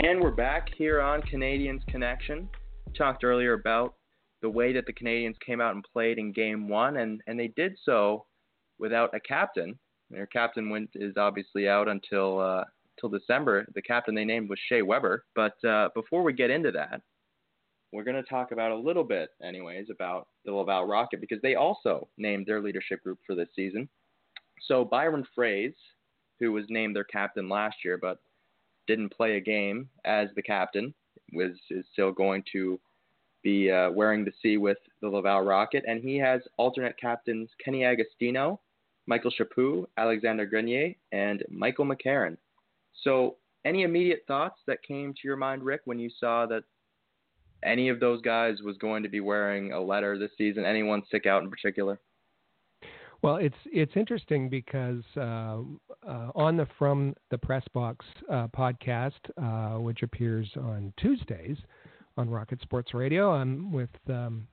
And 0.00 0.20
we're 0.20 0.30
back 0.30 0.68
here 0.76 1.00
on 1.00 1.22
Canadiens 1.22 1.84
Connection 1.86 2.50
talked 2.98 3.24
earlier 3.24 3.54
about 3.54 3.94
the 4.42 4.50
way 4.50 4.74
that 4.74 4.84
the 4.86 4.92
Canadiens 4.92 5.36
came 5.44 5.58
out 5.58 5.74
and 5.74 5.82
played 5.90 6.18
in 6.18 6.32
Game 6.32 6.68
One, 6.68 6.98
and 6.98 7.22
and 7.26 7.40
they 7.40 7.48
did 7.48 7.76
so 7.82 8.26
without 8.78 9.14
a 9.14 9.20
captain. 9.20 9.78
Their 10.10 10.26
captain 10.26 10.68
went 10.68 10.90
is 10.94 11.16
obviously 11.16 11.66
out 11.66 11.88
until 11.88 12.38
uh, 12.40 12.64
until 12.96 13.18
December. 13.18 13.66
The 13.74 13.80
captain 13.80 14.14
they 14.14 14.26
named 14.26 14.50
was 14.50 14.58
Shea 14.68 14.82
Weber. 14.82 15.24
But 15.34 15.62
uh, 15.64 15.88
before 15.94 16.22
we 16.22 16.34
get 16.34 16.50
into 16.50 16.72
that, 16.72 17.00
we're 17.90 18.04
going 18.04 18.22
to 18.22 18.28
talk 18.28 18.52
about 18.52 18.72
a 18.72 18.76
little 18.76 19.04
bit, 19.04 19.30
anyways, 19.42 19.86
about 19.90 20.28
the 20.44 20.52
Laval 20.52 20.84
Rocket 20.84 21.22
because 21.22 21.40
they 21.42 21.54
also 21.54 22.06
named 22.18 22.44
their 22.46 22.60
leadership 22.60 23.02
group 23.02 23.18
for 23.26 23.34
this 23.34 23.48
season. 23.56 23.88
So 24.68 24.84
Byron 24.84 25.24
Froese, 25.36 25.72
who 26.38 26.52
was 26.52 26.66
named 26.68 26.94
their 26.94 27.04
captain 27.04 27.48
last 27.48 27.76
year, 27.82 27.98
but 28.00 28.18
didn't 28.86 29.10
play 29.10 29.36
a 29.36 29.40
game 29.40 29.88
as 30.04 30.28
the 30.36 30.42
captain, 30.42 30.94
was 31.32 31.52
is 31.70 31.84
still 31.92 32.12
going 32.12 32.42
to 32.52 32.78
be 33.42 33.70
uh, 33.70 33.90
wearing 33.90 34.24
the 34.24 34.32
C 34.42 34.56
with 34.56 34.78
the 35.00 35.08
Laval 35.08 35.42
Rocket, 35.42 35.84
and 35.86 36.02
he 36.02 36.16
has 36.18 36.40
alternate 36.56 36.98
captains 36.98 37.48
Kenny 37.64 37.84
Agostino, 37.84 38.60
Michael 39.06 39.30
Chaput, 39.30 39.86
Alexander 39.96 40.46
Grenier, 40.46 40.94
and 41.12 41.44
Michael 41.48 41.86
McCarron. 41.86 42.36
So, 43.02 43.36
any 43.64 43.82
immediate 43.82 44.24
thoughts 44.26 44.60
that 44.66 44.82
came 44.82 45.12
to 45.12 45.20
your 45.24 45.36
mind, 45.36 45.62
Rick, 45.62 45.82
when 45.84 45.98
you 45.98 46.10
saw 46.18 46.46
that 46.46 46.64
any 47.64 47.88
of 47.88 48.00
those 48.00 48.20
guys 48.20 48.62
was 48.62 48.76
going 48.78 49.02
to 49.02 49.08
be 49.08 49.20
wearing 49.20 49.72
a 49.72 49.80
letter 49.80 50.18
this 50.18 50.30
season? 50.38 50.64
Anyone 50.64 51.02
stick 51.06 51.26
out 51.26 51.42
in 51.42 51.50
particular? 51.50 51.98
Well, 53.26 53.38
it's 53.38 53.56
it's 53.72 53.90
interesting 53.96 54.48
because 54.48 55.02
uh, 55.16 55.56
uh, 56.08 56.30
on 56.36 56.56
the 56.56 56.68
From 56.78 57.12
the 57.32 57.36
Press 57.36 57.64
Box 57.74 58.06
uh, 58.30 58.46
podcast, 58.56 59.14
uh, 59.36 59.80
which 59.80 60.04
appears 60.04 60.48
on 60.54 60.92
Tuesdays 60.96 61.56
on 62.16 62.30
Rocket 62.30 62.62
Sports 62.62 62.94
Radio, 62.94 63.32
I'm 63.32 63.72
with 63.72 63.90
um, 64.08 64.46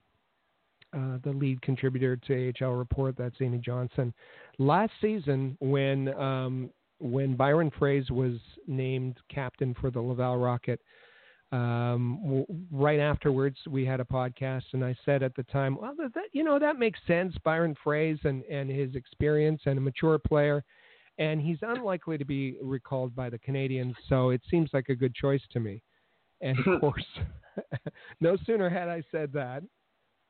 uh, 0.92 1.20
the 1.24 1.34
lead 1.34 1.62
contributor 1.62 2.16
to 2.16 2.52
AHL 2.64 2.72
Report. 2.72 3.14
That's 3.16 3.36
Amy 3.42 3.60
Johnson. 3.60 4.12
Last 4.58 4.94
season, 5.00 5.56
when 5.60 6.12
um, 6.16 6.72
when 6.98 7.36
Byron 7.36 7.70
Froese 7.80 8.10
was 8.10 8.40
named 8.66 9.18
captain 9.30 9.76
for 9.80 9.92
the 9.92 10.02
Laval 10.02 10.38
Rocket, 10.38 10.82
um, 11.54 12.20
w- 12.24 12.46
right 12.72 13.00
afterwards 13.00 13.58
we 13.70 13.86
had 13.86 14.00
a 14.00 14.04
podcast 14.06 14.64
and 14.74 14.84
I 14.84 14.96
said 15.06 15.22
at 15.22 15.36
the 15.36 15.44
time, 15.44 15.78
well, 15.80 15.94
that, 15.98 16.24
you 16.32 16.44
know, 16.44 16.58
that 16.58 16.80
makes 16.80 17.00
sense. 17.06 17.36
Byron 17.44 17.76
Froese 17.86 18.26
and, 18.26 18.44
and 18.46 18.72
his 18.72 18.96
experience 18.96 19.62
and 19.68 19.78
a 19.78 19.82
mature 19.82 20.18
player, 20.18 20.64
and 21.20 21.40
he's 21.40 21.60
unlikely 21.62 22.18
to 22.18 22.26
be 22.26 22.58
recalled 22.60 23.16
by 23.16 23.30
the 23.30 23.38
Canadiens, 23.38 23.94
So 24.10 24.32
it 24.32 24.42
seems 24.50 24.72
like 24.74 24.90
a 24.90 24.96
good 24.96 25.14
choice 25.14 25.44
to 25.52 25.60
me. 25.60 25.84
And 26.42 26.58
of 26.66 26.80
course, 26.82 27.06
no 28.20 28.36
sooner 28.48 28.68
had 28.68 28.90
I 28.90 29.04
said 29.12 29.32
that, 29.34 29.62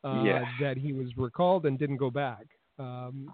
uh, 0.04 0.24
yeah. 0.24 0.44
that 0.60 0.76
he 0.76 0.92
was 0.92 1.08
recalled 1.16 1.66
and 1.66 1.80
didn't 1.80 1.98
go 1.98 2.12
back. 2.12 2.44
Um, 2.78 3.32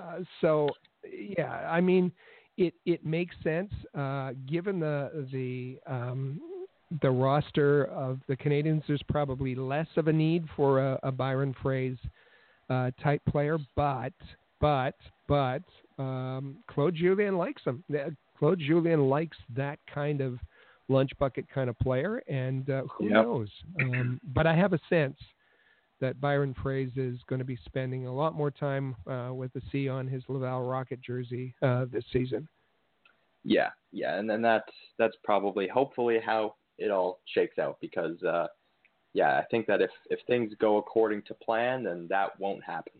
uh, 0.00 0.20
so 0.40 0.68
yeah, 1.12 1.68
I 1.68 1.80
mean, 1.80 2.12
it, 2.56 2.74
it 2.86 3.04
makes 3.04 3.34
sense, 3.42 3.72
uh, 3.98 4.30
given 4.46 4.78
the, 4.78 5.26
the, 5.32 5.78
um, 5.92 6.40
the 7.02 7.10
roster 7.10 7.84
of 7.86 8.20
the 8.28 8.36
Canadiens, 8.36 8.82
there's 8.86 9.02
probably 9.08 9.54
less 9.54 9.88
of 9.96 10.08
a 10.08 10.12
need 10.12 10.46
for 10.56 10.80
a, 10.80 10.98
a 11.02 11.12
Byron 11.12 11.54
Froese 11.62 11.98
uh, 12.70 12.90
type 13.02 13.22
player, 13.28 13.58
but 13.76 14.12
but 14.60 14.94
but 15.28 15.62
um, 15.98 16.56
Claude 16.68 16.94
Julien 16.94 17.36
likes 17.36 17.62
him. 17.64 17.84
Claude 18.38 18.58
Julien 18.58 19.08
likes 19.08 19.36
that 19.54 19.78
kind 19.92 20.20
of 20.20 20.38
lunch 20.88 21.10
bucket 21.18 21.46
kind 21.52 21.70
of 21.70 21.78
player, 21.78 22.18
and 22.28 22.68
uh, 22.70 22.82
who 22.90 23.04
yep. 23.04 23.24
knows? 23.24 23.48
Um, 23.80 24.20
but 24.34 24.46
I 24.46 24.54
have 24.54 24.72
a 24.72 24.80
sense 24.88 25.16
that 26.00 26.20
Byron 26.20 26.54
Froese 26.62 26.96
is 26.96 27.18
going 27.28 27.38
to 27.38 27.44
be 27.44 27.58
spending 27.64 28.06
a 28.06 28.14
lot 28.14 28.34
more 28.34 28.50
time 28.50 28.96
uh, 29.06 29.30
with 29.32 29.52
the 29.52 29.62
C 29.70 29.88
on 29.88 30.06
his 30.06 30.22
Laval 30.28 30.68
Rocket 30.68 31.00
jersey 31.00 31.54
uh, 31.62 31.86
this 31.90 32.04
season. 32.12 32.48
Yeah, 33.44 33.70
yeah, 33.92 34.18
and 34.18 34.28
then 34.28 34.42
that's 34.42 34.72
that's 34.98 35.16
probably 35.22 35.68
hopefully 35.68 36.18
how 36.24 36.54
it 36.78 36.90
all 36.90 37.20
shakes 37.34 37.58
out 37.58 37.78
because 37.80 38.22
uh, 38.22 38.46
yeah, 39.12 39.38
I 39.38 39.44
think 39.50 39.66
that 39.66 39.80
if 39.80 39.90
if 40.10 40.20
things 40.26 40.52
go 40.58 40.78
according 40.78 41.22
to 41.22 41.34
plan, 41.34 41.84
then 41.84 42.06
that 42.10 42.38
won't 42.38 42.64
happen. 42.64 42.92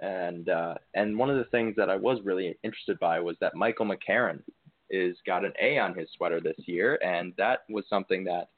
And 0.00 0.48
uh, 0.48 0.74
and 0.94 1.18
one 1.18 1.30
of 1.30 1.36
the 1.36 1.44
things 1.44 1.74
that 1.76 1.90
I 1.90 1.96
was 1.96 2.18
really 2.24 2.56
interested 2.62 2.98
by 2.98 3.20
was 3.20 3.36
that 3.40 3.54
Michael 3.54 3.86
McCarron 3.86 4.42
is 4.88 5.16
got 5.26 5.44
an 5.44 5.52
A 5.62 5.78
on 5.78 5.94
his 5.94 6.08
sweater 6.16 6.40
this 6.40 6.56
year, 6.66 6.98
and 7.04 7.32
that 7.38 7.60
was 7.68 7.84
something 7.88 8.24
that 8.24 8.48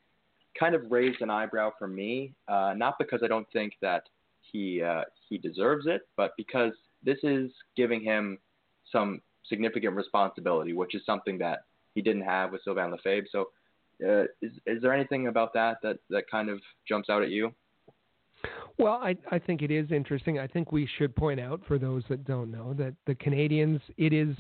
kind 0.59 0.75
of 0.75 0.91
raised 0.91 1.21
an 1.21 1.31
eyebrow 1.31 1.73
for 1.79 1.87
me. 1.87 2.35
Uh, 2.49 2.75
not 2.77 2.99
because 2.99 3.21
I 3.23 3.29
don't 3.29 3.51
think 3.53 3.75
that 3.83 4.05
he 4.41 4.83
uh, 4.83 5.03
he 5.29 5.39
deserves 5.39 5.87
it, 5.87 6.03
but 6.17 6.33
because 6.37 6.73
this 7.03 7.19
is 7.23 7.51
giving 7.77 8.03
him 8.03 8.39
some 8.91 9.21
significant 9.49 9.97
responsibility, 9.97 10.73
which 10.73 10.95
is 10.95 11.05
something 11.05 11.39
that 11.39 11.65
he 11.95 12.03
didn't 12.03 12.23
have 12.23 12.53
with 12.53 12.63
Sylvain 12.63 12.91
Lefebvre. 12.91 13.27
So, 13.31 13.49
uh, 14.07 14.25
is 14.41 14.53
is 14.67 14.83
there 14.83 14.93
anything 14.93 15.29
about 15.29 15.53
that 15.55 15.79
that 15.83 15.99
that 16.11 16.31
kind 16.31 16.49
of 16.49 16.61
jumps 16.87 17.09
out 17.09 17.23
at 17.23 17.31
you? 17.31 17.53
Well, 18.79 18.95
I, 18.95 19.17
I 19.31 19.39
think 19.39 19.63
it 19.63 19.71
is 19.71 19.93
interesting. 19.93 20.39
I 20.39 20.47
think 20.47 20.73
we 20.73 20.89
should 20.99 21.15
point 21.15 21.39
out 21.39 21.61
for 21.69 21.79
those 21.79 22.03
that 22.09 22.25
don't 22.25 22.51
know 22.51 22.75
that 22.75 22.95
the 23.07 23.15
Canadiens, 23.15 23.81
it 23.99 24.13
is, 24.13 24.35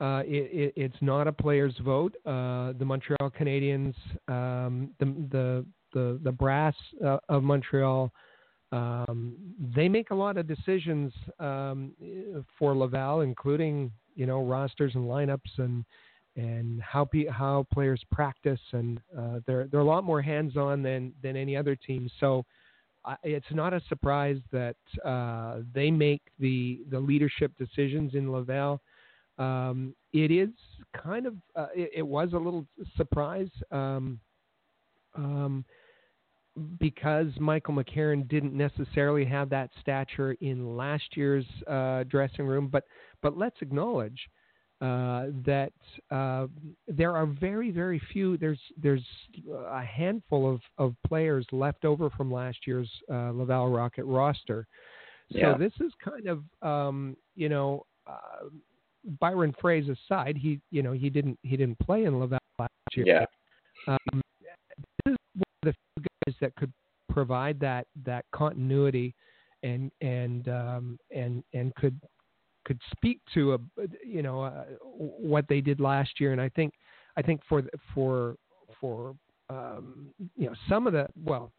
uh, 0.00 0.22
it, 0.24 0.50
it, 0.52 0.72
it's 0.76 0.96
not 1.00 1.26
a 1.26 1.32
player's 1.32 1.74
vote. 1.82 2.14
Uh, 2.24 2.72
the 2.78 2.84
Montreal 2.84 3.30
Canadiens, 3.30 3.94
um, 4.28 4.90
the, 5.00 5.06
the 5.30 5.66
the 5.92 6.20
the 6.22 6.32
brass 6.32 6.74
uh, 7.04 7.18
of 7.28 7.42
Montreal, 7.42 8.12
um, 8.72 9.34
they 9.74 9.88
make 9.88 10.10
a 10.10 10.14
lot 10.14 10.36
of 10.36 10.46
decisions 10.46 11.12
um, 11.38 11.92
for 12.58 12.76
Laval, 12.76 13.22
including 13.22 13.90
you 14.14 14.26
know 14.26 14.44
rosters 14.44 14.94
and 14.94 15.04
lineups 15.04 15.58
and 15.58 15.84
and 16.36 16.80
how 16.82 17.04
pe- 17.04 17.26
how 17.26 17.66
players 17.72 18.02
practice, 18.10 18.60
and 18.72 19.00
uh, 19.16 19.40
they're 19.46 19.66
they're 19.66 19.80
a 19.80 19.84
lot 19.84 20.04
more 20.04 20.22
hands 20.22 20.56
on 20.56 20.82
than 20.82 21.12
than 21.22 21.36
any 21.36 21.56
other 21.56 21.76
team. 21.76 22.08
So 22.20 22.44
it's 23.22 23.46
not 23.52 23.74
a 23.74 23.82
surprise 23.88 24.38
that 24.50 24.76
uh, 25.04 25.58
they 25.74 25.90
make 25.90 26.22
the 26.38 26.80
the 26.90 26.98
leadership 26.98 27.52
decisions 27.58 28.14
in 28.14 28.32
Laval. 28.32 28.80
Um, 29.38 29.94
it 30.12 30.30
is 30.30 30.50
kind 30.96 31.26
of 31.26 31.34
uh, 31.56 31.66
it, 31.74 31.90
it, 31.96 32.02
was 32.02 32.32
a 32.32 32.38
little 32.38 32.66
surprise 32.96 33.48
um, 33.72 34.20
um, 35.16 35.64
because 36.78 37.26
Michael 37.40 37.74
McCarron 37.74 38.28
didn't 38.28 38.54
necessarily 38.54 39.24
have 39.24 39.50
that 39.50 39.70
stature 39.80 40.36
in 40.40 40.76
last 40.76 41.16
year's 41.16 41.46
uh, 41.66 42.04
dressing 42.04 42.46
room. 42.46 42.68
But 42.68 42.84
but 43.22 43.36
let's 43.36 43.56
acknowledge 43.60 44.28
uh, 44.84 45.30
that 45.46 45.72
uh, 46.10 46.46
there 46.86 47.16
are 47.16 47.24
very, 47.24 47.70
very 47.70 48.00
few. 48.12 48.36
There's 48.36 48.60
there's 48.82 49.04
a 49.70 49.82
handful 49.82 50.52
of, 50.52 50.60
of 50.76 50.94
players 51.06 51.46
left 51.52 51.86
over 51.86 52.10
from 52.10 52.30
last 52.30 52.58
year's 52.66 52.90
uh, 53.10 53.30
Laval 53.30 53.70
Rocket 53.70 54.04
roster. 54.04 54.66
So 55.32 55.38
yeah. 55.38 55.56
this 55.56 55.72
is 55.80 55.90
kind 56.04 56.26
of 56.26 56.42
um, 56.60 57.16
you 57.34 57.48
know 57.48 57.86
uh, 58.06 58.48
Byron 59.20 59.54
Froese 59.62 59.88
aside, 59.88 60.36
he 60.36 60.60
you 60.70 60.82
know 60.82 60.92
he 60.92 61.08
didn't 61.08 61.38
he 61.42 61.56
didn't 61.56 61.78
play 61.78 62.04
in 62.04 62.20
Laval 62.20 62.38
last 62.58 62.70
year. 62.94 63.06
Yeah. 63.06 63.24
Um, 63.88 64.20
this 65.06 65.12
is 65.12 65.16
one 65.34 65.44
of 65.62 65.66
the 65.66 65.72
few 65.72 66.04
guys 66.26 66.34
that 66.42 66.54
could 66.56 66.72
provide 67.10 67.58
that 67.60 67.86
that 68.04 68.26
continuity 68.34 69.14
and 69.62 69.90
and 70.02 70.46
um, 70.48 70.98
and 71.10 71.42
and 71.54 71.74
could 71.76 71.98
could 72.64 72.80
speak 72.92 73.20
to 73.34 73.54
a 73.54 73.58
you 74.04 74.22
know 74.22 74.42
uh, 74.42 74.64
what 74.82 75.46
they 75.48 75.60
did 75.60 75.80
last 75.80 76.20
year, 76.20 76.32
and 76.32 76.40
I 76.40 76.48
think 76.50 76.74
I 77.16 77.22
think 77.22 77.40
for 77.48 77.62
for 77.94 78.36
for 78.80 79.14
um, 79.50 80.08
you 80.36 80.46
know 80.46 80.54
some 80.68 80.86
of 80.86 80.92
the 80.92 81.06
well 81.22 81.52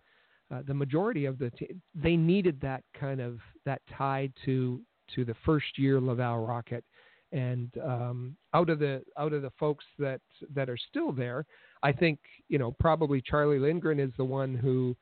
uh, 0.53 0.61
the 0.67 0.73
majority 0.73 1.25
of 1.25 1.37
the 1.37 1.49
team 1.51 1.81
they 1.93 2.15
needed 2.15 2.59
that 2.61 2.83
kind 2.99 3.21
of 3.21 3.39
that 3.65 3.81
tie 3.97 4.29
to 4.45 4.81
to 5.15 5.25
the 5.25 5.35
first 5.45 5.77
year 5.77 6.01
Laval 6.01 6.45
Rocket, 6.45 6.83
and 7.31 7.71
um, 7.83 8.35
out 8.53 8.69
of 8.69 8.79
the 8.79 9.03
out 9.17 9.33
of 9.33 9.41
the 9.41 9.51
folks 9.59 9.85
that 9.99 10.21
that 10.53 10.69
are 10.69 10.77
still 10.77 11.11
there, 11.11 11.45
I 11.83 11.91
think 11.91 12.19
you 12.49 12.57
know 12.57 12.75
probably 12.79 13.21
Charlie 13.21 13.59
Lindgren 13.59 13.99
is 13.99 14.11
the 14.17 14.25
one 14.25 14.55
who 14.55 14.95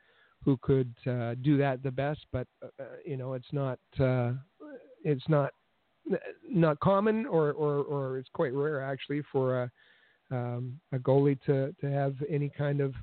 who 0.43 0.57
could 0.61 0.93
uh, 1.07 1.35
do 1.41 1.57
that 1.57 1.83
the 1.83 1.91
best, 1.91 2.25
but 2.31 2.47
uh, 2.61 2.67
uh 2.79 2.85
you 3.05 3.17
know 3.17 3.33
it's 3.33 3.51
not 3.53 3.79
uh, 3.99 4.33
it's 5.03 5.27
not 5.29 5.53
not 6.49 6.79
common, 6.79 7.25
or, 7.25 7.51
or, 7.51 7.83
or 7.83 8.17
it's 8.17 8.29
quite 8.33 8.53
rare 8.53 8.81
actually 8.81 9.21
for 9.31 9.63
a, 9.63 9.71
um, 10.31 10.79
a 10.91 10.97
goalie 10.97 11.39
to, 11.45 11.73
to 11.79 11.91
have 11.91 12.15
any 12.29 12.49
kind 12.49 12.81
of 12.81 12.93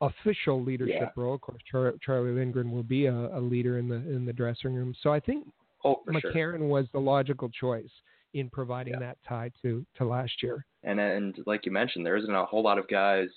official 0.00 0.62
leadership 0.62 0.96
yeah. 1.00 1.22
role. 1.22 1.34
Of 1.34 1.40
course, 1.40 1.62
Char- 1.70 1.94
Charlie 2.02 2.32
Lindgren 2.32 2.70
will 2.70 2.82
be 2.82 3.06
a, 3.06 3.14
a, 3.14 3.40
leader 3.40 3.78
in 3.78 3.88
the 3.88 3.96
in 3.96 4.24
the 4.24 4.32
dressing 4.32 4.74
room. 4.74 4.94
So 5.02 5.12
I 5.12 5.20
think 5.20 5.46
oh, 5.84 6.02
McCarron 6.08 6.58
sure. 6.58 6.66
was 6.66 6.86
the 6.92 6.98
logical 6.98 7.48
choice 7.48 7.90
in 8.34 8.50
providing 8.50 8.94
yeah. 8.94 9.00
that 9.00 9.18
tie 9.26 9.50
to 9.62 9.84
to 9.96 10.04
last 10.04 10.42
year. 10.42 10.66
And 10.82 11.00
and 11.00 11.36
like 11.46 11.64
you 11.64 11.72
mentioned, 11.72 12.04
there 12.04 12.16
isn't 12.16 12.34
a 12.34 12.44
whole 12.44 12.62
lot 12.62 12.78
of 12.78 12.88
guys 12.88 13.28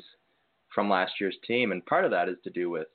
from 0.74 0.90
last 0.90 1.14
year's 1.20 1.38
team, 1.48 1.72
and 1.72 1.86
part 1.86 2.04
of 2.04 2.12
that 2.12 2.28
is 2.28 2.38
to 2.44 2.50
do 2.50 2.70
with 2.70 2.88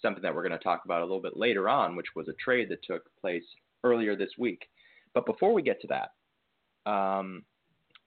something 0.00 0.22
that 0.22 0.34
we're 0.34 0.46
going 0.46 0.58
to 0.58 0.64
talk 0.64 0.82
about 0.84 1.00
a 1.00 1.04
little 1.04 1.22
bit 1.22 1.36
later 1.36 1.68
on, 1.68 1.96
which 1.96 2.08
was 2.16 2.28
a 2.28 2.34
trade 2.34 2.68
that 2.68 2.82
took 2.82 3.02
place 3.20 3.44
earlier 3.84 4.16
this 4.16 4.30
week. 4.38 4.66
But 5.14 5.26
before 5.26 5.52
we 5.52 5.62
get 5.62 5.80
to 5.82 5.88
that, 5.88 6.90
um, 6.90 7.44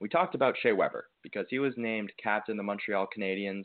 we 0.00 0.08
talked 0.08 0.34
about 0.34 0.54
Shea 0.60 0.72
Weber 0.72 1.06
because 1.22 1.46
he 1.50 1.58
was 1.58 1.74
named 1.76 2.12
captain 2.22 2.52
of 2.52 2.58
the 2.58 2.62
Montreal 2.62 3.08
Canadiens 3.16 3.64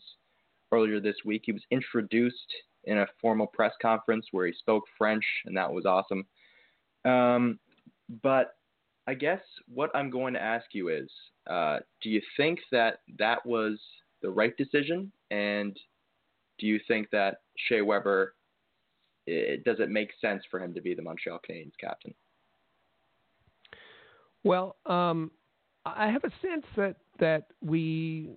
earlier 0.72 1.00
this 1.00 1.18
week. 1.26 1.44
He 1.46 1.52
was 1.52 1.62
introduced 1.70 2.54
in 2.86 3.00
a 3.00 3.08
formal 3.22 3.48
press 3.48 3.74
conference 3.82 4.26
where 4.32 4.48
he 4.48 4.54
spoke 4.54 4.84
French, 4.98 5.24
and 5.46 5.56
that 5.56 5.72
was 5.72 5.86
awesome. 5.86 6.26
Um, 7.06 7.60
but 8.22 8.56
I 9.08 9.14
guess 9.14 9.42
what 9.68 9.92
I'm 9.94 10.10
going 10.10 10.34
to 10.34 10.42
ask 10.42 10.66
you 10.74 10.90
is 10.90 11.10
uh, 11.50 11.80
do 12.02 12.10
you 12.10 12.22
think 12.38 12.60
that 12.72 13.00
that 13.20 13.46
was 13.46 13.80
the 14.22 14.30
right 14.30 14.56
decision? 14.58 15.12
And 15.32 15.78
do 16.58 16.68
you 16.68 16.80
think 16.88 17.10
that 17.12 17.42
Shea 17.68 17.82
Weber, 17.82 18.36
it, 19.28 19.64
does 19.64 19.80
it 19.80 19.90
make 19.90 20.12
sense 20.22 20.44
for 20.50 20.60
him 20.60 20.74
to 20.74 20.82
be 20.82 20.94
the 20.94 21.02
Montreal 21.02 21.40
Canadiens 21.48 21.74
captain? 21.80 22.14
Well, 24.44 24.76
um, 24.86 25.32
I 25.86 26.08
have 26.08 26.24
a 26.24 26.32
sense 26.42 26.66
that 26.76 26.96
that 27.20 27.48
we 27.62 28.30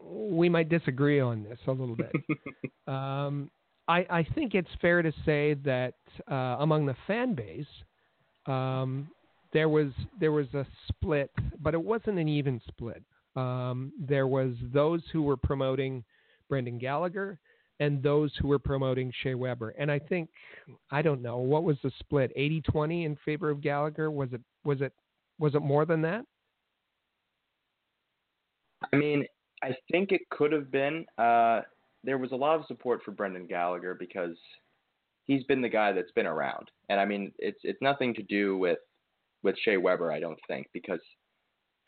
we 0.00 0.48
might 0.48 0.68
disagree 0.68 1.20
on 1.20 1.42
this 1.42 1.58
a 1.66 1.72
little 1.72 1.96
bit. 1.96 2.12
um, 2.86 3.50
I, 3.86 4.06
I 4.10 4.26
think 4.34 4.54
it's 4.54 4.68
fair 4.80 5.02
to 5.02 5.12
say 5.24 5.54
that 5.64 5.94
uh, 6.30 6.56
among 6.60 6.86
the 6.86 6.96
fan 7.06 7.34
base, 7.34 7.66
um, 8.46 9.08
there 9.52 9.68
was 9.68 9.88
there 10.18 10.32
was 10.32 10.46
a 10.54 10.66
split, 10.88 11.30
but 11.60 11.74
it 11.74 11.82
wasn't 11.82 12.18
an 12.18 12.28
even 12.28 12.60
split. 12.68 13.02
Um, 13.36 13.92
there 13.98 14.26
was 14.26 14.54
those 14.72 15.02
who 15.12 15.22
were 15.22 15.36
promoting 15.36 16.04
Brendan 16.48 16.78
Gallagher 16.78 17.38
and 17.80 18.02
those 18.02 18.32
who 18.40 18.48
were 18.48 18.58
promoting 18.58 19.12
Shea 19.22 19.34
Weber. 19.34 19.70
And 19.70 19.90
I 19.90 19.98
think 19.98 20.30
I 20.90 21.02
don't 21.02 21.22
know 21.22 21.38
what 21.38 21.64
was 21.64 21.76
the 21.82 21.90
split 21.98 22.32
80-20 22.36 23.06
in 23.06 23.16
favor 23.24 23.50
of 23.50 23.60
Gallagher. 23.60 24.10
Was 24.10 24.32
it 24.32 24.40
was 24.64 24.80
it 24.80 24.92
was 25.38 25.54
it 25.54 25.62
more 25.62 25.84
than 25.84 26.02
that? 26.02 26.24
I 28.92 28.96
mean, 28.96 29.26
I 29.62 29.74
think 29.90 30.12
it 30.12 30.22
could 30.30 30.52
have 30.52 30.70
been. 30.70 31.06
Uh, 31.18 31.62
there 32.02 32.18
was 32.18 32.32
a 32.32 32.36
lot 32.36 32.58
of 32.58 32.66
support 32.66 33.00
for 33.04 33.12
Brendan 33.12 33.46
Gallagher 33.46 33.94
because 33.94 34.36
he's 35.24 35.44
been 35.44 35.62
the 35.62 35.68
guy 35.68 35.92
that's 35.92 36.12
been 36.12 36.26
around, 36.26 36.70
and 36.88 37.00
I 37.00 37.04
mean, 37.04 37.32
it's 37.38 37.60
it's 37.62 37.80
nothing 37.80 38.14
to 38.14 38.22
do 38.22 38.56
with 38.58 38.78
with 39.42 39.56
Shea 39.64 39.76
Weber, 39.76 40.12
I 40.12 40.20
don't 40.20 40.38
think, 40.48 40.66
because 40.72 41.00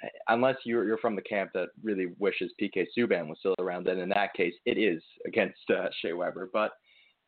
uh, 0.02 0.08
unless 0.28 0.56
you're 0.64 0.86
you're 0.86 0.98
from 0.98 1.16
the 1.16 1.22
camp 1.22 1.50
that 1.54 1.68
really 1.82 2.08
wishes 2.18 2.52
PK 2.60 2.86
Subban 2.96 3.28
was 3.28 3.38
still 3.38 3.54
around, 3.58 3.86
then 3.86 3.98
in 3.98 4.08
that 4.10 4.32
case, 4.34 4.54
it 4.64 4.78
is 4.78 5.02
against 5.26 5.70
uh, 5.70 5.88
Shea 6.00 6.14
Weber. 6.14 6.48
But 6.52 6.72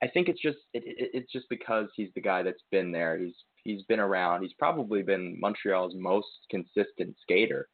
I 0.02 0.08
think 0.08 0.28
it's 0.28 0.40
just 0.40 0.58
it, 0.74 0.82
it, 0.84 1.10
it's 1.14 1.32
just 1.32 1.46
because 1.48 1.86
he's 1.96 2.10
the 2.14 2.20
guy 2.20 2.42
that's 2.42 2.62
been 2.70 2.92
there. 2.92 3.18
He's 3.18 3.34
He's 3.68 3.82
been 3.82 4.00
around. 4.00 4.40
He's 4.42 4.54
probably 4.54 5.02
been 5.02 5.38
Montreal's 5.38 5.92
most 5.94 6.26
consistent 6.50 7.14
skater. 7.20 7.68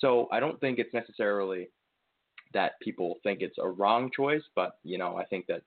So 0.00 0.28
I 0.32 0.40
don't 0.40 0.58
think 0.60 0.80
it's 0.80 0.92
necessarily 0.92 1.68
that 2.52 2.72
people 2.82 3.20
think 3.22 3.42
it's 3.42 3.58
a 3.58 3.68
wrong 3.68 4.10
choice, 4.14 4.42
but 4.56 4.72
you 4.82 4.98
know, 4.98 5.16
I 5.16 5.24
think 5.24 5.46
that 5.46 5.62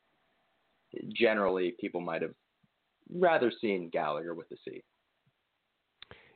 generally 1.16 1.76
people 1.80 2.02
might 2.02 2.22
have 2.22 2.34
rather 3.14 3.54
seen 3.62 3.90
Gallagher 3.90 4.34
with 4.34 4.50
the 4.50 4.58
C. 4.66 4.84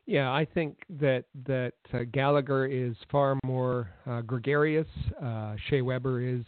Yeah, 0.06 0.32
I 0.32 0.46
think 0.46 0.78
that 0.90 1.26
that 1.46 1.74
uh, 1.94 2.00
Gallagher 2.14 2.66
is 2.66 2.96
far 3.12 3.38
more 3.46 3.90
uh, 4.06 4.22
gregarious. 4.22 4.88
Uh, 5.22 5.56
Shea 5.70 5.82
Weber 5.82 6.22
is 6.22 6.44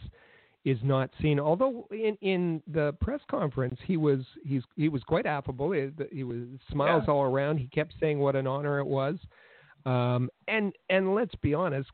is 0.66 0.78
not 0.82 1.08
seen. 1.22 1.38
Although 1.38 1.86
in 1.92 2.18
in 2.20 2.60
the 2.66 2.92
press 3.00 3.20
conference 3.30 3.78
he 3.86 3.96
was 3.96 4.20
he's 4.44 4.62
he 4.74 4.88
was 4.88 5.02
quite 5.04 5.24
affable. 5.24 5.70
He, 5.70 5.88
he 6.12 6.24
was 6.24 6.42
smiles 6.70 7.04
yeah. 7.06 7.14
all 7.14 7.22
around. 7.22 7.58
He 7.58 7.68
kept 7.68 7.94
saying 8.00 8.18
what 8.18 8.34
an 8.34 8.48
honor 8.48 8.80
it 8.80 8.86
was. 8.86 9.16
Um, 9.86 10.28
and 10.48 10.72
and 10.90 11.14
let's 11.14 11.34
be 11.36 11.54
honest, 11.54 11.88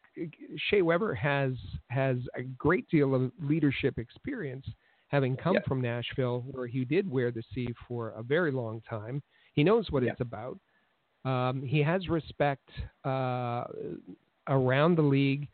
Shea 0.70 0.80
Weber 0.80 1.14
has 1.14 1.52
has 1.88 2.16
a 2.34 2.42
great 2.42 2.88
deal 2.88 3.14
of 3.14 3.30
leadership 3.42 3.98
experience, 3.98 4.66
having 5.08 5.36
come 5.36 5.54
yeah. 5.56 5.60
from 5.68 5.82
Nashville, 5.82 6.42
where 6.50 6.66
he 6.66 6.86
did 6.86 7.08
wear 7.08 7.30
the 7.30 7.42
C 7.54 7.68
for 7.86 8.10
a 8.16 8.22
very 8.22 8.50
long 8.50 8.80
time. 8.88 9.22
He 9.52 9.62
knows 9.62 9.90
what 9.90 10.02
yeah. 10.02 10.12
it's 10.12 10.22
about. 10.22 10.58
Um, 11.26 11.62
he 11.62 11.82
has 11.82 12.08
respect 12.08 12.70
uh, 13.04 13.64
around 14.48 14.96
the 14.96 15.02
league. 15.02 15.46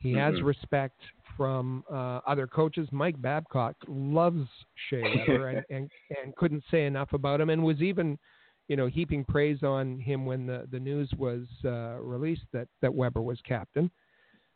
He 0.00 0.10
mm-hmm. 0.10 0.34
has 0.34 0.42
respect 0.42 0.98
from 1.36 1.84
uh, 1.90 2.20
other 2.26 2.46
coaches. 2.46 2.88
Mike 2.92 3.20
Babcock 3.20 3.76
loves 3.86 4.46
Shea 4.88 5.02
Weber 5.02 5.48
and, 5.48 5.64
and, 5.70 5.90
and 6.22 6.34
couldn't 6.36 6.64
say 6.70 6.86
enough 6.86 7.12
about 7.12 7.40
him, 7.40 7.50
and 7.50 7.62
was 7.62 7.80
even, 7.82 8.18
you 8.68 8.76
know, 8.76 8.86
heaping 8.86 9.24
praise 9.24 9.62
on 9.62 9.98
him 9.98 10.26
when 10.26 10.46
the, 10.46 10.66
the 10.70 10.80
news 10.80 11.10
was 11.18 11.42
uh, 11.64 11.96
released 12.00 12.46
that 12.52 12.68
that 12.82 12.92
Weber 12.92 13.22
was 13.22 13.38
captain. 13.46 13.90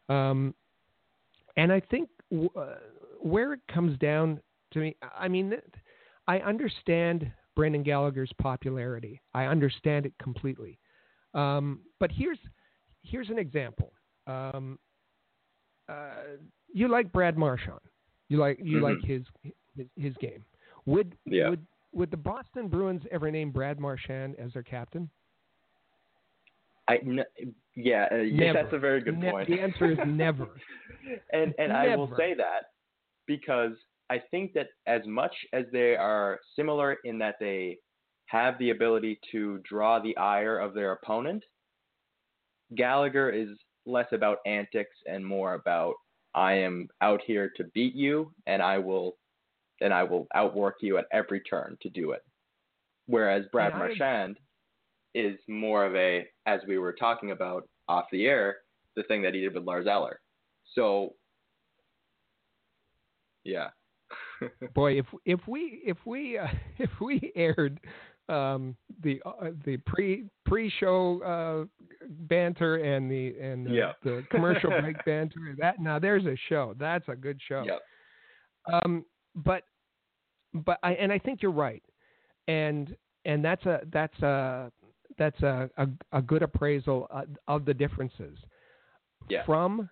Um, 0.08 0.54
and 1.56 1.72
I 1.72 1.80
think 1.80 2.08
w- 2.30 2.50
uh, 2.56 2.76
where 3.20 3.52
it 3.52 3.60
comes 3.72 3.98
down 3.98 4.40
to 4.72 4.78
me, 4.78 4.96
I 5.16 5.28
mean, 5.28 5.54
I 6.26 6.38
understand 6.38 7.30
Brendan 7.56 7.82
Gallagher's 7.82 8.30
popularity. 8.40 9.20
I 9.34 9.46
understand 9.46 10.06
it 10.06 10.12
completely. 10.22 10.78
Um, 11.34 11.80
but 12.00 12.10
here's 12.12 12.38
here's 13.02 13.30
an 13.30 13.38
example. 13.38 13.92
Um, 14.26 14.78
uh, 15.88 16.36
you 16.72 16.88
like 16.88 17.12
Brad 17.12 17.36
Marchand. 17.36 17.80
You 18.28 18.38
like 18.38 18.58
you 18.62 18.76
mm-hmm. 18.76 18.84
like 18.84 19.04
his, 19.04 19.22
his 19.74 19.86
his 19.96 20.14
game. 20.20 20.44
Would 20.86 21.16
yeah. 21.24 21.50
would 21.50 21.66
would 21.92 22.10
the 22.10 22.16
Boston 22.16 22.68
Bruins 22.68 23.02
ever 23.10 23.30
name 23.30 23.50
Brad 23.50 23.80
Marchand 23.80 24.36
as 24.38 24.52
their 24.52 24.62
captain? 24.62 25.08
I 26.88 26.96
n- 26.96 27.24
yeah, 27.74 28.06
uh, 28.10 28.52
that's 28.52 28.72
a 28.72 28.78
very 28.78 29.00
good 29.00 29.18
ne- 29.18 29.30
point. 29.30 29.48
The 29.48 29.60
answer 29.60 29.92
is 29.92 29.98
never. 30.06 30.48
and 31.32 31.54
and 31.58 31.68
never. 31.68 31.92
I 31.92 31.96
will 31.96 32.12
say 32.16 32.34
that 32.34 32.70
because 33.26 33.72
I 34.10 34.20
think 34.30 34.52
that 34.54 34.68
as 34.86 35.02
much 35.06 35.34
as 35.52 35.64
they 35.72 35.94
are 35.96 36.40
similar 36.56 36.96
in 37.04 37.18
that 37.18 37.36
they 37.40 37.78
have 38.26 38.58
the 38.58 38.70
ability 38.70 39.20
to 39.32 39.58
draw 39.68 39.98
the 39.98 40.16
ire 40.16 40.58
of 40.58 40.74
their 40.74 40.92
opponent, 40.92 41.42
Gallagher 42.74 43.30
is 43.30 43.48
less 43.88 44.06
about 44.12 44.38
antics 44.46 44.96
and 45.06 45.24
more 45.24 45.54
about 45.54 45.94
I 46.34 46.52
am 46.52 46.88
out 47.00 47.20
here 47.26 47.50
to 47.56 47.64
beat 47.74 47.94
you 47.94 48.32
and 48.46 48.62
I 48.62 48.78
will 48.78 49.16
and 49.80 49.92
I 49.92 50.02
will 50.02 50.26
outwork 50.34 50.76
you 50.80 50.98
at 50.98 51.06
every 51.12 51.40
turn 51.40 51.76
to 51.82 51.88
do 51.88 52.12
it. 52.12 52.22
Whereas 53.06 53.44
Brad 53.52 53.72
I, 53.72 53.78
Marchand 53.78 54.38
is 55.14 55.38
more 55.48 55.86
of 55.86 55.94
a, 55.94 56.26
as 56.46 56.60
we 56.66 56.78
were 56.78 56.92
talking 56.92 57.30
about 57.30 57.68
off 57.88 58.04
the 58.12 58.26
air, 58.26 58.58
the 58.96 59.02
thing 59.04 59.22
that 59.22 59.34
he 59.34 59.40
did 59.40 59.54
with 59.54 59.64
Lars 59.64 59.86
Eller. 59.86 60.20
So, 60.74 61.14
yeah. 63.44 63.68
Boy, 64.74 64.98
if 64.98 65.06
if 65.24 65.40
we 65.46 65.82
if 65.84 65.98
we 66.06 66.38
uh, 66.38 66.46
if 66.78 66.90
we 67.00 67.32
aired 67.34 67.80
um, 68.28 68.76
the 69.02 69.20
uh, 69.24 69.50
the 69.64 69.76
pre 69.78 70.24
pre 70.44 70.70
show 70.80 71.22
uh, 71.22 71.86
banter 72.28 72.76
and 72.76 73.10
the 73.10 73.38
and 73.40 73.66
the, 73.66 73.70
yeah. 73.70 73.92
the 74.02 74.24
commercial 74.30 74.70
break 74.80 75.02
banter 75.04 75.54
that 75.58 75.80
now 75.80 75.98
there's 75.98 76.26
a 76.26 76.36
show 76.48 76.74
that's 76.78 77.08
a 77.08 77.16
good 77.16 77.40
show. 77.48 77.64
Yep. 77.66 77.80
Um, 78.72 79.04
but 79.34 79.62
but 80.52 80.78
I 80.82 80.92
and 80.92 81.12
I 81.12 81.18
think 81.18 81.42
you're 81.42 81.50
right, 81.50 81.82
and 82.46 82.94
and 83.24 83.44
that's 83.44 83.64
a 83.66 83.80
that's 83.92 84.18
a 84.22 84.70
that's 85.18 85.40
a 85.42 85.70
a, 85.76 85.86
a 86.12 86.22
good 86.22 86.42
appraisal 86.42 87.08
of 87.46 87.64
the 87.64 87.74
differences. 87.74 88.38
Yeah. 89.28 89.44
From 89.44 89.88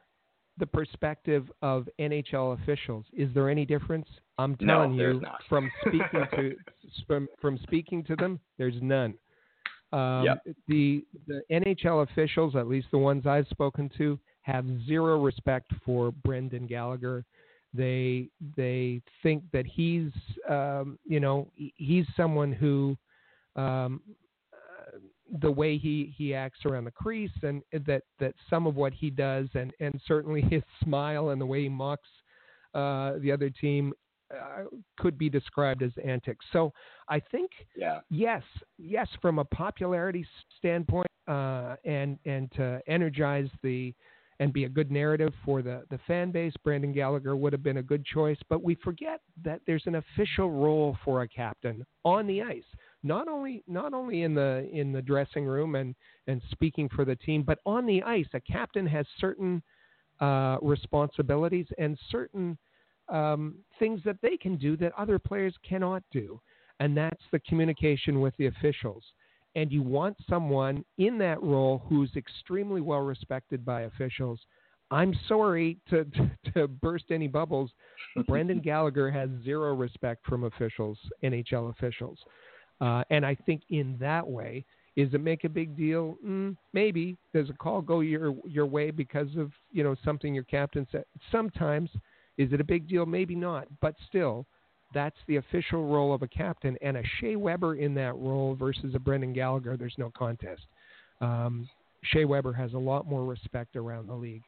the 0.59 0.67
perspective 0.67 1.51
of 1.63 1.89
NHL 1.99 2.61
officials, 2.61 3.05
is 3.13 3.29
there 3.35 3.49
any 3.51 3.65
difference? 3.65 4.09
I'm 4.39 4.57
telling 4.57 4.97
no, 4.97 5.11
you 5.11 5.23
from 5.49 5.71
speaking 5.83 6.27
to 6.35 6.57
from 7.07 7.29
from 7.41 7.59
speaking 7.63 8.05
to 8.05 8.17
them, 8.17 8.41
there's 8.59 8.75
none. 8.81 9.15
Um, 9.93 10.25
yep. 10.25 10.43
The 10.69 11.05
the 11.27 11.43
NHL 11.51 12.09
officials, 12.09 12.57
at 12.57 12.67
least 12.67 12.89
the 12.91 12.99
ones 12.99 13.27
I've 13.27 13.49
spoken 13.49 13.91
to, 13.99 14.19
have 14.43 14.65
zero 14.87 15.23
respect 15.23 15.71
for 15.85 16.13
Brendan 16.25 16.67
Gallagher. 16.67 17.25
They 17.73 18.29
they 18.57 19.03
think 19.23 19.45
that 19.53 19.67
he's 19.67 20.11
um, 20.49 20.99
you 21.05 21.21
know 21.21 21.49
he's 21.77 22.07
someone 22.17 22.53
who 22.53 22.97
um, 23.57 24.01
the 25.41 25.51
way 25.51 25.77
he, 25.77 26.15
he 26.17 26.35
acts 26.35 26.61
around 26.65 26.85
the 26.85 26.91
crease 26.91 27.31
and 27.43 27.63
that, 27.87 28.03
that 28.21 28.35
some 28.49 28.67
of 28.67 28.77
what 28.77 28.93
he 28.93 29.11
does 29.11 29.49
and, 29.55 29.73
and 29.81 30.01
certainly 30.07 30.41
his 30.51 30.63
smile 30.83 31.31
and 31.31 31.41
the 31.41 31.47
way 31.47 31.63
he 31.63 31.69
mocks 31.69 32.09
uh, 32.75 33.19
the 33.21 33.33
other 33.33 33.51
team 33.51 33.93
uh, 34.31 34.65
could 34.99 35.17
be 35.17 35.31
described 35.31 35.83
as 35.83 35.93
antics. 36.05 36.45
So 36.53 36.73
I 37.09 37.21
think 37.21 37.51
yeah. 37.77 38.01
yes, 38.11 38.43
yes, 38.77 39.09
from 39.23 39.39
a 39.39 39.45
popularity 39.45 40.27
standpoint 40.59 41.07
uh, 41.29 41.77
and 41.85 42.19
and 42.27 42.51
to 42.53 42.81
energize 42.87 43.49
the 43.63 43.95
and 44.41 44.53
be 44.53 44.65
a 44.65 44.69
good 44.69 44.91
narrative 44.91 45.33
for 45.45 45.63
the, 45.63 45.85
the 45.91 45.99
fan 46.07 46.31
base, 46.31 46.53
Brendan 46.63 46.93
Gallagher 46.93 47.37
would 47.37 47.53
have 47.53 47.63
been 47.63 47.79
a 47.79 47.83
good 47.83 48.05
choice. 48.05 48.37
But 48.51 48.63
we 48.63 48.75
forget 48.75 49.21
that 49.43 49.61
there's 49.67 49.85
an 49.87 49.95
official 49.95 50.51
role 50.51 50.99
for 51.05 51.23
a 51.23 51.29
captain 51.29 51.87
on 52.05 52.27
the 52.27 52.43
ice, 52.43 52.65
not 53.07 53.29
only 53.29 53.63
not 53.67 53.95
only 53.95 54.23
in 54.23 54.35
the 54.35 54.69
in 54.73 54.93
the 54.93 55.03
dressing 55.03 55.45
room 55.45 55.75
and 55.75 55.95
and 56.27 56.43
speaking 56.51 56.89
for 56.89 57.05
the 57.05 57.17
team, 57.17 57.43
but 57.43 57.59
on 57.65 57.87
the 57.87 58.03
ice. 58.03 58.27
A 58.35 58.41
captain 58.41 58.87
has 58.87 59.07
certain 59.19 59.63
uh, 60.21 60.57
responsibilities 60.63 61.67
and 61.79 61.99
certain 62.11 62.59
um, 63.09 63.57
things 63.79 64.01
that 64.05 64.17
they 64.23 64.37
can 64.37 64.57
do 64.57 64.77
that 64.79 64.93
other 64.99 65.19
players 65.19 65.55
cannot 65.69 66.03
do, 66.11 66.41
and 66.81 66.97
that's 66.97 67.23
the 67.33 67.39
communication 67.41 68.21
with 68.21 68.35
the 68.39 68.47
officials. 68.47 69.05
And 69.55 69.73
you 69.73 69.83
want 69.83 70.17
someone 70.29 70.85
in 70.99 71.17
that 71.19 71.43
role 71.43 71.83
who's 71.89 72.11
extremely 72.17 72.81
well 72.81 73.01
respected 73.01 73.65
by 73.65 73.83
officials. 73.83 74.39
I'm 74.91 75.15
sorry 75.29 75.79
to, 75.89 76.05
to, 76.05 76.31
to 76.55 76.69
burst 76.69 77.07
any 77.11 77.27
bubbles. 77.27 77.71
Brendan 78.27 78.61
Gallagher 78.65 79.11
has 79.11 79.31
zero 79.45 79.75
respect 79.75 80.27
from 80.27 80.45
officials, 80.45 80.99
NHL 81.25 81.71
officials. 81.71 82.19
Uh, 82.81 83.03
and 83.11 83.25
I 83.25 83.35
think 83.35 83.63
in 83.71 83.97
that 84.01 84.27
way, 84.27 84.65
is 84.97 85.13
it 85.13 85.21
make 85.21 85.45
a 85.45 85.49
big 85.49 85.77
deal? 85.77 86.17
Mm, 86.27 86.57
maybe. 86.73 87.17
Does 87.35 87.51
a 87.51 87.53
call 87.53 87.83
go 87.83 88.01
your 88.01 88.35
your 88.47 88.67
way 88.67 88.91
because 88.91 89.29
of 89.37 89.53
you 89.73 89.85
know 89.85 89.95
something 90.05 90.35
your 90.35 90.45
captain 90.45 90.87
said? 90.91 91.05
Sometimes. 91.31 91.91
Is 92.39 92.53
it 92.53 92.61
a 92.61 92.65
big 92.65 92.87
deal? 92.87 93.07
Maybe 93.07 93.35
not. 93.35 93.67
But 93.81 93.95
still, 94.09 94.45
that's 94.93 95.17
the 95.27 95.37
official 95.37 95.87
role 95.87 96.15
of 96.15 96.23
a 96.23 96.29
captain. 96.29 96.77
And 96.83 96.99
a 96.99 97.03
Shea 97.19 97.37
Weber 97.37 97.77
in 97.77 97.95
that 97.95 98.15
role 98.17 98.55
versus 98.55 98.95
a 98.95 98.99
Brendan 98.99 99.33
Gallagher, 99.33 99.77
there's 99.77 99.95
no 99.97 100.13
contest. 100.17 100.63
Um, 101.21 101.69
Shea 102.05 102.25
Weber 102.25 102.53
has 102.53 102.75
a 102.75 102.79
lot 102.79 103.07
more 103.07 103.25
respect 103.25 103.75
around 103.77 104.09
the 104.09 104.15
league 104.15 104.43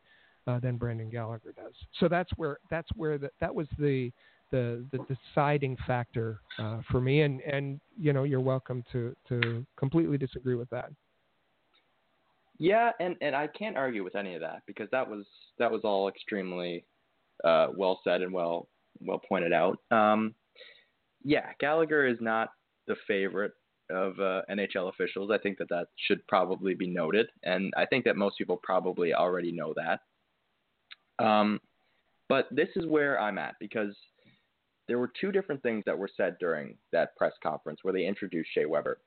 uh, 0.47 0.61
than 0.61 0.77
Brendan 0.77 1.11
Gallagher 1.11 1.53
does. 1.57 1.73
So 1.99 2.09
that's 2.09 2.31
where 2.37 2.59
that's 2.71 2.89
where 2.95 3.19
the, 3.19 3.31
that 3.41 3.55
was 3.55 3.67
the 3.79 4.13
the, 4.51 4.85
the 4.93 4.99
deciding 5.15 5.77
factor 5.87 6.41
uh, 6.59 6.81
for 6.91 7.01
me. 7.01 7.23
And 7.23 7.41
and 7.43 7.81
you 7.99 8.13
know 8.13 8.25
you're 8.25 8.41
welcome 8.41 8.85
to 8.93 9.15
to 9.29 9.65
completely 9.77 10.19
disagree 10.19 10.55
with 10.55 10.71
that. 10.71 10.91
Yeah, 12.59 12.91
and 13.01 13.17
and 13.21 13.37
I 13.37 13.47
can't 13.47 13.77
argue 13.77 14.03
with 14.03 14.17
any 14.17 14.35
of 14.35 14.41
that 14.41 14.63
because 14.67 14.89
that 14.91 15.09
was 15.09 15.25
that 15.59 15.71
was 15.71 15.83
all 15.85 16.09
extremely 16.09 16.85
uh, 17.45 17.69
well 17.77 18.01
said 18.03 18.23
and 18.23 18.33
well 18.33 18.69
well 19.01 19.21
pointed 19.29 19.53
out. 19.53 19.79
Um, 19.91 20.35
yeah, 21.23 21.51
Gallagher 21.61 22.07
is 22.07 22.19
not 22.21 22.51
the 22.87 22.97
favorite 23.07 23.53
of 23.91 24.19
uh, 24.19 24.43
NHL 24.51 24.89
officials. 24.91 25.31
I 25.31 25.39
think 25.39 25.59
that 25.59 25.69
that 25.71 25.89
should 25.97 26.27
probably 26.27 26.75
be 26.75 26.89
noted, 26.89 27.29
and 27.45 27.73
I 27.77 27.87
think 27.87 28.05
that 28.05 28.17
most 28.17 28.37
people 28.39 28.61
probably 28.63 29.15
already 29.15 29.53
know 29.53 29.75
that. 29.77 31.25
Um, 31.25 31.61
but 32.29 32.49
this 32.51 32.69
is 32.77 32.87
where 32.87 33.21
I'm 33.21 33.39
at 33.39 33.55
because 33.61 33.95
there 34.89 34.99
were 34.99 35.13
two 35.21 35.31
different 35.31 35.63
things 35.63 35.85
that 35.87 35.99
were 35.99 36.11
said 36.17 36.37
during 36.41 36.77
that 36.93 37.15
press 37.17 37.35
conference 37.43 37.81
where 37.83 37.93
they 37.93 38.07
introduced 38.07 38.51
Shea 38.53 38.65
Weber. 38.65 38.99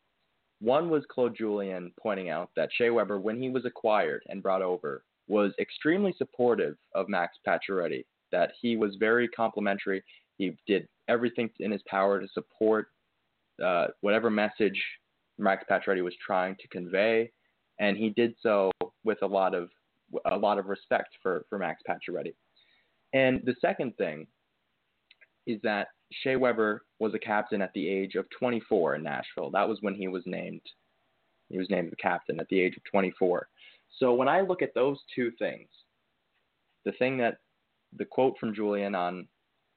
One 0.59 0.89
was 0.91 1.03
Claude 1.09 1.35
Julien 1.35 1.91
pointing 1.99 2.29
out 2.29 2.51
that 2.55 2.69
Shea 2.71 2.91
Weber, 2.91 3.19
when 3.19 3.41
he 3.41 3.49
was 3.49 3.65
acquired 3.65 4.21
and 4.27 4.43
brought 4.43 4.61
over, 4.61 5.03
was 5.27 5.53
extremely 5.59 6.13
supportive 6.17 6.75
of 6.93 7.09
Max 7.09 7.37
Pacioretty 7.47 8.05
that 8.31 8.51
he 8.61 8.77
was 8.77 8.95
very 8.99 9.27
complimentary. 9.27 10.03
He 10.37 10.55
did 10.67 10.87
everything 11.09 11.49
in 11.59 11.71
his 11.71 11.81
power 11.87 12.21
to 12.21 12.27
support 12.27 12.87
uh, 13.63 13.87
whatever 14.01 14.29
message 14.29 14.79
Max 15.37 15.65
Pacioretty 15.69 16.03
was 16.03 16.13
trying 16.25 16.55
to 16.59 16.67
convey, 16.67 17.31
and 17.79 17.97
he 17.97 18.09
did 18.09 18.35
so 18.41 18.71
with 19.03 19.17
a 19.23 19.27
lot 19.27 19.55
of 19.55 19.69
a 20.29 20.37
lot 20.37 20.59
of 20.59 20.67
respect 20.67 21.09
for 21.23 21.45
for 21.49 21.57
Max 21.57 21.81
Pacioretty. 21.89 22.33
And 23.13 23.41
the 23.45 23.55
second 23.61 23.95
thing 23.97 24.27
is 25.47 25.59
that 25.63 25.87
Shea 26.11 26.35
Weber 26.35 26.83
was 26.99 27.13
a 27.13 27.19
captain 27.19 27.61
at 27.61 27.73
the 27.73 27.87
age 27.87 28.15
of 28.15 28.25
24 28.37 28.95
in 28.95 29.03
Nashville. 29.03 29.49
That 29.51 29.67
was 29.67 29.77
when 29.81 29.95
he 29.95 30.07
was 30.07 30.23
named. 30.25 30.61
He 31.49 31.57
was 31.57 31.69
named 31.69 31.91
the 31.91 31.97
captain 31.97 32.39
at 32.39 32.47
the 32.49 32.59
age 32.59 32.75
of 32.77 32.83
24. 32.91 33.47
So 33.97 34.13
when 34.13 34.27
I 34.27 34.41
look 34.41 34.61
at 34.61 34.73
those 34.73 34.97
two 35.13 35.31
things, 35.39 35.67
the 36.85 36.93
thing 36.93 37.17
that 37.17 37.37
the 37.97 38.05
quote 38.05 38.37
from 38.39 38.53
Julien 38.53 38.95
on 38.95 39.27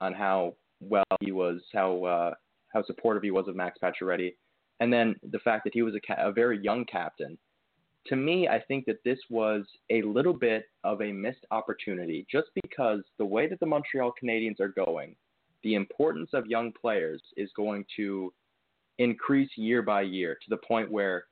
on 0.01 0.13
how 0.13 0.55
well 0.79 1.03
he 1.19 1.31
was, 1.31 1.61
how 1.73 2.03
uh, 2.03 2.33
how 2.73 2.83
supportive 2.83 3.23
he 3.23 3.31
was 3.31 3.47
of 3.47 3.55
Max 3.55 3.77
Pacioretty, 3.83 4.35
and 4.79 4.91
then 4.91 5.15
the 5.31 5.39
fact 5.39 5.63
that 5.65 5.73
he 5.73 5.81
was 5.81 5.95
a, 5.95 5.99
ca- 6.01 6.27
a 6.27 6.31
very 6.31 6.61
young 6.61 6.85
captain. 6.85 7.37
To 8.07 8.15
me, 8.15 8.47
I 8.47 8.59
think 8.59 8.85
that 8.85 9.03
this 9.03 9.17
was 9.31 9.63
a 9.89 10.03
little 10.03 10.33
bit 10.33 10.65
of 10.83 11.01
a 11.01 11.11
missed 11.11 11.45
opportunity, 11.49 12.25
just 12.31 12.49
because 12.63 13.01
the 13.17 13.25
way 13.25 13.47
that 13.47 13.59
the 13.59 13.65
Montreal 13.65 14.13
Canadiens 14.21 14.59
are 14.59 14.67
going, 14.67 15.15
the 15.65 15.73
importance 15.73 16.29
of 16.33 16.45
young 16.45 16.71
players 16.79 17.21
is 17.35 17.49
going 17.57 17.83
to 17.97 18.31
increase 18.99 19.49
year 19.57 19.81
by 19.81 20.01
year 20.01 20.35
to 20.35 20.49
the 20.49 20.57
point 20.57 20.89
where 20.91 21.25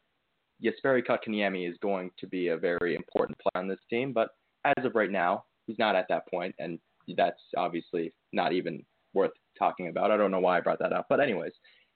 Jesperi 0.61 1.03
Kotkaniemi 1.05 1.69
is 1.69 1.77
going 1.83 2.09
to 2.19 2.25
be 2.25 2.47
a 2.47 2.57
very 2.57 2.95
important 2.95 3.37
player 3.37 3.61
on 3.61 3.67
this 3.67 3.79
team, 3.91 4.11
but 4.11 4.29
as 4.65 4.85
of 4.85 4.95
right 4.95 5.11
now, 5.11 5.45
he's 5.67 5.77
not 5.77 5.95
at 5.95 6.07
that 6.09 6.27
point, 6.27 6.55
and 6.57 6.79
that's 7.15 7.39
obviously 7.55 8.11
not 8.33 8.53
even 8.53 8.83
worth 9.13 9.31
talking 9.57 9.89
about. 9.89 10.09
I 10.09 10.17
don't 10.17 10.31
know 10.31 10.39
why 10.39 10.57
I 10.57 10.61
brought 10.61 10.79
that 10.79 10.93
up, 10.93 11.05
but 11.09 11.19
anyways, 11.19 11.51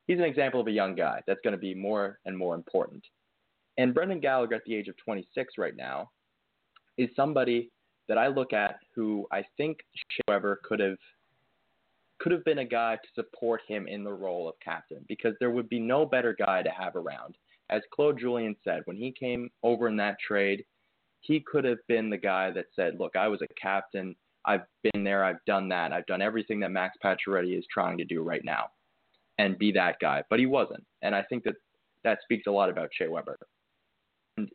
he's 0.06 0.20
an 0.20 0.26
example 0.26 0.62
of 0.62 0.68
a 0.68 0.72
young 0.72 0.94
guy 0.94 1.22
that's 1.26 1.42
going 1.44 1.56
to 1.56 1.60
be 1.60 1.74
more 1.74 2.20
and 2.26 2.38
more 2.38 2.54
important. 2.54 3.04
And 3.80 3.96
Brendan 3.96 4.20
Gallagher 4.20 4.56
at 4.56 4.62
the 4.68 4.76
age 4.76 4.90
of 4.90 4.96
26 4.98 5.54
right 5.58 5.76
now 5.76 6.12
is 7.00 7.10
somebody 7.16 7.72
that 8.08 8.20
I 8.20 8.28
look 8.28 8.54
at 8.54 8.76
who 8.96 9.26
I 9.32 9.44
think 9.58 9.80
Shea 9.96 10.22
Weber 10.28 10.62
could 10.64 10.80
have 10.80 10.98
could 12.20 12.32
have 12.32 12.46
been 12.46 12.60
a 12.60 12.66
guy 12.66 12.96
to 12.96 13.10
support 13.14 13.62
him 13.68 13.88
in 13.88 14.04
the 14.04 14.14
role 14.14 14.48
of 14.50 14.60
captain 14.60 15.06
because 15.08 15.34
there 15.40 15.52
would 15.52 15.70
be 15.70 15.80
no 15.80 16.06
better 16.06 16.34
guy 16.34 16.62
to 16.64 16.70
have 16.70 16.96
around. 16.96 17.38
As 17.70 17.82
Claude 17.94 18.20
Julien 18.20 18.56
said, 18.64 18.82
when 18.86 18.98
he 18.98 19.12
came 19.12 19.50
over 19.64 19.88
in 19.88 19.98
that 19.98 20.18
trade, 20.20 20.66
he 21.22 21.40
could 21.40 21.66
have 21.66 21.80
been 21.88 22.10
the 22.10 22.18
guy 22.18 22.52
that 22.52 22.68
said, 22.76 23.00
"Look, 23.00 23.16
I 23.16 23.28
was 23.28 23.42
a 23.42 23.48
captain. 23.62 24.16
I've 24.46 24.66
been 24.84 25.04
there. 25.04 25.24
I've 25.26 25.44
done 25.46 25.68
that. 25.70 25.92
I've 25.92 26.06
done 26.06 26.22
everything 26.22 26.60
that 26.62 26.72
Max 26.72 26.98
Pacioretty 27.04 27.58
is 27.58 27.66
trying 27.68 27.98
to 27.98 28.06
do 28.06 28.24
right 28.24 28.44
now, 28.46 28.72
and 29.38 29.58
be 29.58 29.72
that 29.74 30.00
guy." 30.00 30.24
But 30.30 30.40
he 30.40 30.46
wasn't, 30.46 30.86
and 31.02 31.14
I 31.14 31.24
think 31.24 31.44
that 31.44 31.56
that 32.04 32.22
speaks 32.24 32.48
a 32.48 32.52
lot 32.52 32.70
about 32.70 32.94
Shea 32.94 33.10
Weber. 33.10 33.38
And 34.38 34.50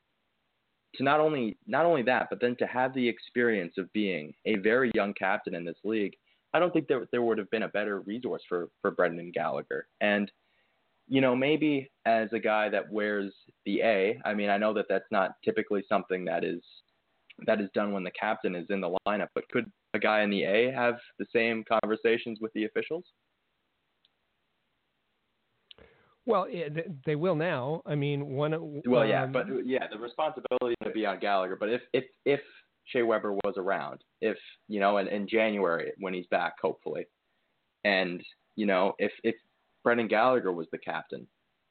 to 0.95 1.03
not 1.03 1.21
only 1.21 1.59
not 1.67 1.85
only 1.85 2.03
that, 2.03 2.29
but 2.31 2.41
then 2.41 2.57
to 2.57 2.67
have 2.67 2.95
the 2.95 3.07
experience 3.07 3.77
of 3.77 3.93
being 3.93 4.35
a 4.47 4.57
very 4.57 4.91
young 4.95 5.13
captain 5.13 5.55
in 5.55 5.65
this 5.65 5.85
league, 5.85 6.17
I 6.55 6.59
don't 6.59 6.73
think 6.73 6.89
there 6.89 7.07
there 7.11 7.23
would 7.23 7.39
have 7.39 7.51
been 7.51 7.63
a 7.65 7.69
better 7.69 8.01
resource 8.01 8.43
for 8.49 8.69
for 8.81 8.91
Brendan 8.91 9.31
Gallagher. 9.33 9.89
And 10.01 10.31
you 11.09 11.21
know, 11.21 11.35
maybe 11.35 11.91
as 12.07 12.29
a 12.33 12.39
guy 12.39 12.69
that 12.69 12.91
wears 12.91 13.33
the 13.67 13.81
A, 13.83 14.21
I 14.25 14.35
mean, 14.35 14.49
I 14.49 14.59
know 14.59 14.73
that 14.75 14.87
that's 14.89 15.11
not 15.11 15.33
typically 15.45 15.85
something 15.89 16.25
that 16.27 16.45
is 16.45 16.63
that 17.47 17.61
is 17.61 17.69
done 17.75 17.93
when 17.93 18.05
the 18.05 18.11
captain 18.13 18.55
is 18.55 18.67
in 18.71 18.81
the 18.81 18.97
lineup, 19.07 19.29
but 19.35 19.49
could 19.49 19.71
a 19.95 19.99
guy 19.99 20.23
in 20.23 20.31
the 20.31 20.45
A 20.45 20.73
have 20.73 20.95
the 21.19 21.27
same 21.33 21.65
conversations 21.65 22.39
with 22.41 22.53
the 22.55 22.65
officials? 22.65 23.05
Well, 26.25 26.47
they 27.05 27.17
will 27.17 27.35
now. 27.35 27.83
I 27.85 27.97
mean, 27.97 28.27
one. 28.29 28.81
Well, 28.87 29.05
yeah, 29.05 29.25
um, 29.25 29.33
but 29.33 29.47
yeah, 29.67 29.89
the 29.91 29.99
responsibility 29.99 30.77
to 30.85 30.91
be 30.91 31.05
on 31.05 31.19
Gallagher. 31.19 31.57
But 31.57 31.71
if 31.71 31.83
if 31.93 32.05
if 32.25 32.41
Shea 32.85 33.03
Weber 33.03 33.33
was 33.33 33.55
around, 33.57 34.03
if 34.21 34.37
you 34.69 34.81
know, 34.81 34.99
in, 34.99 35.09
in 35.09 35.29
January 35.29 35.93
when 35.99 36.15
he's 36.15 36.27
back, 36.27 36.55
hopefully, 36.61 37.07
and 37.85 38.23
you 38.57 38.67
know, 38.67 38.95
if 38.99 39.13
if 39.25 39.35
Brendan 39.83 40.09
Gallagher 40.09 40.53
was 40.53 40.67
the 40.73 40.79
captain, 40.79 41.27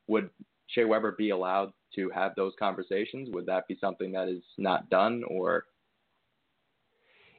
would 0.07 0.29
Shea 0.67 0.85
Weber 0.85 1.15
be 1.17 1.29
allowed 1.31 1.71
to 1.95 2.09
have 2.09 2.33
those 2.35 2.53
conversations? 2.57 3.29
Would 3.31 3.45
that 3.45 3.67
be 3.67 3.77
something 3.79 4.11
that 4.13 4.27
is 4.27 4.43
not 4.57 4.89
done, 4.89 5.23
or? 5.27 5.65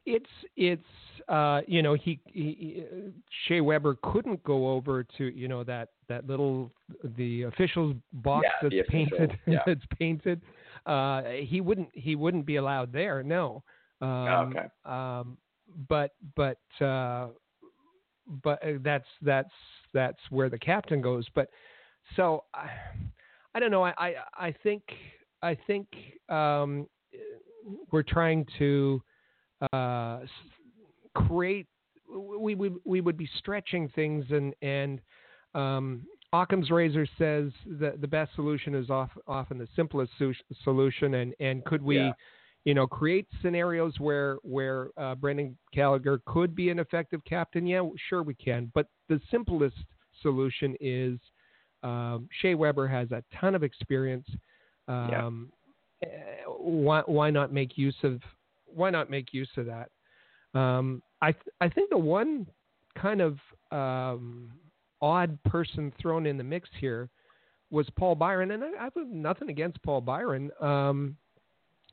It's 0.04 0.26
it's 0.56 0.82
uh, 1.28 1.60
you 1.66 1.80
know 1.80 1.94
he, 1.94 2.20
he 2.26 2.84
Shea 3.46 3.60
Weber 3.60 3.96
couldn't 4.02 4.42
go 4.42 4.70
over 4.72 5.04
to 5.18 5.24
you 5.24 5.48
know 5.48 5.62
that 5.64 5.90
that 6.08 6.26
little 6.26 6.72
the 7.16 7.42
officials 7.42 7.94
box 8.12 8.44
yeah, 8.44 8.68
that's 8.68 8.88
painted 8.88 9.38
yeah. 9.46 9.60
that's 9.64 9.84
painted. 9.98 10.40
Uh, 10.86 11.22
he 11.42 11.60
wouldn't 11.60 11.88
he 11.92 12.16
wouldn't 12.16 12.46
be 12.46 12.56
allowed 12.56 12.92
there. 12.92 13.22
No. 13.22 13.62
Um, 14.00 14.08
okay. 14.08 14.66
Um, 14.84 15.38
but 15.88 16.12
but 16.36 16.58
uh, 16.84 17.28
but 18.42 18.62
uh, 18.62 18.72
that's 18.82 19.06
that's 19.22 19.52
that's 19.92 20.18
where 20.30 20.48
the 20.48 20.58
captain 20.58 21.00
goes. 21.00 21.26
But 21.34 21.48
so 22.16 22.44
I, 22.54 22.68
I 23.54 23.60
don't 23.60 23.70
know. 23.70 23.84
I, 23.84 23.94
I, 23.96 24.14
I 24.36 24.54
think 24.62 24.82
I 25.42 25.56
think 25.66 25.86
um, 26.28 26.86
we're 27.90 28.02
trying 28.02 28.46
to 28.58 29.02
uh, 29.72 30.20
create. 31.14 31.66
We 32.14 32.54
would 32.54 32.76
we 32.84 33.00
would 33.00 33.16
be 33.16 33.28
stretching 33.38 33.88
things 33.94 34.24
and 34.30 34.54
and 34.62 35.00
um, 35.54 36.06
Occam's 36.32 36.70
razor 36.70 37.06
says 37.18 37.50
that 37.66 38.00
the 38.00 38.08
best 38.08 38.34
solution 38.34 38.74
is 38.74 38.90
off, 38.90 39.10
often 39.26 39.58
the 39.58 39.68
simplest 39.76 40.12
su- 40.18 40.34
solution. 40.64 41.14
And 41.14 41.34
and 41.40 41.64
could 41.64 41.82
we? 41.82 41.98
Yeah 41.98 42.12
you 42.64 42.74
know, 42.74 42.86
create 42.86 43.26
scenarios 43.42 43.94
where 43.98 44.36
where 44.42 44.90
uh, 44.96 45.14
Brendan 45.14 45.56
Gallagher 45.72 46.20
could 46.26 46.54
be 46.54 46.70
an 46.70 46.78
effective 46.78 47.20
captain. 47.24 47.66
Yeah, 47.66 47.82
sure 48.08 48.22
we 48.22 48.34
can. 48.34 48.70
But 48.74 48.86
the 49.08 49.20
simplest 49.30 49.76
solution 50.20 50.76
is 50.80 51.18
um, 51.82 52.28
Shea 52.40 52.54
Weber 52.54 52.86
has 52.86 53.10
a 53.10 53.24
ton 53.40 53.54
of 53.54 53.64
experience. 53.64 54.28
Um, 54.86 55.50
yeah. 56.02 56.08
Why 56.46 57.02
why 57.06 57.30
not 57.30 57.52
make 57.52 57.76
use 57.76 57.96
of 58.04 58.20
why 58.66 58.90
not 58.90 59.10
make 59.10 59.32
use 59.32 59.50
of 59.56 59.66
that? 59.66 59.90
Um, 60.58 61.02
I 61.20 61.32
th- 61.32 61.44
I 61.60 61.68
think 61.68 61.90
the 61.90 61.98
one 61.98 62.46
kind 63.00 63.20
of 63.20 63.38
um, 63.70 64.52
odd 65.02 65.36
person 65.44 65.92
thrown 66.00 66.24
in 66.24 66.38
the 66.38 66.44
mix 66.44 66.68
here 66.80 67.10
was 67.70 67.86
Paul 67.98 68.14
Byron, 68.14 68.52
and 68.52 68.62
I, 68.62 68.68
I 68.78 68.84
have 68.84 69.08
nothing 69.08 69.50
against 69.50 69.82
Paul 69.82 70.00
Byron. 70.00 70.50
Um, 70.60 71.16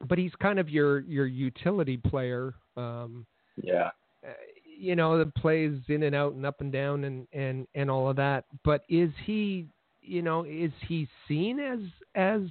but 0.08 0.18
he's 0.18 0.32
kind 0.42 0.60
of 0.60 0.70
your 0.70 1.00
your 1.02 1.26
utility 1.26 1.98
player. 1.98 2.54
Um, 2.78 3.26
yeah. 3.62 3.90
Uh, 4.26 4.32
you 4.78 4.96
know, 4.96 5.18
that 5.18 5.36
plays 5.36 5.78
in 5.90 6.04
and 6.04 6.16
out 6.16 6.34
and 6.34 6.46
up 6.46 6.62
and 6.62 6.72
down 6.72 7.04
and 7.04 7.28
and 7.34 7.68
and 7.76 7.90
all 7.90 8.10
of 8.10 8.16
that. 8.18 8.46
But 8.64 8.84
is 8.88 9.12
he, 9.26 9.68
you 10.02 10.22
know, 10.22 10.46
is 10.46 10.72
he 10.88 11.08
seen 11.28 11.60
as 11.60 11.80
as 12.16 12.42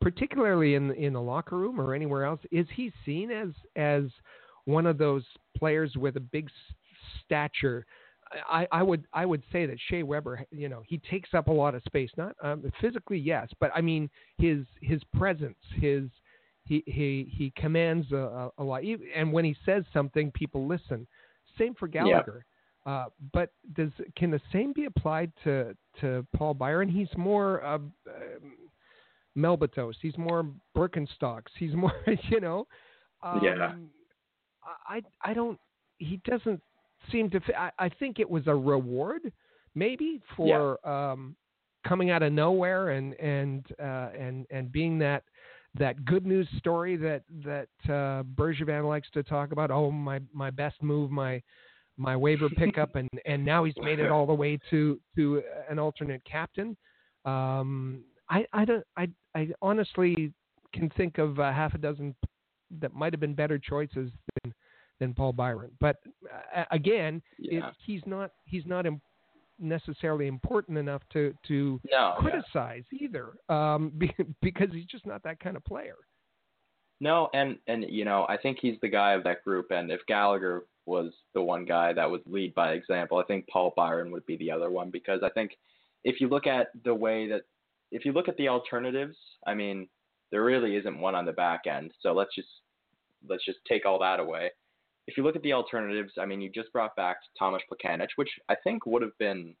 particularly 0.00 0.74
in 0.74 0.92
in 0.92 1.12
the 1.12 1.20
locker 1.20 1.56
room 1.56 1.80
or 1.80 1.94
anywhere 1.94 2.24
else? 2.24 2.40
Is 2.50 2.66
he 2.74 2.92
seen 3.04 3.30
as 3.30 3.48
as 3.76 4.04
one 4.66 4.86
of 4.86 4.98
those 4.98 5.24
players 5.56 5.96
with 5.96 6.16
a 6.16 6.20
big 6.20 6.48
stature? 7.24 7.86
I, 8.48 8.66
I 8.72 8.82
would 8.82 9.06
I 9.12 9.26
would 9.26 9.42
say 9.52 9.66
that 9.66 9.76
Shea 9.88 10.02
Weber, 10.02 10.44
you 10.50 10.68
know, 10.68 10.82
he 10.86 10.98
takes 11.10 11.30
up 11.34 11.48
a 11.48 11.52
lot 11.52 11.74
of 11.74 11.82
space. 11.84 12.10
Not 12.16 12.34
um, 12.42 12.70
physically, 12.80 13.18
yes, 13.18 13.48
but 13.60 13.70
I 13.74 13.80
mean 13.80 14.08
his 14.38 14.64
his 14.80 15.02
presence, 15.16 15.58
his 15.80 16.04
he 16.64 16.82
he 16.86 17.32
he 17.36 17.52
commands 17.56 18.10
a, 18.12 18.50
a 18.58 18.64
lot, 18.64 18.82
and 19.14 19.32
when 19.32 19.44
he 19.44 19.56
says 19.64 19.84
something, 19.92 20.30
people 20.32 20.66
listen. 20.66 21.06
Same 21.58 21.74
for 21.74 21.88
Gallagher. 21.88 22.46
Yeah. 22.86 22.92
Uh, 22.92 23.04
but 23.32 23.52
does 23.74 23.90
can 24.16 24.30
the 24.30 24.40
same 24.52 24.72
be 24.72 24.86
applied 24.86 25.32
to 25.44 25.76
to 26.00 26.26
Paul 26.36 26.54
Byron? 26.54 26.88
He's 26.88 27.08
more 27.16 27.62
uh, 27.64 27.78
Melbatos. 29.36 29.94
He's 30.00 30.16
more 30.18 30.46
Birkenstocks. 30.76 31.50
He's 31.58 31.74
more, 31.74 31.92
you 32.28 32.40
know. 32.40 32.66
Um, 33.22 33.40
yeah. 33.42 33.74
I 34.88 35.02
I 35.22 35.34
don't. 35.34 35.58
He 35.98 36.20
doesn't 36.24 36.60
seem 37.10 37.30
to. 37.30 37.40
I, 37.56 37.70
I 37.78 37.88
think 37.88 38.18
it 38.18 38.28
was 38.28 38.46
a 38.46 38.54
reward, 38.54 39.32
maybe 39.74 40.20
for 40.36 40.78
yeah. 40.84 41.12
um, 41.12 41.36
coming 41.86 42.10
out 42.10 42.22
of 42.22 42.32
nowhere 42.32 42.90
and 42.90 43.14
and 43.14 43.66
uh, 43.80 44.10
and 44.18 44.46
and 44.50 44.70
being 44.70 44.98
that 45.00 45.24
that 45.74 46.04
good 46.04 46.26
news 46.26 46.48
story 46.58 46.96
that 46.96 47.22
that 47.44 47.68
uh, 47.86 48.22
Bergevin 48.34 48.86
likes 48.86 49.08
to 49.14 49.22
talk 49.22 49.52
about. 49.52 49.70
Oh, 49.70 49.90
my 49.90 50.20
my 50.32 50.50
best 50.50 50.82
move, 50.82 51.10
my 51.10 51.42
my 51.96 52.16
waiver 52.16 52.48
pickup, 52.56 52.94
and 52.96 53.08
and 53.26 53.44
now 53.44 53.64
he's 53.64 53.76
made 53.78 53.98
it 53.98 54.10
all 54.10 54.26
the 54.26 54.34
way 54.34 54.58
to 54.70 55.00
to 55.16 55.42
an 55.68 55.78
alternate 55.78 56.22
captain. 56.24 56.76
Um, 57.24 58.04
I 58.28 58.46
I 58.52 58.64
don't 58.64 58.84
I 58.96 59.08
I 59.34 59.48
honestly 59.62 60.32
can 60.72 60.90
think 60.90 61.18
of 61.18 61.38
uh, 61.38 61.52
half 61.52 61.74
a 61.74 61.78
dozen 61.78 62.14
that 62.80 62.94
might 62.94 63.12
have 63.12 63.20
been 63.20 63.34
better 63.34 63.58
choices 63.58 64.10
than 64.42 64.54
than 65.02 65.14
Paul 65.14 65.32
Byron. 65.32 65.72
But 65.80 65.96
uh, 66.56 66.62
again, 66.70 67.20
yeah. 67.36 67.58
it, 67.58 67.74
he's 67.84 68.02
not 68.06 68.30
he's 68.44 68.64
not 68.66 68.86
necessarily 69.58 70.28
important 70.28 70.78
enough 70.78 71.02
to 71.12 71.34
to 71.48 71.80
no, 71.90 72.14
criticize 72.20 72.84
yeah. 72.92 73.08
either, 73.08 73.32
um, 73.48 73.92
because 74.42 74.68
he's 74.72 74.86
just 74.86 75.04
not 75.04 75.24
that 75.24 75.40
kind 75.40 75.56
of 75.56 75.64
player. 75.64 75.96
No, 77.00 77.28
and 77.34 77.58
and 77.66 77.84
you 77.88 78.04
know 78.04 78.26
I 78.28 78.36
think 78.36 78.58
he's 78.62 78.76
the 78.80 78.88
guy 78.88 79.14
of 79.14 79.24
that 79.24 79.42
group, 79.42 79.72
and 79.72 79.90
if 79.90 80.00
Gallagher 80.06 80.66
was 80.86 81.12
the 81.34 81.42
one 81.42 81.64
guy 81.64 81.92
that 81.92 82.08
would 82.08 82.22
lead 82.26 82.54
by 82.54 82.72
example, 82.72 83.18
I 83.18 83.24
think 83.24 83.48
Paul 83.48 83.72
Byron 83.76 84.12
would 84.12 84.26
be 84.26 84.36
the 84.36 84.52
other 84.52 84.70
one 84.70 84.90
because 84.90 85.20
I 85.24 85.30
think 85.30 85.50
if 86.04 86.20
you 86.20 86.28
look 86.28 86.46
at 86.46 86.68
the 86.84 86.94
way 86.94 87.28
that 87.28 87.42
if 87.90 88.04
you 88.04 88.12
look 88.12 88.28
at 88.28 88.36
the 88.36 88.48
alternatives, 88.48 89.16
I 89.48 89.54
mean 89.54 89.88
there 90.30 90.44
really 90.44 90.76
isn't 90.76 91.00
one 91.00 91.16
on 91.16 91.26
the 91.26 91.32
back 91.32 91.62
end. 91.66 91.90
So 92.00 92.12
let's 92.12 92.34
just 92.36 92.48
let's 93.28 93.44
just 93.44 93.58
take 93.68 93.84
all 93.84 93.98
that 93.98 94.20
away 94.20 94.52
if 95.06 95.16
you 95.16 95.22
look 95.22 95.36
at 95.36 95.42
the 95.42 95.52
alternatives, 95.52 96.12
I 96.18 96.26
mean, 96.26 96.40
you 96.40 96.50
just 96.50 96.72
brought 96.72 96.94
back 96.96 97.18
Tomas 97.38 97.62
Plekanec, 97.70 98.08
which 98.16 98.30
I 98.48 98.54
think 98.62 98.86
would 98.86 99.02
have 99.02 99.16
been 99.18 99.54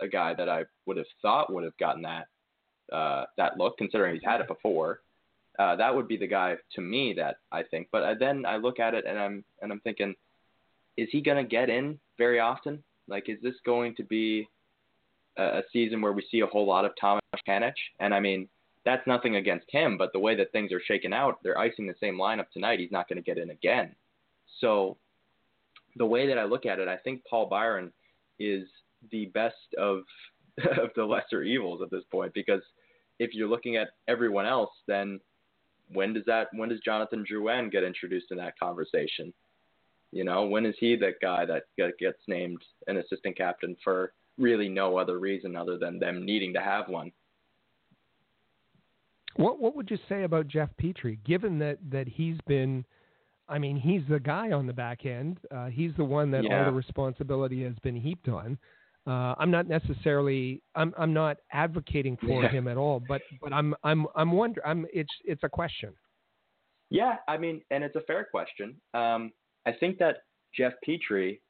a 0.00 0.08
guy 0.08 0.34
that 0.34 0.48
I 0.48 0.64
would 0.86 0.96
have 0.96 1.06
thought 1.22 1.52
would 1.52 1.64
have 1.64 1.76
gotten 1.78 2.02
that 2.02 2.26
uh, 2.92 3.24
that 3.36 3.56
look, 3.56 3.78
considering 3.78 4.14
he's 4.14 4.24
had 4.24 4.40
it 4.40 4.48
before. 4.48 5.00
Uh, 5.58 5.76
that 5.76 5.94
would 5.94 6.08
be 6.08 6.16
the 6.16 6.26
guy 6.26 6.56
to 6.74 6.80
me 6.80 7.14
that 7.16 7.36
I 7.52 7.62
think. 7.62 7.88
But 7.92 8.02
I, 8.02 8.14
then 8.14 8.44
I 8.44 8.56
look 8.56 8.80
at 8.80 8.94
it 8.94 9.04
and 9.06 9.18
I'm 9.18 9.44
and 9.62 9.72
I'm 9.72 9.80
thinking, 9.80 10.14
is 10.96 11.08
he 11.10 11.20
going 11.20 11.42
to 11.42 11.48
get 11.48 11.70
in 11.70 11.98
very 12.18 12.40
often? 12.40 12.82
Like, 13.08 13.28
is 13.28 13.38
this 13.42 13.54
going 13.64 13.94
to 13.96 14.04
be 14.04 14.48
a, 15.36 15.42
a 15.42 15.62
season 15.72 16.00
where 16.00 16.12
we 16.12 16.26
see 16.30 16.40
a 16.40 16.46
whole 16.46 16.66
lot 16.66 16.84
of 16.84 16.92
Tomas 17.00 17.22
Plekanec? 17.34 17.74
And 18.00 18.14
I 18.14 18.20
mean, 18.20 18.48
that's 18.84 19.06
nothing 19.06 19.36
against 19.36 19.66
him, 19.70 19.96
but 19.96 20.12
the 20.12 20.18
way 20.18 20.34
that 20.36 20.52
things 20.52 20.72
are 20.72 20.80
shaken 20.86 21.12
out, 21.12 21.38
they're 21.42 21.58
icing 21.58 21.86
the 21.86 21.94
same 22.00 22.16
lineup 22.16 22.50
tonight. 22.52 22.80
He's 22.80 22.92
not 22.92 23.08
going 23.08 23.16
to 23.16 23.22
get 23.22 23.38
in 23.38 23.50
again. 23.50 23.94
So 24.60 24.96
the 25.96 26.06
way 26.06 26.26
that 26.26 26.38
I 26.38 26.44
look 26.44 26.66
at 26.66 26.78
it, 26.78 26.88
I 26.88 26.96
think 26.96 27.22
Paul 27.28 27.46
Byron 27.46 27.92
is 28.38 28.64
the 29.10 29.26
best 29.26 29.54
of 29.78 30.00
of 30.78 30.90
the 30.94 31.04
lesser 31.04 31.42
evils 31.42 31.80
at 31.82 31.90
this 31.90 32.04
point 32.12 32.32
because 32.32 32.62
if 33.18 33.34
you're 33.34 33.48
looking 33.48 33.76
at 33.76 33.88
everyone 34.08 34.46
else, 34.46 34.70
then 34.86 35.20
when 35.92 36.12
does 36.12 36.24
that 36.26 36.48
when 36.54 36.68
does 36.68 36.80
Jonathan 36.84 37.24
Drouin 37.30 37.70
get 37.70 37.84
introduced 37.84 38.26
in 38.30 38.38
that 38.38 38.58
conversation? 38.58 39.32
You 40.12 40.24
know, 40.24 40.44
when 40.44 40.64
is 40.64 40.76
he 40.78 40.96
that 40.96 41.20
guy 41.20 41.44
that 41.44 41.64
gets 41.98 42.18
named 42.28 42.62
an 42.86 42.98
assistant 42.98 43.36
captain 43.36 43.76
for 43.82 44.12
really 44.38 44.68
no 44.68 44.96
other 44.96 45.18
reason 45.18 45.56
other 45.56 45.76
than 45.76 45.98
them 45.98 46.24
needing 46.24 46.52
to 46.54 46.60
have 46.60 46.88
one? 46.88 47.10
What 49.36 49.58
what 49.60 49.74
would 49.74 49.90
you 49.90 49.98
say 50.08 50.22
about 50.22 50.46
Jeff 50.46 50.70
Petry, 50.80 51.18
given 51.24 51.58
that 51.58 51.78
that 51.90 52.06
he's 52.06 52.38
been, 52.46 52.84
I 53.48 53.58
mean, 53.58 53.76
he's 53.76 54.02
the 54.08 54.20
guy 54.20 54.52
on 54.52 54.66
the 54.66 54.72
back 54.72 55.04
end. 55.04 55.38
Uh, 55.54 55.66
he's 55.66 55.92
the 55.96 56.04
one 56.04 56.30
that 56.30 56.44
yeah. 56.44 56.58
all 56.58 56.64
the 56.66 56.72
responsibility 56.72 57.62
has 57.64 57.74
been 57.82 57.96
heaped 57.96 58.28
on. 58.28 58.58
Uh, 59.06 59.34
I'm 59.38 59.50
not 59.50 59.68
necessarily 59.68 60.62
I'm 60.74 60.94
I'm 60.96 61.12
not 61.12 61.36
advocating 61.52 62.16
for 62.16 62.42
yeah. 62.42 62.48
him 62.48 62.68
at 62.68 62.78
all, 62.78 63.02
but 63.06 63.20
but 63.42 63.52
I'm 63.52 63.74
I'm 63.84 64.06
I'm 64.16 64.32
wondering 64.32 64.66
I'm 64.66 64.86
it's 64.94 65.12
it's 65.24 65.42
a 65.44 65.48
question. 65.48 65.92
Yeah, 66.88 67.16
I 67.28 67.36
mean, 67.36 67.60
and 67.70 67.84
it's 67.84 67.96
a 67.96 68.00
fair 68.02 68.26
question. 68.30 68.76
Um, 68.94 69.32
I 69.66 69.72
think 69.72 69.98
that 69.98 70.18
Jeff 70.56 70.72
Petry 70.86 71.40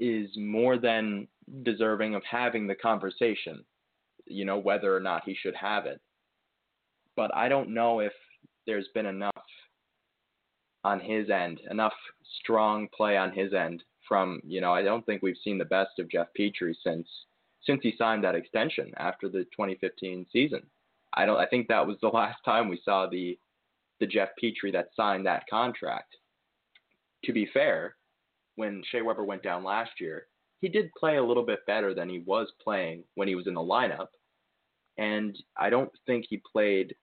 is 0.00 0.28
more 0.36 0.76
than 0.76 1.28
deserving 1.62 2.16
of 2.16 2.22
having 2.28 2.66
the 2.66 2.74
conversation. 2.74 3.64
You 4.24 4.44
know 4.44 4.58
whether 4.58 4.94
or 4.94 5.00
not 5.00 5.22
he 5.24 5.36
should 5.40 5.54
have 5.54 5.86
it, 5.86 6.00
but 7.14 7.32
I 7.32 7.48
don't 7.48 7.72
know 7.74 8.00
if 8.00 8.12
there's 8.66 8.88
been 8.92 9.06
enough 9.06 9.30
on 10.86 11.00
his 11.00 11.30
end, 11.30 11.60
enough 11.68 11.92
strong 12.38 12.86
play 12.96 13.16
on 13.16 13.32
his 13.32 13.52
end 13.52 13.82
from 14.08 14.40
you 14.44 14.60
know 14.60 14.72
I 14.72 14.82
don't 14.82 15.04
think 15.04 15.20
we've 15.20 15.42
seen 15.42 15.58
the 15.58 15.64
best 15.64 15.98
of 15.98 16.08
Jeff 16.08 16.28
Petry 16.38 16.74
since 16.84 17.08
since 17.62 17.80
he 17.82 17.94
signed 17.98 18.22
that 18.22 18.36
extension 18.36 18.92
after 18.96 19.28
the 19.28 19.42
2015 19.46 20.26
season. 20.32 20.62
I 21.12 21.26
don't 21.26 21.38
I 21.38 21.46
think 21.46 21.66
that 21.66 21.86
was 21.86 21.96
the 22.00 22.08
last 22.20 22.38
time 22.44 22.68
we 22.68 22.80
saw 22.84 23.08
the 23.08 23.36
the 23.98 24.06
Jeff 24.06 24.28
Petry 24.40 24.72
that 24.72 24.90
signed 24.94 25.26
that 25.26 25.48
contract. 25.50 26.14
To 27.24 27.32
be 27.32 27.48
fair, 27.52 27.96
when 28.54 28.82
Shea 28.88 29.02
Weber 29.02 29.24
went 29.24 29.42
down 29.42 29.64
last 29.64 30.00
year, 30.00 30.28
he 30.60 30.68
did 30.68 30.94
play 30.96 31.16
a 31.16 31.24
little 31.24 31.44
bit 31.44 31.66
better 31.66 31.94
than 31.94 32.08
he 32.08 32.20
was 32.20 32.46
playing 32.62 33.02
when 33.16 33.26
he 33.26 33.34
was 33.34 33.48
in 33.48 33.54
the 33.54 33.60
lineup. 33.60 34.08
And 34.98 35.36
I 35.56 35.68
don't 35.68 35.90
think 36.06 36.26
he 36.28 36.40
played 36.52 36.94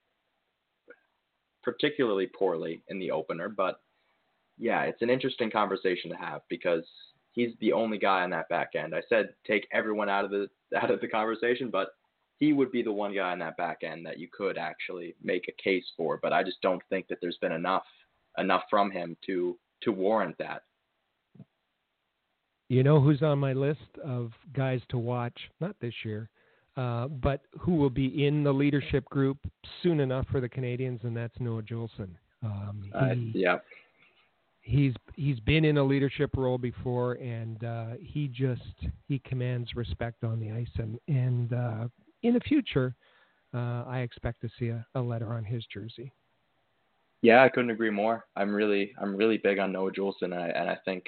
particularly 1.64 2.26
poorly 2.26 2.82
in 2.88 2.98
the 2.98 3.10
opener, 3.10 3.48
but 3.48 3.80
yeah, 4.58 4.82
it's 4.82 5.02
an 5.02 5.10
interesting 5.10 5.50
conversation 5.50 6.10
to 6.10 6.16
have 6.16 6.42
because 6.48 6.84
he's 7.32 7.50
the 7.60 7.72
only 7.72 7.98
guy 7.98 8.22
on 8.22 8.30
that 8.30 8.48
back 8.48 8.70
end. 8.74 8.94
I 8.94 9.02
said 9.08 9.30
take 9.46 9.66
everyone 9.72 10.08
out 10.08 10.24
of 10.24 10.30
the 10.30 10.48
out 10.76 10.90
of 10.90 11.00
the 11.00 11.08
conversation, 11.08 11.70
but 11.70 11.90
he 12.38 12.52
would 12.52 12.72
be 12.72 12.82
the 12.82 12.92
one 12.92 13.14
guy 13.14 13.32
on 13.32 13.38
that 13.40 13.56
back 13.56 13.78
end 13.82 14.04
that 14.06 14.18
you 14.18 14.28
could 14.32 14.58
actually 14.58 15.14
make 15.22 15.46
a 15.48 15.62
case 15.62 15.84
for. 15.96 16.18
But 16.22 16.32
I 16.32 16.42
just 16.42 16.60
don't 16.62 16.82
think 16.90 17.08
that 17.08 17.18
there's 17.20 17.38
been 17.40 17.52
enough 17.52 17.84
enough 18.38 18.62
from 18.70 18.90
him 18.90 19.16
to 19.26 19.58
to 19.82 19.92
warrant 19.92 20.36
that. 20.38 20.62
You 22.68 22.82
know 22.82 23.00
who's 23.00 23.22
on 23.22 23.38
my 23.38 23.52
list 23.52 23.80
of 24.02 24.32
guys 24.54 24.80
to 24.88 24.98
watch? 24.98 25.38
Not 25.60 25.76
this 25.80 25.94
year, 26.04 26.30
uh, 26.76 27.08
but 27.08 27.42
who 27.60 27.76
will 27.76 27.90
be 27.90 28.26
in 28.26 28.42
the 28.42 28.52
leadership 28.52 29.04
group 29.06 29.38
soon 29.82 30.00
enough 30.00 30.26
for 30.30 30.40
the 30.40 30.48
Canadiens, 30.48 31.02
and 31.04 31.16
that's 31.16 31.34
Noah 31.40 31.62
Juulsen. 31.62 32.10
Um, 32.42 32.82
he, 32.84 32.92
uh, 32.92 33.14
yeah, 33.32 33.56
he's 34.64 34.94
he's 35.14 35.38
been 35.40 35.64
in 35.64 35.78
a 35.78 35.84
leadership 35.84 36.30
role 36.36 36.58
before, 36.58 37.12
and 37.14 37.62
uh, 37.62 37.86
he 38.00 38.28
just 38.28 38.62
he 39.06 39.20
commands 39.20 39.74
respect 39.76 40.24
on 40.24 40.40
the 40.40 40.50
ice, 40.50 40.68
and 40.78 40.98
and 41.06 41.52
uh, 41.52 41.88
in 42.22 42.34
the 42.34 42.40
future, 42.40 42.94
uh, 43.54 43.84
I 43.86 44.00
expect 44.00 44.40
to 44.40 44.48
see 44.58 44.68
a, 44.68 44.84
a, 44.94 45.00
letter 45.00 45.32
on 45.32 45.44
his 45.44 45.64
jersey. 45.72 46.12
Yeah, 47.22 47.42
I 47.42 47.48
couldn't 47.48 47.70
agree 47.70 47.90
more. 47.90 48.24
I'm 48.36 48.52
really 48.52 48.92
I'm 49.00 49.14
really 49.14 49.38
big 49.38 49.58
on 49.58 49.72
Noah 49.72 49.92
Juulsen, 49.92 50.24
and 50.24 50.34
I, 50.34 50.48
and 50.48 50.68
I 50.68 50.78
think 50.84 51.04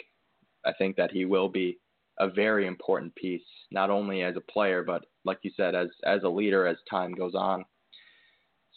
I 0.65 0.73
think 0.73 0.97
that 0.97 1.11
he 1.11 1.25
will 1.25 1.49
be 1.49 1.79
a 2.19 2.29
very 2.29 2.67
important 2.67 3.15
piece, 3.15 3.43
not 3.71 3.91
only 3.91 4.23
as 4.23 4.37
a 4.37 4.53
player, 4.53 4.83
but 4.83 5.05
like 5.25 5.39
you 5.43 5.51
said, 5.57 5.75
as 5.75 5.89
as 6.05 6.23
a 6.23 6.29
leader 6.29 6.67
as 6.67 6.77
time 6.89 7.13
goes 7.13 7.35
on. 7.35 7.65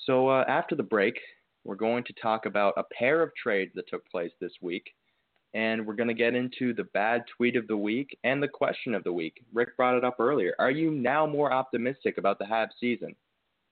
So 0.05 0.29
uh, 0.29 0.45
after 0.47 0.75
the 0.75 0.83
break, 0.83 1.19
we're 1.63 1.75
going 1.75 2.03
to 2.05 2.13
talk 2.21 2.45
about 2.45 2.73
a 2.77 2.83
pair 2.97 3.21
of 3.21 3.31
trades 3.35 3.71
that 3.75 3.87
took 3.89 4.05
place 4.09 4.31
this 4.39 4.53
week, 4.61 4.85
and 5.53 5.85
we're 5.85 5.95
going 5.95 6.07
to 6.09 6.13
get 6.13 6.35
into 6.35 6.73
the 6.73 6.85
bad 6.93 7.23
tweet 7.37 7.55
of 7.55 7.67
the 7.67 7.77
week 7.77 8.17
and 8.23 8.41
the 8.41 8.47
question 8.47 8.93
of 8.93 9.03
the 9.03 9.13
week. 9.13 9.43
Rick 9.53 9.75
brought 9.77 9.97
it 9.97 10.03
up 10.03 10.19
earlier. 10.19 10.55
Are 10.59 10.71
you 10.71 10.91
now 10.91 11.25
more 11.25 11.51
optimistic 11.51 12.17
about 12.17 12.39
the 12.39 12.45
Habs 12.45 12.69
season 12.79 13.15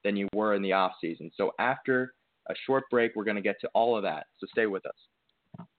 than 0.04 0.16
you 0.16 0.28
were 0.34 0.54
in 0.54 0.62
the 0.62 0.74
off 0.74 0.94
season? 1.02 1.32
So 1.36 1.52
after 1.60 2.14
a 2.50 2.54
short 2.66 2.84
break, 2.90 3.16
we're 3.16 3.24
going 3.24 3.36
to 3.36 3.42
get 3.42 3.60
to 3.62 3.70
all 3.74 3.96
of 3.98 4.04
that. 4.04 4.28
So 4.40 4.48
stay 4.52 4.66
with 4.66 4.86
us. 4.86 4.96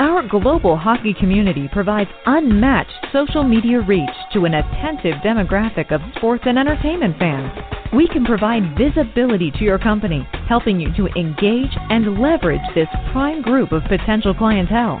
Our 0.00 0.22
global 0.28 0.76
hockey 0.76 1.12
community 1.12 1.68
provides 1.72 2.08
unmatched 2.24 3.08
social 3.12 3.42
media 3.42 3.80
reach 3.80 4.14
to 4.32 4.44
an 4.44 4.54
attentive 4.54 5.16
demographic 5.24 5.90
of 5.90 6.00
sports 6.14 6.44
and 6.46 6.56
entertainment 6.56 7.18
fans. 7.18 7.50
We 7.92 8.06
can 8.06 8.24
provide 8.24 8.78
visibility 8.78 9.50
to 9.50 9.64
your 9.64 9.80
company, 9.80 10.24
helping 10.48 10.78
you 10.78 10.92
to 10.94 11.06
engage 11.18 11.76
and 11.90 12.20
leverage 12.20 12.60
this 12.76 12.86
prime 13.10 13.42
group 13.42 13.72
of 13.72 13.82
potential 13.88 14.34
clientele. 14.34 15.00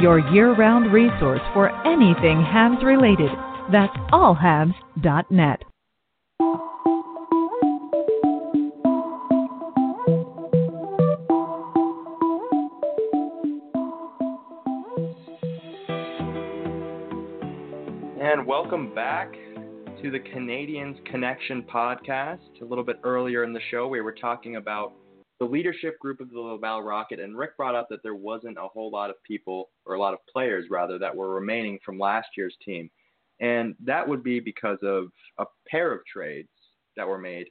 your 0.00 0.18
year 0.32 0.54
round 0.54 0.92
resource 0.92 1.40
for 1.52 1.68
anything 1.86 2.42
Habs 2.42 2.82
related. 2.82 3.30
That's 3.70 3.94
allhabs.net. 4.12 5.62
And 18.22 18.46
welcome 18.46 18.94
back 18.94 19.32
to 20.02 20.10
the 20.10 20.18
Canadiens 20.18 21.04
Connection 21.04 21.62
podcast. 21.62 22.38
A 22.62 22.64
little 22.64 22.84
bit 22.84 23.00
earlier 23.04 23.44
in 23.44 23.52
the 23.52 23.60
show, 23.70 23.86
we 23.86 24.00
were 24.00 24.12
talking 24.12 24.56
about 24.56 24.92
the 25.40 25.46
leadership 25.46 25.98
group 25.98 26.20
of 26.20 26.30
the 26.30 26.38
Laval 26.38 26.82
Rocket, 26.82 27.18
and 27.18 27.36
Rick 27.36 27.56
brought 27.56 27.74
up 27.74 27.88
that 27.88 28.02
there 28.02 28.14
wasn't 28.14 28.58
a 28.58 28.68
whole 28.68 28.90
lot 28.90 29.08
of 29.08 29.16
people, 29.24 29.70
or 29.86 29.94
a 29.94 29.98
lot 29.98 30.12
of 30.12 30.20
players 30.30 30.66
rather, 30.70 30.98
that 30.98 31.16
were 31.16 31.34
remaining 31.34 31.78
from 31.84 31.98
last 31.98 32.28
year's 32.36 32.54
team. 32.64 32.90
And 33.40 33.74
that 33.82 34.06
would 34.06 34.22
be 34.22 34.38
because 34.38 34.78
of 34.82 35.06
a 35.38 35.46
pair 35.66 35.92
of 35.92 36.04
trades 36.04 36.50
that 36.96 37.08
were 37.08 37.18
made 37.18 37.46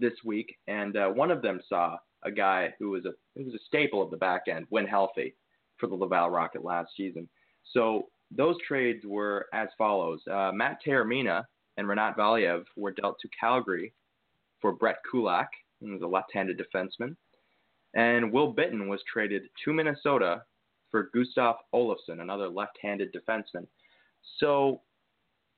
this 0.00 0.14
week, 0.24 0.56
and 0.66 0.96
uh, 0.96 1.08
one 1.08 1.30
of 1.30 1.42
them 1.42 1.60
saw 1.68 1.96
a 2.24 2.30
guy 2.30 2.74
who 2.78 2.90
was 2.90 3.04
a 3.04 3.12
who 3.36 3.44
was 3.44 3.54
a 3.54 3.64
staple 3.66 4.02
of 4.02 4.10
the 4.10 4.16
back 4.16 4.42
end 4.48 4.66
when 4.70 4.86
healthy 4.86 5.34
for 5.78 5.86
the 5.86 5.94
Laval 5.94 6.30
Rocket 6.30 6.64
last 6.64 6.90
season. 6.96 7.28
So 7.72 8.08
those 8.30 8.56
trades 8.66 9.04
were 9.06 9.46
as 9.54 9.68
follows: 9.78 10.20
uh, 10.30 10.50
Matt 10.52 10.78
Taormina 10.84 11.44
and 11.76 11.86
Rinat 11.86 12.16
Valiev 12.16 12.64
were 12.76 12.90
dealt 12.90 13.18
to 13.20 13.28
Calgary 13.38 13.92
for 14.60 14.72
Brett 14.72 14.96
Kulak, 15.10 15.48
who's 15.80 16.02
a 16.02 16.06
left-handed 16.06 16.60
defenseman, 16.60 17.16
and 17.94 18.32
Will 18.32 18.54
Bitton 18.54 18.88
was 18.88 19.00
traded 19.12 19.42
to 19.64 19.72
Minnesota 19.72 20.42
for 20.90 21.10
Gustav 21.14 21.56
Olofsson, 21.74 22.20
another 22.20 22.48
left-handed 22.48 23.14
defenseman. 23.14 23.66
So, 24.38 24.82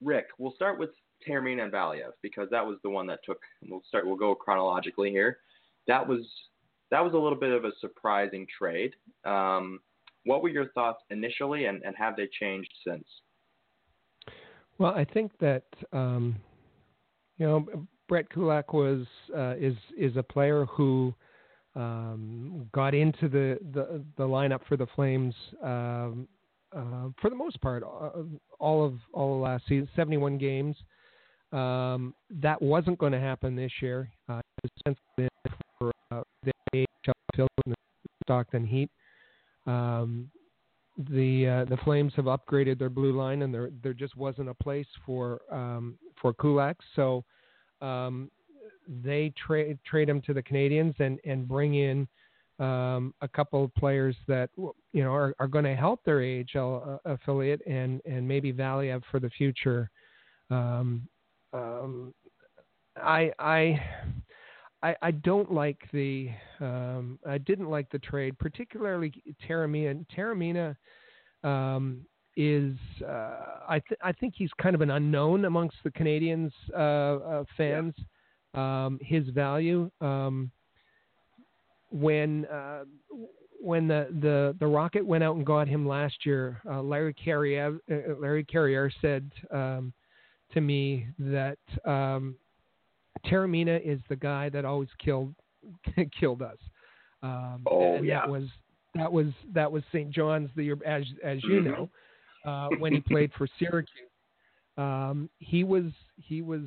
Rick, 0.03 0.27
we'll 0.39 0.55
start 0.55 0.79
with 0.79 0.91
Taormina 1.27 1.63
and 1.63 1.73
Valiev 1.73 2.13
because 2.23 2.49
that 2.51 2.65
was 2.67 2.79
the 2.83 2.91
one 2.91 3.07
that 3.07 3.21
took. 3.25 3.39
We'll 3.67 3.83
start. 3.87 4.07
We'll 4.07 4.17
go 4.17 4.35
chronologically 4.35 5.11
here. 5.11 5.39
That 5.87 6.07
was 6.07 6.21
that 6.91 7.03
was 7.03 7.15
a 7.15 7.19
little 7.19 7.39
bit 7.39 7.53
of 7.53 7.65
a 7.65 7.73
surprising 7.81 8.47
trade. 8.59 8.93
Um, 9.25 9.81
what 10.25 10.43
were 10.43 10.51
your 10.51 10.69
thoughts 10.73 11.03
initially, 11.11 11.65
and, 11.65 11.83
and 11.83 11.97
have 11.97 12.17
they 12.17 12.29
changed 12.39 12.71
since? 12.87 13.05
Well, 14.79 14.93
I 14.93 15.05
think 15.05 15.33
that 15.39 15.65
um, 15.93 16.37
you 17.39 17.47
know 17.47 17.87
Brett 18.09 18.29
Kulak 18.31 18.73
was 18.73 19.07
uh, 19.37 19.55
is 19.59 19.77
is 19.97 20.17
a 20.17 20.23
player 20.23 20.65
who 20.67 21.15
um, 21.75 22.69
got 22.73 22.95
into 22.95 23.29
the, 23.29 23.59
the, 23.73 24.05
the 24.19 24.25
lineup 24.25 24.61
for 24.69 24.77
the 24.77 24.87
Flames 24.95 25.35
um, 25.63 26.29
uh, 26.77 27.09
for 27.21 27.31
the 27.31 27.37
most 27.37 27.61
part 27.61 27.83
uh, 27.83 28.23
all 28.59 28.85
of 28.85 28.95
all 29.13 29.37
of 29.37 29.41
last 29.41 29.65
season, 29.69 29.89
71 29.97 30.39
games. 30.39 30.77
Um, 31.53 32.15
that 32.31 32.61
wasn't 32.61 32.99
going 32.99 33.13
to 33.13 33.21
happen 33.21 33.55
this 33.55 33.73
year. 33.81 34.11
Uh, 34.29 34.41
for 35.79 35.93
uh, 36.11 36.23
the 36.45 36.53
the 37.37 37.75
Stockton 38.25 38.67
Heat. 38.67 38.91
Um, 39.67 40.31
the 40.97 41.47
uh, 41.47 41.65
the 41.71 41.79
Flames 41.85 42.13
have 42.17 42.27
upgraded 42.27 42.79
their 42.79 42.91
blue 42.91 43.17
line, 43.17 43.43
and 43.43 43.53
there 43.53 43.71
there 43.83 43.95
just 43.95 44.17
wasn't 44.17 44.49
a 44.49 44.55
place 44.55 44.87
for 45.07 45.41
um, 45.51 45.99
for 46.21 46.35
Kulak, 46.35 46.77
so 46.95 47.25
um, 47.83 48.31
they 49.03 49.33
trade 49.37 49.79
trade 49.85 50.09
him 50.09 50.21
to 50.23 50.35
the 50.35 50.43
Canadiens 50.43 50.99
and 51.01 51.19
and 51.25 51.47
bring 51.47 51.75
in 51.75 52.09
um, 52.59 53.15
a 53.21 53.29
couple 53.29 53.65
of 53.65 53.75
players 53.75 54.17
that 54.29 54.51
you 54.57 55.03
know 55.03 55.13
are, 55.13 55.35
are 55.39 55.49
going 55.49 55.65
to 55.65 55.75
help 55.75 56.05
their 56.05 56.21
AHL 56.21 57.01
uh, 57.05 57.11
affiliate 57.11 57.61
and 57.67 58.01
and 58.05 58.27
maybe 58.27 58.53
Valiev 58.53 59.03
for 59.11 59.21
the 59.21 59.31
future. 59.31 59.91
Um, 60.51 61.09
um, 61.53 62.15
I 62.97 63.33
I 63.39 63.81
I, 65.01 65.11
don't 65.13 65.53
like 65.53 65.79
the 65.93 66.31
um, 66.61 67.19
I 67.27 67.39
didn't 67.39 67.71
like 67.71 67.89
the 67.91 68.01
trade, 68.01 68.37
particularly 68.39 69.13
Taormina. 69.49 70.05
Taormina 70.17 70.77
um, 71.45 72.05
is 72.37 72.75
uh, 73.07 73.61
I 73.69 73.81
th- 73.89 74.01
I 74.03 74.13
think 74.13 74.35
he's 74.37 74.51
kind 74.61 74.75
of 74.75 74.81
an 74.81 74.91
unknown 74.91 75.45
amongst 75.45 75.77
the 75.85 75.91
Canadiens 75.91 76.53
uh, 76.75 77.41
uh, 77.41 77.45
fans. 77.57 77.95
Yeah. 77.99 78.05
Um, 78.55 78.99
his 79.01 79.27
value 79.29 79.91
um, 80.03 80.51
when 81.91 82.45
uh, 82.47 82.85
when 83.61 83.89
the, 83.89 84.09
the 84.21 84.57
the 84.59 84.67
Rocket 84.67 85.07
went 85.07 85.25
out 85.25 85.37
and 85.37 85.47
got 85.47 85.69
him 85.69 85.87
last 85.87 86.27
year, 86.27 86.61
uh, 86.69 86.83
Larry 86.83 87.15
Carrière 87.15 87.79
uh, 87.91 88.15
Larry 88.19 88.45
Carrière 88.45 88.91
said 89.01 89.31
um, 89.51 89.93
to 90.53 90.61
me 90.61 91.07
that 91.19 91.59
um, 91.85 92.35
Taormina 93.27 93.81
is 93.85 94.01
the 94.09 94.17
guy 94.17 94.49
that 94.51 94.65
always 94.65 94.89
killed 95.03 95.35
killed 96.19 96.43
us. 96.43 96.59
Um, 97.23 97.63
oh 97.67 97.97
and 97.97 98.07
yeah. 98.07 98.21
That 98.21 98.31
was 98.31 98.45
that 98.95 99.13
was 99.13 99.27
that 99.55 99.71
was 99.71 99.83
St. 99.93 100.11
John's 100.11 100.51
the 100.57 100.65
year 100.65 100.79
as 100.85 101.05
as 101.25 101.43
you 101.45 101.61
mm-hmm. 101.61 101.71
know 101.71 101.91
uh, 102.45 102.69
when 102.79 102.93
he 102.93 103.01
played 103.01 103.31
for 103.37 103.47
Syracuse. 103.59 104.09
Um, 104.77 105.29
he 105.39 105.65
was 105.65 105.85
he 106.17 106.43
was 106.43 106.63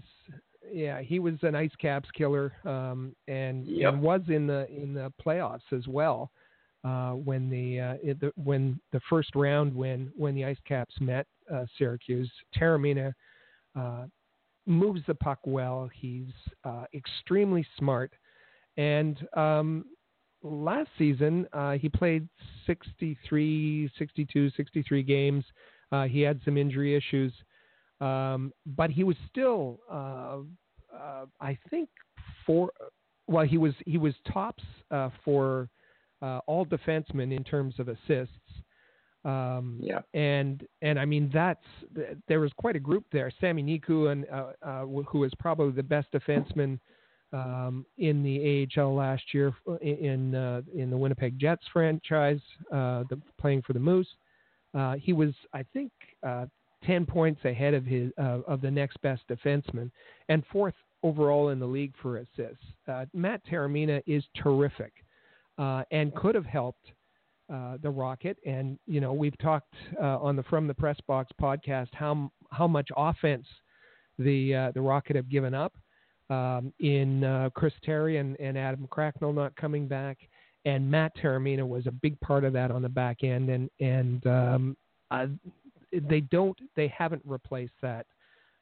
yeah 0.72 1.02
he 1.02 1.20
was 1.20 1.36
an 1.42 1.56
ice 1.56 1.76
caps 1.80 2.10
killer 2.16 2.54
um, 2.66 3.16
and, 3.28 3.66
yep. 3.66 3.94
and 3.94 4.02
was 4.02 4.22
in 4.28 4.48
the 4.48 4.68
in 4.70 4.94
the 4.94 5.12
playoffs 5.26 5.72
as 5.72 5.88
well. 5.88 6.32
Uh, 6.84 7.14
when 7.14 7.50
the, 7.50 7.80
uh, 7.80 7.96
it, 8.04 8.20
the, 8.20 8.32
when 8.36 8.80
the 8.92 9.02
first 9.10 9.34
round 9.34 9.74
when 9.74 10.12
when 10.16 10.36
the 10.36 10.46
Ice 10.46 10.60
Caps 10.68 10.94
met 11.00 11.26
uh, 11.52 11.66
Syracuse, 11.80 12.32
Taormina 12.56 13.12
uh, 13.76 14.06
moves 14.68 15.02
the 15.08 15.16
puck 15.16 15.40
well. 15.46 15.90
He's 15.94 16.30
uh, 16.64 16.84
extremely 16.94 17.66
smart. 17.78 18.14
And 18.78 19.18
um, 19.36 19.86
last 20.46 20.90
season, 20.98 21.48
uh, 21.54 21.74
he 21.74 21.90
played 21.90 22.28
63, 22.68 23.90
62, 23.98 24.50
63 24.52 25.04
games. 25.04 25.44
Uh, 25.92 26.04
he 26.06 26.22
had 26.22 26.40
some 26.46 26.58
injury 26.58 26.96
issues, 26.96 27.34
um, 28.02 28.52
but 28.66 28.90
he 28.90 29.04
was 29.04 29.16
still, 29.30 29.80
uh, 29.92 30.38
uh, 30.96 31.26
I 31.40 31.58
think, 31.70 31.90
for 32.46 32.72
well, 33.28 33.46
he 33.46 33.58
was 33.58 33.74
he 33.86 33.98
was 33.98 34.14
tops 34.32 34.64
uh, 34.92 35.10
for 35.24 35.70
all 36.48 36.66
defensemen 36.66 37.36
in 37.36 37.44
terms 37.44 37.76
of 37.80 37.88
assists. 37.88 38.34
Um, 39.26 39.80
yeah. 39.82 40.02
And 40.14 40.66
and 40.84 41.00
I 41.00 41.06
mean 41.06 41.32
that's 41.34 41.66
there 42.28 42.40
was 42.40 42.52
quite 42.58 42.76
a 42.76 42.80
group 42.80 43.06
there. 43.12 43.32
Sami 43.42 43.64
Niku 43.64 44.12
and 44.12 44.26
uh, 44.32 44.52
uh, 44.62 44.86
who 44.86 45.20
was 45.20 45.32
probably 45.40 45.72
the 45.72 45.84
best 45.84 46.08
defenseman 46.14 46.80
um, 47.36 47.86
in 47.98 48.24
the 48.24 48.68
AHL 48.78 48.96
last 48.96 49.24
year 49.34 49.54
in 49.82 50.36
uh, 50.36 50.62
in 50.74 50.90
the 50.90 50.98
Winnipeg 50.98 51.38
Jets 51.38 51.64
franchise, 51.72 52.40
uh, 52.72 53.04
the, 53.10 53.20
playing 53.40 53.62
for 53.62 53.74
the 53.74 53.80
Moose. 53.80 54.08
Uh, 54.74 54.96
he 54.96 55.14
was 55.14 55.34
I 55.54 55.64
think 55.74 55.92
uh, 56.26 56.46
ten 56.86 57.06
points 57.06 57.44
ahead 57.46 57.74
of 57.74 57.86
his 57.86 58.12
of 58.18 58.62
the 58.62 58.72
next 58.72 59.02
best 59.02 59.22
defenseman 59.30 59.92
and 60.30 60.44
fourth 60.52 60.76
overall 61.04 61.50
in 61.50 61.60
the 61.60 61.66
league 61.66 61.94
for 62.02 62.18
assists. 62.18 62.66
Matt 63.14 63.42
Taormina 63.46 64.02
is 64.08 64.24
terrific 64.42 64.94
and 65.58 66.14
could 66.16 66.36
have 66.36 66.46
helped 66.46 66.92
uh, 67.54 67.78
the 67.82 67.90
rocket. 67.90 68.38
And 68.46 68.80
you 68.88 69.02
know, 69.02 69.14
we've 69.14 69.38
talked 69.38 69.74
uh, 70.02 70.18
on 70.20 70.36
the 70.36 70.44
From 70.44 70.68
the 70.68 70.74
Press 70.74 70.98
Box 71.08 71.32
podcast 71.40 71.90
how 71.94 72.32
how 72.52 72.68
much 72.68 72.90
offense 72.98 73.46
the 74.18 74.56
uh, 74.56 74.72
the 74.72 74.82
rocket 74.82 75.16
have 75.16 75.30
given 75.30 75.54
up 75.54 75.74
um, 76.30 76.74
in 76.80 77.24
uh, 77.24 77.50
Chris 77.54 77.74
Terry 77.84 78.18
and, 78.18 78.40
and 78.40 78.58
Adam 78.58 78.88
Cracknell 78.90 79.34
not 79.34 79.56
coming 79.56 79.88
back. 79.88 80.18
And 80.66 80.90
Matt 80.90 81.16
Taormina 81.18 81.68
was 81.68 81.86
a 81.86 81.92
big 81.92 82.20
part 82.22 82.44
of 82.44 82.54
that 82.54 82.72
on 82.72 82.82
the 82.82 82.90
back 82.90 83.24
end, 83.24 83.50
and 83.50 83.70
and 83.80 84.26
um, 84.26 84.78
they 85.92 86.22
don't 86.22 86.58
they 86.76 86.88
haven't 86.88 87.22
replaced 87.24 87.76
that. 87.84 88.08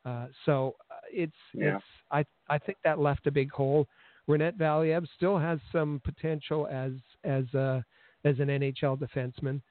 Uh, 0.05 0.27
so 0.45 0.75
it's 1.09 1.31
yeah. 1.53 1.77
it's 1.77 1.85
I 2.11 2.25
I 2.49 2.57
think 2.57 2.77
that 2.83 2.99
left 2.99 3.27
a 3.27 3.31
big 3.31 3.51
hole. 3.51 3.87
Rinat 4.29 4.57
Valiev 4.57 5.07
still 5.15 5.37
has 5.37 5.59
some 5.71 6.01
potential 6.03 6.67
as 6.67 6.91
as 7.23 7.45
a 7.53 7.83
as 8.25 8.39
an 8.39 8.47
NHL 8.47 8.99
defenseman. 8.99 9.61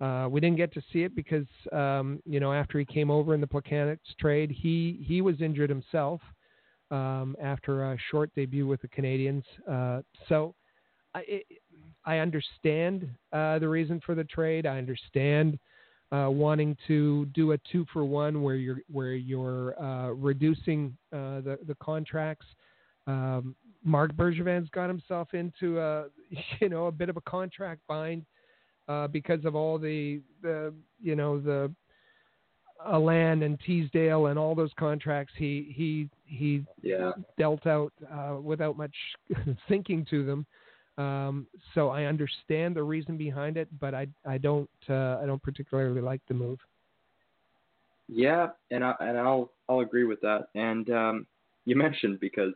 Uh, 0.00 0.28
we 0.28 0.40
didn't 0.40 0.56
get 0.56 0.72
to 0.72 0.82
see 0.92 1.02
it 1.02 1.14
because 1.16 1.46
um, 1.72 2.22
you 2.24 2.38
know 2.38 2.52
after 2.52 2.78
he 2.78 2.84
came 2.84 3.10
over 3.10 3.34
in 3.34 3.40
the 3.40 3.48
Plekanec 3.48 3.98
trade, 4.20 4.50
he 4.50 5.04
he 5.06 5.22
was 5.22 5.40
injured 5.40 5.70
himself 5.70 6.20
um, 6.90 7.36
after 7.40 7.92
a 7.92 7.98
short 8.10 8.30
debut 8.34 8.66
with 8.66 8.80
the 8.82 8.88
Canadiens. 8.88 9.44
Uh, 9.68 10.02
so 10.28 10.54
I 11.14 11.20
it, 11.20 11.46
I 12.04 12.18
understand 12.18 13.08
uh, 13.32 13.58
the 13.58 13.68
reason 13.68 14.00
for 14.04 14.14
the 14.14 14.24
trade. 14.24 14.66
I 14.66 14.78
understand 14.78 15.58
uh, 16.12 16.28
wanting 16.30 16.76
to 16.88 17.26
do 17.26 17.52
a 17.52 17.58
two 17.70 17.86
for 17.92 18.04
one 18.04 18.42
where 18.42 18.56
you're 18.56 18.80
where 18.90 19.14
you're 19.14 19.80
uh, 19.80 20.10
reducing 20.10 20.96
uh, 21.12 21.40
the 21.40 21.58
the 21.66 21.76
contracts. 21.82 22.46
Um, 23.06 23.54
Marc 23.84 24.12
Bergevin's 24.14 24.68
got 24.70 24.88
himself 24.88 25.34
into 25.34 25.80
a 25.80 26.06
you 26.60 26.68
know 26.68 26.86
a 26.86 26.92
bit 26.92 27.08
of 27.08 27.16
a 27.16 27.22
contract 27.22 27.80
bind 27.88 28.24
uh, 28.88 29.06
because 29.08 29.44
of 29.44 29.54
all 29.54 29.78
the 29.78 30.20
the 30.42 30.74
you 31.00 31.14
know 31.14 31.38
the 31.40 31.72
Alan 32.86 33.42
and 33.42 33.58
Teasdale 33.60 34.26
and 34.26 34.38
all 34.38 34.54
those 34.54 34.72
contracts 34.78 35.32
he 35.36 35.72
he 35.74 36.08
he 36.24 36.64
yeah. 36.82 37.12
dealt 37.38 37.66
out 37.66 37.92
uh, 38.12 38.36
without 38.40 38.76
much 38.76 38.94
thinking 39.68 40.06
to 40.10 40.24
them. 40.24 40.46
Um, 40.98 41.46
so 41.74 41.88
I 41.88 42.04
understand 42.04 42.76
the 42.76 42.82
reason 42.82 43.16
behind 43.16 43.56
it, 43.56 43.68
but 43.78 43.94
I 43.94 44.06
I 44.26 44.38
don't 44.38 44.70
uh, 44.88 45.18
I 45.22 45.26
don't 45.26 45.42
particularly 45.42 46.00
like 46.00 46.20
the 46.28 46.34
move. 46.34 46.58
Yeah, 48.08 48.48
and 48.70 48.84
I 48.84 48.94
and 49.00 49.18
I'll 49.18 49.52
I'll 49.68 49.80
agree 49.80 50.04
with 50.04 50.20
that. 50.22 50.48
And 50.54 50.90
um, 50.90 51.26
you 51.64 51.76
mentioned 51.76 52.20
because 52.20 52.54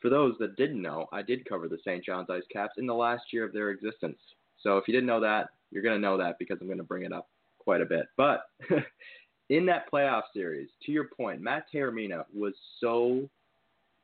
for 0.00 0.10
those 0.10 0.34
that 0.40 0.56
didn't 0.56 0.82
know, 0.82 1.06
I 1.12 1.22
did 1.22 1.48
cover 1.48 1.68
the 1.68 1.78
St. 1.84 2.04
John's 2.04 2.28
Ice 2.28 2.42
Caps 2.52 2.74
in 2.76 2.86
the 2.86 2.94
last 2.94 3.22
year 3.32 3.44
of 3.44 3.52
their 3.52 3.70
existence. 3.70 4.18
So 4.60 4.76
if 4.76 4.88
you 4.88 4.92
didn't 4.92 5.06
know 5.06 5.20
that, 5.20 5.50
you're 5.70 5.82
going 5.82 5.96
to 5.96 6.00
know 6.00 6.18
that 6.18 6.38
because 6.38 6.58
I'm 6.60 6.66
going 6.66 6.78
to 6.78 6.84
bring 6.84 7.04
it 7.04 7.12
up 7.12 7.28
quite 7.58 7.80
a 7.80 7.86
bit. 7.86 8.06
But 8.16 8.42
in 9.52 9.66
that 9.66 9.84
playoff 9.92 10.22
series, 10.32 10.70
to 10.86 10.92
your 10.92 11.08
point, 11.14 11.42
Matt 11.42 11.66
Taormina 11.72 12.24
was 12.34 12.54
so 12.80 13.28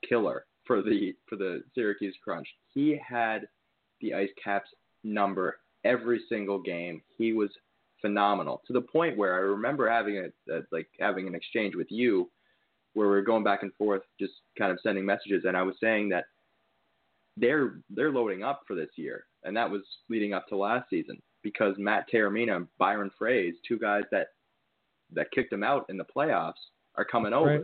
killer 0.07 0.45
for 0.67 0.83
the 0.83 1.15
for 1.27 1.37
the 1.37 1.63
Syracuse 1.75 2.15
Crunch. 2.23 2.47
He 2.75 3.01
had 3.07 3.49
the 4.03 4.13
Ice 4.13 4.29
Caps 4.43 4.69
number 5.05 5.57
every 5.85 6.21
single 6.29 6.61
game. 6.61 7.01
He 7.17 7.33
was 7.33 7.49
phenomenal 8.03 8.61
to 8.67 8.75
the 8.75 8.83
point 8.83 9.17
where 9.17 9.35
I 9.35 9.39
remember 9.39 9.91
having 9.91 10.19
a, 10.19 10.55
a 10.55 10.61
like 10.71 10.89
having 11.01 11.27
an 11.27 11.35
exchange 11.35 11.75
with 11.75 11.89
you 11.89 12.31
where 12.93 13.09
we 13.09 13.17
are 13.17 13.23
going 13.23 13.45
back 13.45 13.63
and 13.63 13.73
forth, 13.77 14.03
just 14.21 14.35
kind 14.59 14.71
of 14.71 14.79
sending 14.83 15.07
messages, 15.07 15.45
and 15.47 15.57
I 15.57 15.63
was 15.63 15.77
saying 15.81 16.11
that 16.11 16.27
they're 17.39 17.81
they're 17.89 18.13
loading 18.13 18.43
up 18.43 18.65
for 18.67 18.77
this 18.77 18.91
year, 18.97 19.25
and 19.45 19.57
that 19.57 19.71
was 19.71 19.81
leading 20.11 20.35
up 20.35 20.47
to 20.49 20.59
last 20.59 20.91
season 20.91 21.23
because 21.43 21.75
Matt 21.79 22.05
Taormina 22.13 22.55
and 22.55 22.69
Byron 22.77 23.11
Froese, 23.19 23.55
two 23.67 23.79
guys 23.79 24.03
that 24.11 24.27
that 25.13 25.31
kicked 25.31 25.51
them 25.51 25.63
out 25.63 25.87
in 25.89 25.97
the 25.97 26.05
playoffs, 26.05 26.53
are 26.97 27.05
coming 27.05 27.33
over. 27.33 27.61
Right. 27.61 27.63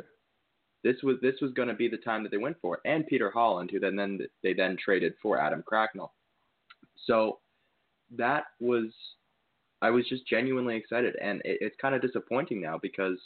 This 0.83 0.97
was 1.03 1.17
this 1.23 1.37
was 1.41 1.53
going 1.53 1.69
to 1.69 1.75
be 1.75 1.89
the 1.89 1.97
time 1.97 2.23
that 2.23 2.31
they 2.31 2.37
went 2.37 2.57
for 2.61 2.75
it, 2.75 2.81
and 2.85 3.07
Peter 3.07 3.31
Holland, 3.31 3.71
who 3.71 3.81
then 3.81 3.97
then 3.97 4.21
they 4.43 4.53
then 4.53 4.77
traded 4.83 5.15
for 5.23 5.41
Adam 5.41 5.63
Cracknell. 5.67 6.13
So 7.07 7.39
that 8.17 8.45
was 8.61 8.87
I 9.83 9.91
was 9.91 10.07
just 10.09 10.27
genuinely 10.27 10.77
excited, 10.77 11.17
and 11.21 11.41
it, 11.45 11.59
it's 11.61 11.77
kind 11.81 11.95
of 11.95 12.03
disappointing 12.03 12.61
now 12.61 12.79
because 12.81 13.19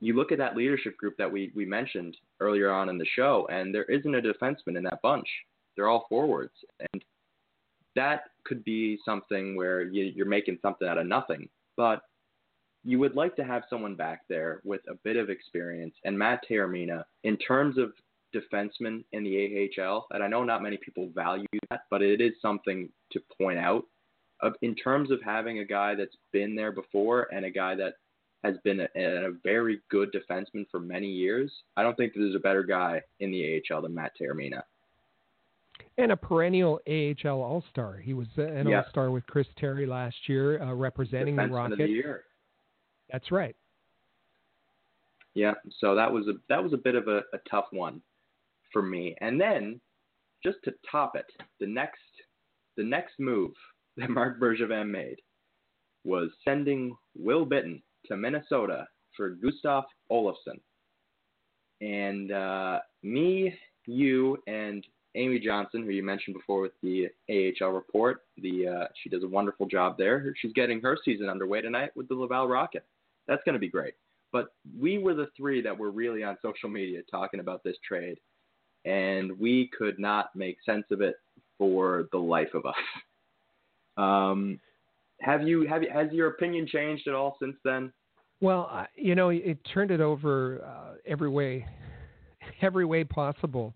you 0.00 0.14
look 0.14 0.32
at 0.32 0.38
that 0.38 0.56
leadership 0.56 0.96
group 0.96 1.16
that 1.18 1.30
we 1.30 1.52
we 1.54 1.66
mentioned 1.66 2.16
earlier 2.40 2.70
on 2.70 2.88
in 2.88 2.98
the 2.98 3.06
show, 3.14 3.46
and 3.50 3.74
there 3.74 3.84
isn't 3.84 4.14
a 4.14 4.22
defenseman 4.22 4.76
in 4.76 4.82
that 4.84 5.02
bunch. 5.02 5.28
They're 5.76 5.88
all 5.88 6.06
forwards, 6.08 6.54
and 6.92 7.04
that 7.96 8.24
could 8.44 8.64
be 8.64 8.98
something 9.04 9.56
where 9.56 9.82
you, 9.82 10.04
you're 10.04 10.26
making 10.26 10.58
something 10.62 10.88
out 10.88 10.98
of 10.98 11.06
nothing. 11.06 11.48
But 11.76 12.02
you 12.84 12.98
would 12.98 13.14
like 13.14 13.36
to 13.36 13.44
have 13.44 13.62
someone 13.68 13.94
back 13.94 14.22
there 14.28 14.60
with 14.64 14.80
a 14.88 14.94
bit 15.04 15.16
of 15.16 15.30
experience. 15.30 15.94
And 16.04 16.18
Matt 16.18 16.42
Taormina, 16.48 17.04
in 17.24 17.36
terms 17.36 17.76
of 17.78 17.92
defensemen 18.34 19.04
in 19.12 19.24
the 19.24 19.70
AHL, 19.78 20.06
and 20.12 20.22
I 20.22 20.28
know 20.28 20.44
not 20.44 20.62
many 20.62 20.78
people 20.78 21.10
value 21.14 21.46
that, 21.70 21.82
but 21.90 22.02
it 22.02 22.20
is 22.20 22.32
something 22.40 22.88
to 23.12 23.20
point 23.40 23.58
out. 23.58 23.84
In 24.62 24.74
terms 24.74 25.10
of 25.10 25.20
having 25.22 25.58
a 25.58 25.64
guy 25.64 25.94
that's 25.94 26.16
been 26.32 26.54
there 26.54 26.72
before 26.72 27.28
and 27.30 27.44
a 27.44 27.50
guy 27.50 27.74
that 27.74 27.94
has 28.42 28.56
been 28.64 28.80
a, 28.80 28.86
a 28.96 29.32
very 29.44 29.80
good 29.90 30.14
defenseman 30.14 30.64
for 30.70 30.80
many 30.80 31.08
years, 31.08 31.52
I 31.76 31.82
don't 31.82 31.94
think 31.94 32.14
there's 32.14 32.34
a 32.34 32.38
better 32.38 32.62
guy 32.62 33.02
in 33.18 33.30
the 33.30 33.60
AHL 33.70 33.82
than 33.82 33.94
Matt 33.94 34.12
Taormina 34.18 34.62
and 35.98 36.12
a 36.12 36.16
perennial 36.16 36.80
AHL 36.88 37.42
All 37.42 37.64
Star. 37.70 37.96
He 37.96 38.14
was 38.14 38.26
an 38.36 38.72
All 38.72 38.84
Star 38.90 39.10
with 39.10 39.26
Chris 39.26 39.46
Terry 39.58 39.86
last 39.86 40.16
year, 40.26 40.62
uh, 40.62 40.72
representing 40.72 41.36
Defenseman 41.36 41.48
the 41.48 41.54
Rocket. 41.54 41.72
Of 41.72 41.78
the 41.78 41.88
year. 41.88 42.24
That's 43.10 43.30
right. 43.30 43.56
Yeah, 45.34 45.54
so 45.78 45.94
that 45.94 46.12
was 46.12 46.26
a 46.28 46.32
that 46.48 46.62
was 46.62 46.72
a 46.72 46.76
bit 46.76 46.94
of 46.94 47.08
a, 47.08 47.18
a 47.32 47.38
tough 47.48 47.66
one 47.70 48.02
for 48.72 48.82
me. 48.82 49.16
And 49.20 49.40
then, 49.40 49.80
just 50.44 50.58
to 50.64 50.72
top 50.90 51.14
it, 51.14 51.26
the 51.60 51.66
next 51.66 51.98
the 52.76 52.84
next 52.84 53.14
move 53.18 53.52
that 53.96 54.10
Marc 54.10 54.40
Bergevin 54.40 54.90
made 54.90 55.16
was 56.04 56.30
sending 56.44 56.96
Will 57.16 57.46
Bitton 57.46 57.82
to 58.06 58.16
Minnesota 58.16 58.86
for 59.16 59.30
Gustav 59.30 59.84
Olofsson. 60.10 60.58
And 61.80 62.32
uh, 62.32 62.78
me, 63.02 63.54
you, 63.86 64.38
and 64.46 64.84
Amy 65.14 65.38
Johnson, 65.38 65.82
who 65.82 65.90
you 65.90 66.02
mentioned 66.02 66.36
before 66.36 66.62
with 66.62 66.72
the 66.82 67.08
AHL 67.28 67.72
report, 67.72 68.22
the 68.38 68.68
uh, 68.68 68.86
she 69.02 69.08
does 69.08 69.24
a 69.24 69.28
wonderful 69.28 69.66
job 69.66 69.96
there. 69.98 70.32
She's 70.40 70.52
getting 70.52 70.80
her 70.80 70.96
season 71.04 71.28
underway 71.28 71.60
tonight 71.60 71.90
with 71.96 72.08
the 72.08 72.14
Laval 72.14 72.48
Rocket. 72.48 72.84
That's 73.28 73.42
going 73.44 73.54
to 73.54 73.60
be 73.60 73.68
great. 73.68 73.94
But 74.32 74.48
we 74.78 74.98
were 74.98 75.14
the 75.14 75.28
three 75.36 75.60
that 75.62 75.76
were 75.76 75.90
really 75.90 76.22
on 76.22 76.36
social 76.42 76.68
media 76.68 77.00
talking 77.10 77.40
about 77.40 77.64
this 77.64 77.76
trade, 77.86 78.18
and 78.84 79.38
we 79.38 79.70
could 79.76 79.98
not 79.98 80.34
make 80.36 80.58
sense 80.64 80.84
of 80.90 81.00
it 81.00 81.16
for 81.58 82.08
the 82.12 82.18
life 82.18 82.54
of 82.54 82.64
us. 82.64 82.74
Um, 83.96 84.60
have 85.20 85.42
you 85.42 85.66
have 85.66 85.82
you, 85.82 85.90
has 85.92 86.12
your 86.12 86.28
opinion 86.28 86.66
changed 86.66 87.08
at 87.08 87.14
all 87.14 87.36
since 87.40 87.56
then? 87.64 87.92
Well, 88.40 88.86
you 88.94 89.14
know, 89.14 89.28
it 89.28 89.58
turned 89.74 89.90
it 89.90 90.00
over 90.00 90.64
uh, 90.64 90.94
every 91.04 91.28
way, 91.28 91.66
every 92.62 92.84
way 92.84 93.04
possible 93.04 93.74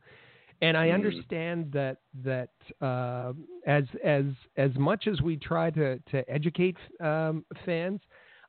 and 0.65 0.77
I 0.77 0.89
mm. 0.89 0.95
understand 0.95 1.71
that 1.73 1.99
that 2.25 2.51
uh, 2.81 3.33
as 3.67 3.85
as 4.03 4.25
as 4.57 4.71
much 4.77 5.07
as 5.07 5.21
we 5.21 5.37
try 5.37 5.71
to 5.71 5.99
to 5.99 6.31
educate 6.31 6.77
um, 7.01 7.45
fans, 7.67 8.01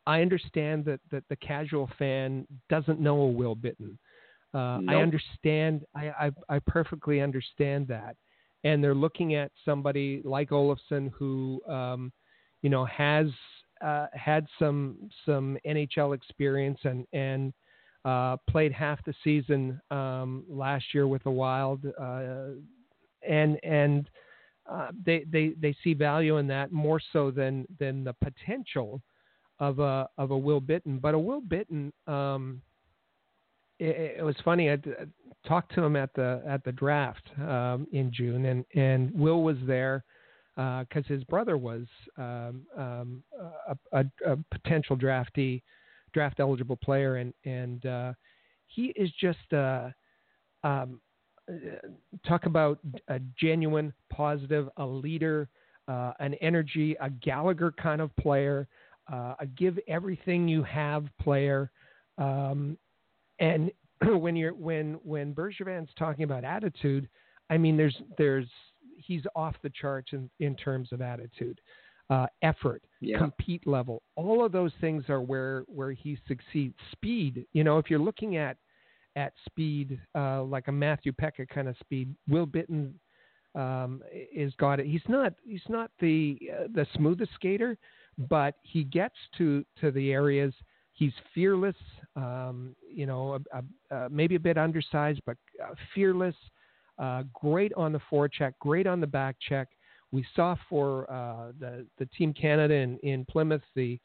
I 0.07 0.21
understand 0.21 0.85
that 0.85 0.99
that 1.11 1.23
the 1.29 1.35
casual 1.37 1.89
fan 1.97 2.47
doesn't 2.69 2.99
know 2.99 3.21
a 3.21 3.27
Will 3.27 3.55
Bitton. 3.55 3.97
Uh, 4.53 4.79
nope. 4.79 4.89
I 4.89 4.95
understand. 5.01 5.85
I, 5.95 6.09
I 6.09 6.31
I 6.49 6.59
perfectly 6.67 7.21
understand 7.21 7.87
that, 7.87 8.15
and 8.63 8.83
they're 8.83 8.95
looking 8.95 9.35
at 9.35 9.51
somebody 9.65 10.21
like 10.23 10.49
Olofsson 10.51 11.11
who, 11.11 11.61
um, 11.67 12.11
you 12.61 12.69
know, 12.69 12.85
has 12.85 13.27
uh, 13.81 14.07
had 14.13 14.45
some 14.59 15.09
some 15.25 15.57
NHL 15.65 16.15
experience 16.15 16.79
and 16.83 17.05
and 17.11 17.53
uh, 18.05 18.37
played 18.49 18.71
half 18.71 19.03
the 19.05 19.13
season 19.23 19.81
um, 19.91 20.43
last 20.47 20.85
year 20.93 21.07
with 21.07 21.23
the 21.23 21.31
Wild, 21.31 21.83
uh, 21.99 22.49
and 23.27 23.59
and 23.63 24.09
uh, 24.71 24.89
they 25.05 25.25
they 25.31 25.53
they 25.59 25.75
see 25.83 25.93
value 25.93 26.37
in 26.37 26.47
that 26.47 26.71
more 26.71 27.01
so 27.11 27.31
than 27.31 27.65
than 27.79 28.03
the 28.03 28.13
potential 28.23 29.01
of 29.59 29.79
a 29.79 30.07
of 30.17 30.31
a 30.31 30.37
Will 30.37 30.61
Bitton, 30.61 31.01
But 31.01 31.13
a 31.13 31.19
Will 31.19 31.41
Bitton. 31.41 31.91
um, 32.07 32.61
it, 33.77 34.17
it, 34.19 34.23
was 34.23 34.35
funny. 34.45 34.71
I 34.71 34.77
talked 35.45 35.75
to 35.75 35.83
him 35.83 35.95
at 35.95 36.13
the 36.13 36.41
at 36.47 36.63
the 36.63 36.71
draft 36.71 37.29
um, 37.39 37.87
in 37.91 38.11
June, 38.13 38.45
and 38.45 38.65
and 38.73 39.13
Will 39.13 39.43
was 39.43 39.57
there 39.65 40.03
because 40.55 41.03
uh, 41.09 41.13
his 41.13 41.23
brother 41.25 41.57
was 41.57 41.85
um, 42.17 42.65
um, 42.77 43.23
a, 43.67 43.75
a, 43.91 44.05
a 44.25 44.37
potential 44.51 44.95
draftee 44.95 45.61
draft 46.13 46.39
eligible 46.39 46.77
player, 46.77 47.17
and 47.17 47.33
and 47.43 47.85
uh, 47.85 48.13
he 48.67 48.93
is 48.95 49.11
just 49.19 49.51
uh, 49.53 49.89
um, 50.63 51.01
talk 52.25 52.45
about 52.45 52.79
a 53.09 53.19
genuine, 53.39 53.93
positive, 54.11 54.69
a 54.77 54.85
leader, 54.85 55.49
uh, 55.87 56.13
an 56.19 56.33
energy, 56.35 56.95
a 57.01 57.09
Gallagher 57.09 57.71
kind 57.71 58.01
of 58.01 58.15
player, 58.17 58.67
uh, 59.11 59.35
a 59.39 59.45
give 59.45 59.79
everything 59.87 60.47
you 60.47 60.63
have 60.63 61.05
player, 61.21 61.71
um, 62.17 62.77
and 63.39 63.71
when 64.01 64.35
you're 64.35 64.53
when 64.53 64.99
when 65.03 65.33
Bergevin's 65.33 65.89
talking 65.97 66.23
about 66.23 66.43
attitude, 66.43 67.07
I 67.49 67.57
mean 67.57 67.77
there's 67.77 68.01
there's 68.17 68.47
he's 68.97 69.23
off 69.35 69.55
the 69.61 69.71
charts 69.79 70.13
in, 70.13 70.29
in 70.39 70.55
terms 70.55 70.89
of 70.91 71.01
attitude 71.01 71.59
uh, 72.09 72.27
effort, 72.41 72.83
yeah. 73.01 73.17
compete 73.17 73.65
level. 73.65 74.03
All 74.15 74.45
of 74.45 74.51
those 74.51 74.71
things 74.81 75.05
are 75.09 75.21
where 75.21 75.63
where 75.67 75.91
he 75.91 76.17
succeeds. 76.27 76.75
Speed, 76.91 77.45
you 77.53 77.63
know, 77.63 77.77
if 77.77 77.89
you're 77.89 77.99
looking 77.99 78.37
at 78.37 78.57
at 79.15 79.33
speed, 79.45 79.99
uh, 80.13 80.43
like 80.43 80.67
a 80.67 80.71
Matthew 80.71 81.13
Peca 81.13 81.47
kind 81.47 81.67
of 81.67 81.75
speed, 81.79 82.13
Will 82.27 82.45
Bitton 82.45 82.93
um, 83.55 84.03
is 84.33 84.53
got 84.55 84.79
it. 84.79 84.85
He's 84.85 85.01
not 85.07 85.33
he's 85.43 85.61
not 85.67 85.89
the 85.99 86.37
uh, 86.53 86.67
the 86.73 86.85
smoothest 86.95 87.31
skater, 87.33 87.77
but 88.17 88.55
he 88.63 88.83
gets 88.83 89.15
to 89.37 89.65
to 89.81 89.91
the 89.91 90.11
areas. 90.11 90.53
He's 90.93 91.13
fearless, 91.33 91.75
um, 92.15 92.73
you 92.89 93.05
know, 93.05 93.39
a, 93.53 93.63
a, 93.93 94.09
maybe 94.09 94.35
a 94.35 94.39
bit 94.39 94.57
undersized, 94.57 95.21
but 95.25 95.37
uh, 95.63 95.75
fearless. 95.93 96.35
Uh, 96.97 97.23
great 97.33 97.73
on 97.73 97.91
the 97.91 97.99
forecheck, 98.09 98.53
great 98.59 98.87
on 98.87 99.01
the 99.01 99.07
back 99.07 99.35
check 99.49 99.67
we 100.15 100.25
saw 100.33 100.55
for 100.69 101.11
uh, 101.11 101.51
the 101.59 101.85
the 101.97 102.05
Team 102.17 102.33
Canada 102.33 102.73
in, 102.73 102.97
in 102.99 103.25
Plymouth 103.25 103.61
the 103.75 103.99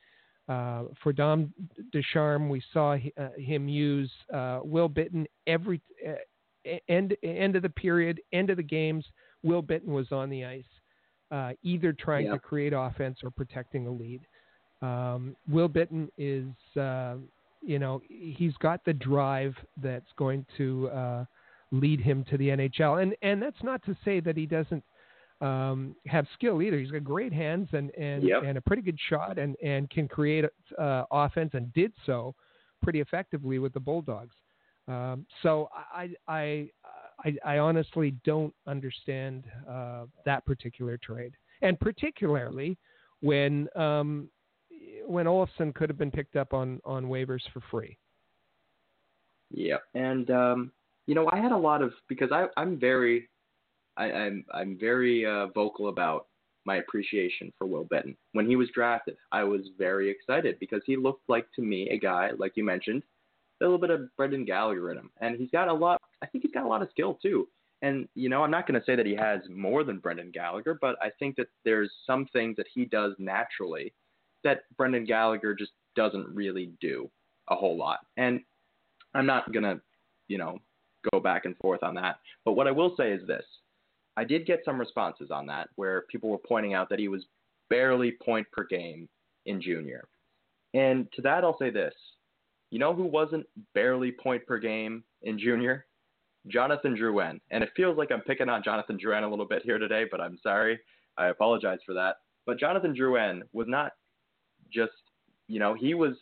uh, 0.49 0.85
for 1.03 1.13
Dom 1.13 1.55
Ducharme, 1.93 2.49
we 2.49 2.61
saw 2.73 2.95
uh, 2.95 3.29
him 3.37 3.69
use 3.69 4.11
uh, 4.35 4.59
Will 4.65 4.89
Bitton 4.91 5.27
every 5.47 5.81
end 6.89 7.17
end 7.23 7.55
of 7.55 7.63
the 7.63 7.69
period, 7.71 8.21
end 8.33 8.51
of 8.51 8.57
the 8.57 8.63
games. 8.63 9.07
Will 9.45 9.63
Bitton 9.63 9.87
was 9.87 10.11
on 10.11 10.29
the 10.29 10.45
ice, 10.45 10.65
uh, 11.31 11.53
either 11.63 11.93
trying 11.93 12.27
yeah. 12.27 12.33
to 12.33 12.39
create 12.39 12.73
offense 12.75 13.19
or 13.23 13.31
protecting 13.31 13.87
a 13.87 13.91
lead. 13.91 14.21
Um, 14.83 15.37
Will 15.49 15.69
Bitton 15.69 16.09
is, 16.17 16.47
you 17.63 17.79
know, 17.79 18.01
he's 18.09 18.55
got 18.59 18.85
the 18.85 18.93
drive 18.93 19.55
that's 19.83 20.11
going 20.17 20.47
to 20.57 21.27
lead 21.73 22.01
him 22.01 22.25
to 22.31 22.37
the 22.37 22.49
NHL, 22.49 23.03
and 23.03 23.15
and 23.23 23.41
that's 23.41 23.63
not 23.63 23.85
to 23.85 23.97
say 24.05 24.21
that 24.21 24.37
he 24.37 24.47
doesn't 24.47 24.83
um, 25.41 25.95
have 26.07 26.27
skill 26.35 26.63
either. 26.63 26.79
He's 26.79 26.91
got 26.91 27.05
great 27.05 27.33
hands 27.33 27.69
and 27.73 27.91
and, 27.97 28.23
yep. 28.23 28.43
and 28.45 28.59
a 28.59 28.61
pretty 28.61 28.83
good 28.83 28.99
shot 29.09 29.39
and 29.39 29.57
and 29.63 29.89
can 29.91 30.09
create 30.09 30.45
uh, 30.79 31.05
offense 31.11 31.51
and 31.55 31.73
did 31.73 31.93
so 32.07 32.35
pretty 32.83 33.01
effectively 33.01 33.59
with 33.59 33.73
the 33.73 33.81
Bulldogs. 33.81 34.35
Um, 34.89 35.27
so 35.43 35.69
I, 35.75 36.11
I, 36.27 36.71
I, 37.25 37.37
I, 37.45 37.59
honestly 37.59 38.15
don't 38.25 38.55
understand 38.67 39.45
uh, 39.69 40.05
that 40.25 40.45
particular 40.47 40.99
trade, 40.99 41.33
and 41.63 41.79
particularly 41.79 42.79
when 43.21 43.69
um, 43.77 44.29
when 45.07 45.27
Olofsson 45.27 45.75
could 45.75 45.89
have 45.89 45.99
been 45.99 46.11
picked 46.11 46.37
up 46.37 46.55
on 46.55 46.81
on 46.85 47.07
waivers 47.07 47.43
for 47.53 47.61
free. 47.71 47.97
Yeah, 49.51 49.79
and 49.95 50.31
um, 50.31 50.73
you 51.07 51.15
know 51.15 51.29
I 51.33 51.39
had 51.39 51.53
a 51.53 51.57
lot 51.57 51.83
of 51.83 51.93
because 52.09 52.31
I 52.33 52.47
I'm 52.57 52.79
very 52.79 53.29
I, 53.97 54.07
am 54.07 54.15
I'm, 54.15 54.45
I'm 54.55 54.79
very 54.79 55.27
uh, 55.27 55.47
vocal 55.49 55.89
about 55.89 56.27
my 56.67 56.77
appreciation 56.77 57.53
for 57.59 57.67
Will 57.67 57.85
Bitton. 57.85 58.17
When 58.33 58.47
he 58.47 58.57
was 58.57 58.69
drafted, 58.75 59.17
I 59.33 59.45
was 59.45 59.63
very 59.79 60.11
excited 60.11 60.59
because 60.61 60.83
he 60.87 60.97
looked 60.97 61.29
like 61.29 61.47
to 61.57 61.63
me 61.63 61.89
a 61.91 61.99
guy 61.99 62.31
like 62.39 62.53
you 62.55 62.65
mentioned 62.65 63.03
a 63.61 63.65
little 63.65 63.79
bit 63.79 63.91
of 63.91 64.09
Brendan 64.17 64.45
Gallagher 64.45 64.91
in 64.91 64.99
him, 64.99 65.11
and 65.21 65.37
he's 65.37 65.51
got 65.51 65.69
a 65.69 65.73
lot. 65.73 66.01
I 66.23 66.27
think 66.27 66.45
he's 66.45 66.53
got 66.53 66.65
a 66.65 66.69
lot 66.69 66.83
of 66.83 66.91
skill 66.91 67.19
too. 67.23 67.49
And 67.83 68.09
you 68.15 68.29
know, 68.29 68.43
I'm 68.43 68.51
not 68.51 68.67
going 68.67 68.79
to 68.79 68.85
say 68.85 68.97
that 68.97 69.07
he 69.07 69.17
has 69.17 69.41
more 69.49 69.85
than 69.85 69.99
Brendan 69.99 70.31
Gallagher, 70.33 70.79
but 70.81 70.97
I 71.01 71.11
think 71.19 71.37
that 71.37 71.49
there's 71.65 71.91
some 72.07 72.27
things 72.33 72.57
that 72.57 72.67
he 72.73 72.85
does 72.85 73.15
naturally 73.19 73.93
that 74.45 74.63
Brendan 74.77 75.05
Gallagher 75.05 75.55
just 75.55 75.73
doesn't 75.97 76.35
really 76.35 76.73
do 76.81 77.11
a 77.49 77.57
whole 77.57 77.77
lot. 77.77 78.01
And 78.17 78.41
I'm 79.15 79.27
not 79.27 79.53
going 79.53 79.65
to, 79.65 79.81
you 80.29 80.39
know, 80.39 80.59
go 81.13 81.21
back 81.21 81.45
and 81.45 81.57
forth 81.59 81.83
on 81.83 81.95
that. 81.95 82.17
But 82.45 82.53
what 82.53 82.67
I 82.67 82.71
will 82.71 82.95
say 82.97 83.13
is 83.13 83.27
this: 83.27 83.45
I 84.17 84.25
did 84.25 84.47
get 84.47 84.61
some 84.65 84.79
responses 84.79 85.31
on 85.31 85.47
that 85.47 85.69
where 85.77 86.03
people 86.11 86.31
were 86.31 86.39
pointing 86.39 86.75
out 86.75 86.89
that 86.91 86.99
he 86.99 87.09
was 87.09 87.25
barely 87.71 88.13
point 88.23 88.47
per 88.53 88.65
game 88.65 89.09
in 89.47 89.63
junior. 89.63 90.07
And 90.75 91.11
to 91.13 91.23
that, 91.23 91.45
I'll 91.45 91.59
say 91.59 91.71
this 91.71 91.95
you 92.71 92.79
know 92.79 92.95
who 92.95 93.05
wasn't 93.05 93.47
barely 93.75 94.13
point 94.13 94.47
per 94.47 94.59
game 94.59 95.05
in 95.23 95.39
junior? 95.39 95.87
Jonathan 96.49 96.97
Drouin. 96.97 97.41
And 97.51 97.63
it 97.63 97.71
feels 97.77 97.99
like 97.99 98.11
I'm 98.11 98.23
picking 98.23 98.49
on 98.49 98.63
Jonathan 98.63 98.99
Drouin 98.99 99.25
a 99.25 99.29
little 99.29 99.47
bit 99.47 99.63
here 99.63 99.79
today, 99.79 100.05
but 100.11 100.21
I'm 100.21 100.39
sorry. 100.43 100.79
I 101.19 101.27
apologize 101.27 101.79
for 101.85 101.95
that. 101.95 102.17
But 102.47 102.59
Jonathan 102.59 102.95
Drouin 102.95 103.43
was 103.53 103.67
not 103.69 103.93
just, 104.73 104.93
you 105.49 105.59
know, 105.59 105.75
he 105.75 105.95
was 105.95 106.15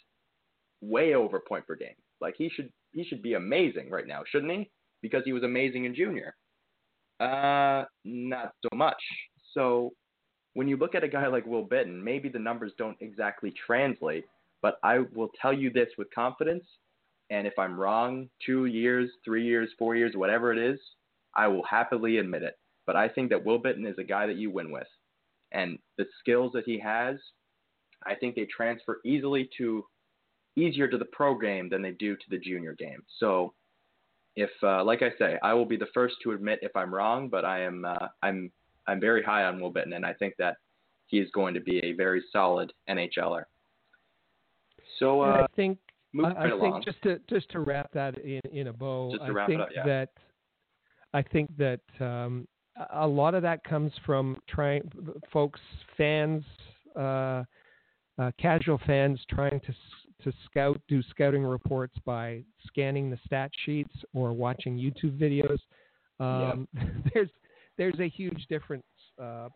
way 0.81 1.15
over 1.15 1.41
point 1.41 1.67
per 1.67 1.77
game. 1.77 1.95
Like 2.21 2.35
he 2.37 2.49
should 2.49 2.73
he 2.93 3.05
should 3.05 3.23
be 3.23 3.35
amazing 3.35 3.91
right 3.91 4.07
now, 4.07 4.23
shouldn't 4.27 4.53
he? 4.53 4.71
Because 5.03 5.23
he 5.25 5.33
was 5.33 5.45
amazing 5.45 5.85
in 5.85 5.95
junior. 5.95 6.35
Uh, 7.21 7.85
not 8.05 8.53
so 8.63 8.77
much. 8.77 9.01
So 9.53 9.93
when 10.55 10.69
you 10.69 10.77
look 10.77 10.95
at 10.95 11.05
a 11.05 11.09
guy 11.09 11.27
like 11.27 11.47
Will 11.47 11.67
Bitton, 11.67 12.03
maybe 12.03 12.29
the 12.29 12.39
numbers 12.39 12.73
don't 12.79 12.97
exactly 13.01 13.53
translate, 13.67 14.25
but 14.63 14.79
I 14.83 15.01
will 15.15 15.31
tell 15.41 15.53
you 15.53 15.71
this 15.71 15.89
with 15.97 16.09
confidence. 16.15 16.65
And 17.31 17.47
if 17.47 17.55
I'm 17.59 17.79
wrong, 17.79 18.29
two 18.45 18.67
years, 18.67 19.11
three 19.25 19.45
years, 19.45 19.71
four 19.79 19.95
years, 19.95 20.13
whatever 20.15 20.53
it 20.53 20.59
is, 20.59 20.81
I 21.35 21.47
will 21.49 21.65
happily 21.65 22.19
admit 22.19 22.43
it. 22.43 22.55
But 22.87 22.97
I 22.97 23.09
think 23.09 23.31
that 23.31 23.45
Will 23.45 23.61
Bitton 23.61 23.89
is 23.89 23.99
a 23.99 24.05
guy 24.05 24.27
that 24.27 24.37
you 24.37 24.51
win 24.51 24.71
with. 24.71 24.87
And 25.53 25.79
the 25.99 26.07
skills 26.21 26.53
that 26.55 26.65
he 26.65 26.79
has, 26.81 27.17
I 28.07 28.15
think 28.15 28.35
they 28.35 28.47
transfer 28.47 29.01
easily 29.05 29.49
to 29.59 29.85
easier 30.57 30.89
to 30.89 30.99
the 30.99 31.05
pro 31.07 31.39
game 31.39 31.69
than 31.69 31.83
they 31.83 31.93
do 31.93 32.17
to 32.17 32.25
the 32.31 32.39
junior 32.39 32.75
game. 32.75 33.03
So 33.19 33.55
if 34.37 34.51
uh, 34.63 34.85
like 34.85 35.03
I 35.03 35.11
say, 35.19 35.39
I 35.43 35.55
will 35.55 35.67
be 35.67 35.77
the 35.77 35.89
first 35.95 36.17
to 36.23 36.33
admit 36.33 36.61
if 36.63 36.75
I'm 36.77 36.95
wrong, 36.95 37.29
but 37.29 37.45
I 37.45 37.63
am 37.63 37.85
uh, 37.85 38.09
I'm 38.23 38.51
I'm 38.87 39.01
very 39.01 39.23
high 39.23 39.45
on 39.45 39.61
Will 39.61 39.73
Bitton 39.73 39.95
and 39.95 40.07
I 40.07 40.15
think 40.15 40.35
that 40.39 40.57
he 41.07 41.19
is 41.19 41.31
going 41.33 41.55
to 41.55 41.61
be 41.61 41.79
a 41.85 41.93
very 41.93 42.23
solid 42.33 42.73
NHLer. 42.89 43.45
So 44.99 45.23
uh, 45.23 45.43
I 45.43 45.47
think 45.55 45.79
I, 46.25 46.51
think 46.61 46.85
just 46.85 47.03
to 47.03 47.21
just 47.29 47.51
to 47.51 47.61
wrap 47.61 47.93
that 47.93 48.19
in 48.19 48.41
in 48.53 48.69
a 48.69 48.73
bow, 48.73 49.15
I 49.21 49.47
think 49.47 49.61
up, 49.61 49.69
yeah. 49.75 49.85
that 49.85 50.09
I 51.15 51.23
think 51.23 51.51
that 51.57 51.81
um, 52.01 52.47
a 52.93 53.07
lot 53.07 53.35
of 53.35 53.43
that 53.43 53.63
comes 53.65 53.93
from 54.05 54.37
trying 54.49 54.91
folks, 55.33 55.61
fans, 55.97 56.45
uh, 56.97 57.45
uh, 58.19 58.31
casual 58.41 58.81
fans 58.87 59.21
trying 59.31 59.61
to 59.61 59.75
to 60.25 60.33
scout, 60.47 60.81
do 60.89 61.03
scouting 61.11 61.45
reports 61.45 61.95
by 62.05 62.43
scanning 62.67 63.09
the 63.11 63.19
stat 63.25 63.51
sheets 63.65 63.95
or 64.15 64.33
watching 64.33 64.77
YouTube 64.77 65.17
videos. 65.17 65.59
Um, 66.21 66.67
yeah. 66.75 66.83
there's 67.15 67.31
there's 67.77 68.01
a 68.01 68.09
huge 68.09 68.47
difference. 68.49 68.85
Uh, 69.21 69.49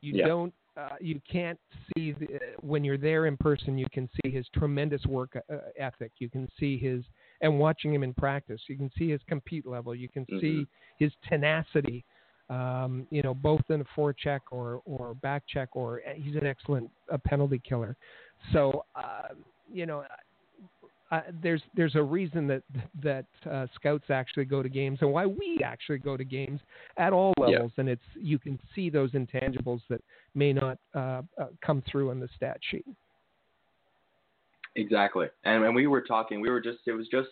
you 0.00 0.14
yeah. 0.14 0.26
don't 0.26 0.54
uh, 0.78 0.90
you 1.00 1.20
can't 1.30 1.58
see 1.96 2.12
the, 2.12 2.38
when 2.60 2.84
you're 2.84 2.98
there 2.98 3.26
in 3.26 3.36
person. 3.36 3.76
You 3.76 3.86
can 3.92 4.08
see 4.22 4.30
his 4.30 4.46
tremendous 4.54 5.04
work 5.06 5.36
uh, 5.36 5.56
ethic. 5.78 6.12
You 6.18 6.28
can 6.28 6.48
see 6.58 6.78
his 6.78 7.02
and 7.40 7.58
watching 7.58 7.94
him 7.94 8.02
in 8.02 8.14
practice. 8.14 8.60
You 8.68 8.76
can 8.76 8.90
see 8.98 9.10
his 9.10 9.20
compete 9.28 9.66
level. 9.66 9.94
You 9.94 10.08
can 10.08 10.24
mm-hmm. 10.24 10.40
see 10.40 10.66
his 10.98 11.12
tenacity. 11.28 12.04
Um, 12.50 13.06
you 13.10 13.22
know, 13.22 13.34
both 13.34 13.60
in 13.68 13.82
a 13.82 13.84
forecheck 13.98 14.40
or 14.50 14.80
or 14.84 15.14
back 15.14 15.42
check, 15.46 15.70
or 15.72 16.00
uh, 16.08 16.14
he's 16.14 16.36
an 16.36 16.46
excellent 16.46 16.90
uh, 17.12 17.18
penalty 17.24 17.60
killer. 17.68 17.96
So, 18.52 18.84
uh, 18.94 19.34
you 19.70 19.84
know, 19.84 20.04
uh, 21.10 21.22
there's 21.42 21.62
there's 21.74 21.94
a 21.94 22.02
reason 22.02 22.46
that 22.46 22.62
that 23.02 23.26
uh, 23.50 23.66
scouts 23.74 24.10
actually 24.10 24.44
go 24.44 24.62
to 24.62 24.68
games 24.68 24.98
and 25.00 25.10
why 25.10 25.24
we 25.24 25.60
actually 25.64 25.98
go 25.98 26.16
to 26.16 26.24
games 26.24 26.60
at 26.96 27.12
all 27.12 27.32
levels. 27.38 27.72
Yeah. 27.76 27.80
and 27.80 27.88
it's 27.88 28.02
you 28.14 28.38
can 28.38 28.58
see 28.74 28.90
those 28.90 29.12
intangibles 29.12 29.80
that 29.88 30.02
may 30.34 30.52
not 30.52 30.78
uh, 30.94 31.22
uh, 31.40 31.46
come 31.64 31.82
through 31.90 32.10
on 32.10 32.20
the 32.20 32.28
stat 32.36 32.58
sheet. 32.70 32.84
Exactly. 34.76 35.26
And 35.44 35.62
when 35.62 35.74
we 35.74 35.86
were 35.86 36.02
talking 36.02 36.40
we 36.40 36.50
were 36.50 36.60
just 36.60 36.80
it 36.86 36.92
was 36.92 37.08
just 37.08 37.28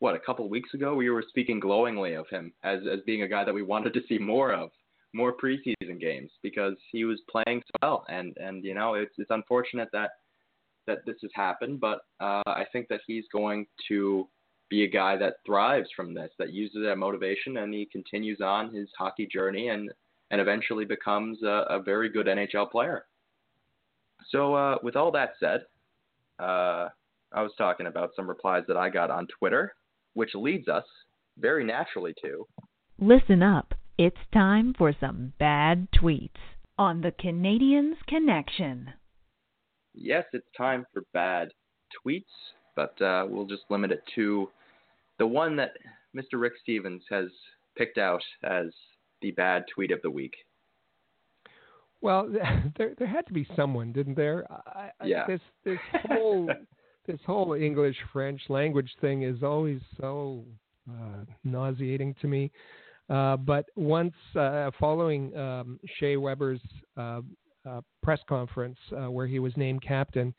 what 0.00 0.14
a 0.14 0.18
couple 0.18 0.44
of 0.44 0.50
weeks 0.50 0.74
ago 0.74 0.94
we 0.94 1.08
were 1.08 1.24
speaking 1.28 1.58
glowingly 1.58 2.14
of 2.14 2.28
him 2.28 2.52
as 2.62 2.80
as 2.92 3.00
being 3.06 3.22
a 3.22 3.28
guy 3.28 3.44
that 3.44 3.54
we 3.54 3.62
wanted 3.62 3.94
to 3.94 4.00
see 4.08 4.18
more 4.18 4.52
of 4.52 4.70
more 5.14 5.32
preseason 5.32 5.98
games 5.98 6.30
because 6.42 6.74
he 6.92 7.04
was 7.04 7.20
playing 7.30 7.62
so 7.66 7.78
well. 7.82 8.04
And 8.08 8.36
and 8.36 8.64
you 8.64 8.74
know 8.74 8.94
it's 8.94 9.14
it's 9.16 9.30
unfortunate 9.30 9.88
that 9.92 10.10
that 10.88 11.06
this 11.06 11.16
has 11.22 11.30
happened, 11.34 11.78
but 11.78 12.00
uh, 12.20 12.42
I 12.46 12.64
think 12.72 12.88
that 12.88 13.00
he's 13.06 13.24
going 13.32 13.66
to 13.88 14.26
be 14.68 14.82
a 14.82 14.88
guy 14.88 15.16
that 15.16 15.36
thrives 15.46 15.88
from 15.94 16.12
this, 16.12 16.30
that 16.38 16.52
uses 16.52 16.82
that 16.84 16.96
motivation, 16.96 17.58
and 17.58 17.72
he 17.72 17.86
continues 17.86 18.40
on 18.40 18.74
his 18.74 18.88
hockey 18.98 19.28
journey 19.32 19.68
and 19.68 19.90
and 20.30 20.42
eventually 20.42 20.84
becomes 20.84 21.42
a, 21.42 21.64
a 21.70 21.82
very 21.82 22.10
good 22.10 22.26
NHL 22.26 22.70
player. 22.70 23.06
So, 24.30 24.54
uh, 24.54 24.76
with 24.82 24.94
all 24.94 25.10
that 25.12 25.30
said, 25.40 25.62
uh, 26.38 26.88
I 27.32 27.42
was 27.42 27.52
talking 27.56 27.86
about 27.86 28.10
some 28.14 28.28
replies 28.28 28.64
that 28.68 28.76
I 28.76 28.90
got 28.90 29.10
on 29.10 29.26
Twitter, 29.38 29.74
which 30.12 30.34
leads 30.34 30.68
us 30.68 30.84
very 31.38 31.64
naturally 31.64 32.14
to 32.22 32.46
listen 33.00 33.42
up. 33.42 33.72
It's 33.96 34.16
time 34.32 34.74
for 34.76 34.92
some 35.00 35.32
bad 35.38 35.88
tweets 35.92 36.30
on 36.78 37.00
the 37.00 37.12
Canadiens 37.12 37.96
Connection 38.06 38.92
yes, 40.00 40.24
it's 40.32 40.46
time 40.56 40.86
for 40.92 41.02
bad 41.12 41.48
tweets, 42.06 42.22
but 42.76 43.00
uh, 43.02 43.26
we'll 43.28 43.46
just 43.46 43.64
limit 43.70 43.90
it 43.90 44.02
to 44.14 44.48
the 45.18 45.26
one 45.26 45.56
that 45.56 45.72
Mr. 46.16 46.40
Rick 46.40 46.54
Stevens 46.62 47.02
has 47.10 47.28
picked 47.76 47.98
out 47.98 48.22
as 48.44 48.66
the 49.22 49.30
bad 49.32 49.64
tweet 49.74 49.90
of 49.90 50.00
the 50.02 50.10
week. 50.10 50.34
Well, 52.00 52.28
there 52.78 52.94
there 52.98 53.08
had 53.08 53.26
to 53.26 53.32
be 53.32 53.46
someone, 53.56 53.92
didn't 53.92 54.16
there? 54.16 54.46
I, 54.50 54.90
yeah. 55.04 55.26
this 55.26 55.40
this 55.64 55.78
whole 56.06 56.48
this 57.06 57.18
whole 57.26 57.54
English 57.54 57.96
French 58.12 58.40
language 58.48 58.90
thing 59.00 59.22
is 59.22 59.42
always 59.42 59.80
so 60.00 60.44
uh, 60.88 61.24
nauseating 61.44 62.14
to 62.20 62.28
me. 62.28 62.50
Uh, 63.10 63.36
but 63.38 63.64
once 63.74 64.14
uh, 64.36 64.70
following 64.78 65.34
um, 65.36 65.80
Shea 65.98 66.16
Weber's 66.16 66.60
uh, 66.96 67.00
uh, 67.00 67.20
press 68.02 68.20
conference 68.28 68.78
uh, 68.92 69.10
where 69.10 69.26
he 69.26 69.38
was 69.38 69.56
named 69.56 69.82
captain. 69.82 70.34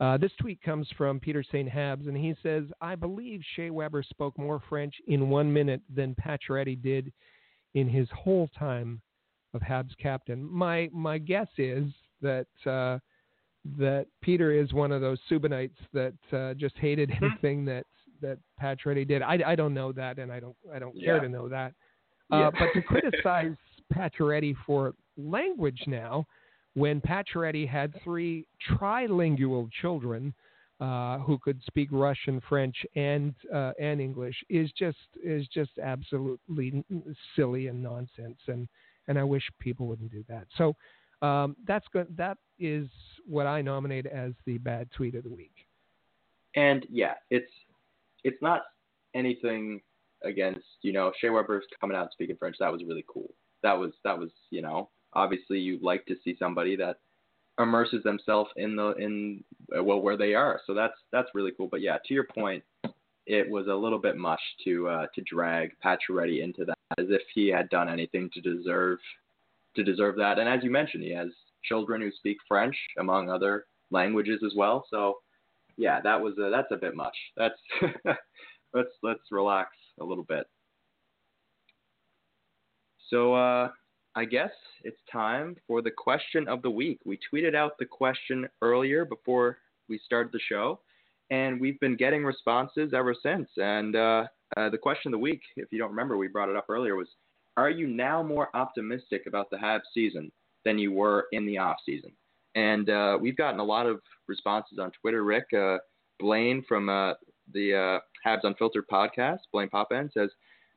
Uh, 0.00 0.16
this 0.16 0.32
tweet 0.40 0.60
comes 0.62 0.88
from 0.96 1.20
Peter 1.20 1.44
St. 1.44 1.68
Habs, 1.68 2.08
and 2.08 2.16
he 2.16 2.34
says, 2.42 2.64
I 2.80 2.96
believe 2.96 3.40
Shea 3.54 3.70
Weber 3.70 4.02
spoke 4.02 4.36
more 4.36 4.60
French 4.68 4.94
in 5.06 5.30
one 5.30 5.52
minute 5.52 5.80
than 5.94 6.16
Pacioretty 6.16 6.82
did 6.82 7.12
in 7.74 7.88
his 7.88 8.08
whole 8.12 8.48
time 8.58 9.00
of 9.54 9.60
Habs 9.60 9.96
captain. 10.00 10.44
My 10.50 10.88
my 10.92 11.18
guess 11.18 11.48
is 11.58 11.84
that 12.20 12.46
uh, 12.66 12.98
that 13.78 14.06
Peter 14.22 14.50
is 14.50 14.72
one 14.72 14.92
of 14.92 15.00
those 15.00 15.18
Subbanites 15.30 15.70
that 15.92 16.14
uh, 16.32 16.54
just 16.54 16.76
hated 16.78 17.10
hmm. 17.10 17.24
anything 17.24 17.64
that 17.66 17.86
that 18.22 18.38
Pacioretty 18.60 19.06
did. 19.06 19.22
I, 19.22 19.38
I 19.46 19.54
don't 19.54 19.74
know 19.74 19.92
that, 19.92 20.18
and 20.18 20.32
I 20.32 20.40
don't 20.40 20.56
I 20.74 20.78
don't 20.78 20.94
care 20.94 21.16
yeah. 21.16 21.22
to 21.22 21.28
know 21.28 21.48
that. 21.48 21.74
Uh, 22.30 22.50
But 22.50 22.72
to 22.74 22.82
criticize 22.86 23.56
Pacioretty 23.94 24.56
for 24.66 24.94
language 25.16 25.82
now, 25.86 26.26
when 26.74 27.00
Pacioretty 27.00 27.68
had 27.68 27.94
three 28.02 28.46
trilingual 28.70 29.70
children 29.80 30.34
uh, 30.80 31.18
who 31.18 31.38
could 31.38 31.62
speak 31.66 31.88
Russian, 31.92 32.40
French, 32.48 32.76
and 32.96 33.34
uh, 33.54 33.72
and 33.80 34.00
English 34.00 34.34
is 34.48 34.70
just 34.72 34.98
is 35.22 35.46
just 35.48 35.70
absolutely 35.82 36.84
silly 37.36 37.68
and 37.68 37.82
nonsense, 37.82 38.38
and 38.48 38.66
and 39.06 39.18
I 39.18 39.24
wish 39.24 39.44
people 39.60 39.86
wouldn't 39.86 40.10
do 40.10 40.24
that. 40.28 40.46
So 40.56 40.74
um, 41.24 41.56
that's 41.66 41.86
good. 41.92 42.08
That 42.16 42.38
is 42.58 42.88
what 43.26 43.46
I 43.46 43.62
nominate 43.62 44.06
as 44.06 44.32
the 44.44 44.58
bad 44.58 44.90
tweet 44.90 45.14
of 45.14 45.24
the 45.24 45.30
week. 45.30 45.54
And 46.56 46.84
yeah, 46.90 47.14
it's 47.30 47.52
it's 48.24 48.42
not 48.42 48.62
anything 49.14 49.80
against 50.24 50.66
you 50.82 50.92
know 50.92 51.12
Shea 51.20 51.30
Weber's 51.30 51.64
coming 51.80 51.96
out 51.96 52.10
speaking 52.12 52.36
French. 52.36 52.56
That 52.58 52.72
was 52.72 52.82
really 52.84 53.04
cool. 53.06 53.32
That 53.62 53.74
was 53.74 53.92
that 54.04 54.18
was 54.18 54.30
you 54.50 54.62
know 54.62 54.90
obviously 55.14 55.58
you'd 55.58 55.82
like 55.82 56.06
to 56.06 56.16
see 56.24 56.36
somebody 56.38 56.76
that 56.76 56.98
immerses 57.60 58.02
themselves 58.02 58.50
in 58.56 58.76
the 58.76 58.92
in 58.92 59.44
well 59.82 60.00
where 60.00 60.16
they 60.16 60.34
are. 60.34 60.60
So 60.66 60.74
that's 60.74 60.96
that's 61.12 61.28
really 61.34 61.52
cool. 61.56 61.68
But 61.70 61.82
yeah, 61.82 61.98
to 62.06 62.14
your 62.14 62.24
point, 62.24 62.62
it 63.26 63.48
was 63.48 63.66
a 63.66 63.74
little 63.74 63.98
bit 63.98 64.16
much 64.16 64.40
to 64.64 64.88
uh, 64.88 65.06
to 65.14 65.22
drag 65.22 65.72
Pacioretty 65.84 66.42
into 66.42 66.64
that 66.64 66.78
as 66.98 67.06
if 67.08 67.22
he 67.34 67.48
had 67.48 67.68
done 67.70 67.88
anything 67.88 68.30
to 68.34 68.40
deserve 68.40 68.98
to 69.76 69.84
deserve 69.84 70.16
that. 70.16 70.38
And 70.38 70.48
as 70.48 70.62
you 70.62 70.70
mentioned, 70.70 71.04
he 71.04 71.12
has 71.14 71.28
children 71.64 72.00
who 72.00 72.10
speak 72.12 72.38
French 72.48 72.76
among 72.98 73.30
other 73.30 73.66
languages 73.90 74.40
as 74.44 74.52
well. 74.56 74.84
So 74.90 75.18
yeah, 75.76 76.00
that 76.00 76.20
was 76.20 76.34
a, 76.38 76.50
that's 76.50 76.70
a 76.70 76.76
bit 76.76 76.94
much. 76.94 77.16
That's 77.36 77.58
let's 78.74 78.90
let's 79.02 79.20
relax 79.30 79.70
a 80.00 80.04
little 80.04 80.24
bit. 80.24 80.46
So 83.08 83.34
uh, 83.34 83.68
I 84.14 84.26
guess 84.26 84.50
it's 84.84 85.00
time 85.10 85.56
for 85.66 85.80
the 85.80 85.90
question 85.90 86.46
of 86.46 86.60
the 86.62 86.70
week. 86.70 87.00
We 87.04 87.18
tweeted 87.32 87.54
out 87.54 87.78
the 87.78 87.86
question 87.86 88.46
earlier 88.60 89.04
before 89.04 89.58
we 89.88 89.98
started 90.04 90.32
the 90.32 90.40
show, 90.48 90.80
and 91.30 91.58
we've 91.60 91.80
been 91.80 91.96
getting 91.96 92.22
responses 92.24 92.92
ever 92.94 93.14
since. 93.22 93.48
And 93.56 93.96
uh, 93.96 94.26
uh, 94.56 94.68
the 94.68 94.78
question 94.78 95.08
of 95.08 95.12
the 95.12 95.22
week, 95.22 95.40
if 95.56 95.72
you 95.72 95.78
don't 95.78 95.90
remember, 95.90 96.18
we 96.18 96.28
brought 96.28 96.50
it 96.50 96.56
up 96.56 96.66
earlier, 96.68 96.94
was: 96.94 97.08
Are 97.56 97.70
you 97.70 97.86
now 97.86 98.22
more 98.22 98.54
optimistic 98.54 99.22
about 99.26 99.48
the 99.50 99.56
Habs 99.56 99.80
season 99.94 100.30
than 100.64 100.78
you 100.78 100.92
were 100.92 101.26
in 101.32 101.46
the 101.46 101.56
off 101.56 101.76
season? 101.86 102.12
And 102.54 102.90
uh, 102.90 103.16
we've 103.18 103.36
gotten 103.36 103.60
a 103.60 103.64
lot 103.64 103.86
of 103.86 104.00
responses 104.28 104.78
on 104.78 104.90
Twitter. 105.00 105.24
Rick 105.24 105.46
uh, 105.56 105.78
Blaine 106.20 106.62
from 106.68 106.90
uh, 106.90 107.14
the 107.52 107.74
uh, 107.74 108.28
Habs 108.28 108.44
Unfiltered 108.44 108.84
podcast, 108.92 109.38
Blaine 109.52 109.70
Poppen, 109.70 110.12
says, 110.12 110.30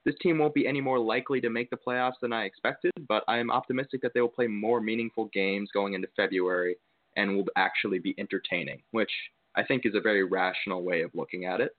This 0.06 0.16
team 0.22 0.38
won't 0.38 0.54
be 0.54 0.68
any 0.68 0.82
more 0.82 1.00
likely 1.00 1.42
to 1.42 1.50
make 1.50 1.72
the 1.72 1.78
playoffs 1.78 2.20
than 2.22 2.32
I 2.32 2.46
expected, 2.46 2.92
but 3.08 3.24
I 3.28 3.40
am 3.40 3.50
optimistic 3.50 4.02
that 4.04 4.14
they 4.14 4.22
will 4.22 4.28
play 4.28 4.46
more 4.46 4.80
meaningful 4.80 5.26
games 5.34 5.70
going 5.74 5.94
into 5.94 6.08
February 6.16 6.78
and 7.16 7.36
will 7.36 7.46
actually 7.56 7.98
be 7.98 8.14
entertaining, 8.20 8.84
which 8.92 9.12
I 9.56 9.64
think 9.64 9.86
is 9.86 9.96
a 9.96 10.02
very 10.02 10.24
rational 10.24 10.84
way 10.84 11.02
of 11.02 11.12
looking 11.16 11.46
at 11.46 11.60
it. 11.60 11.76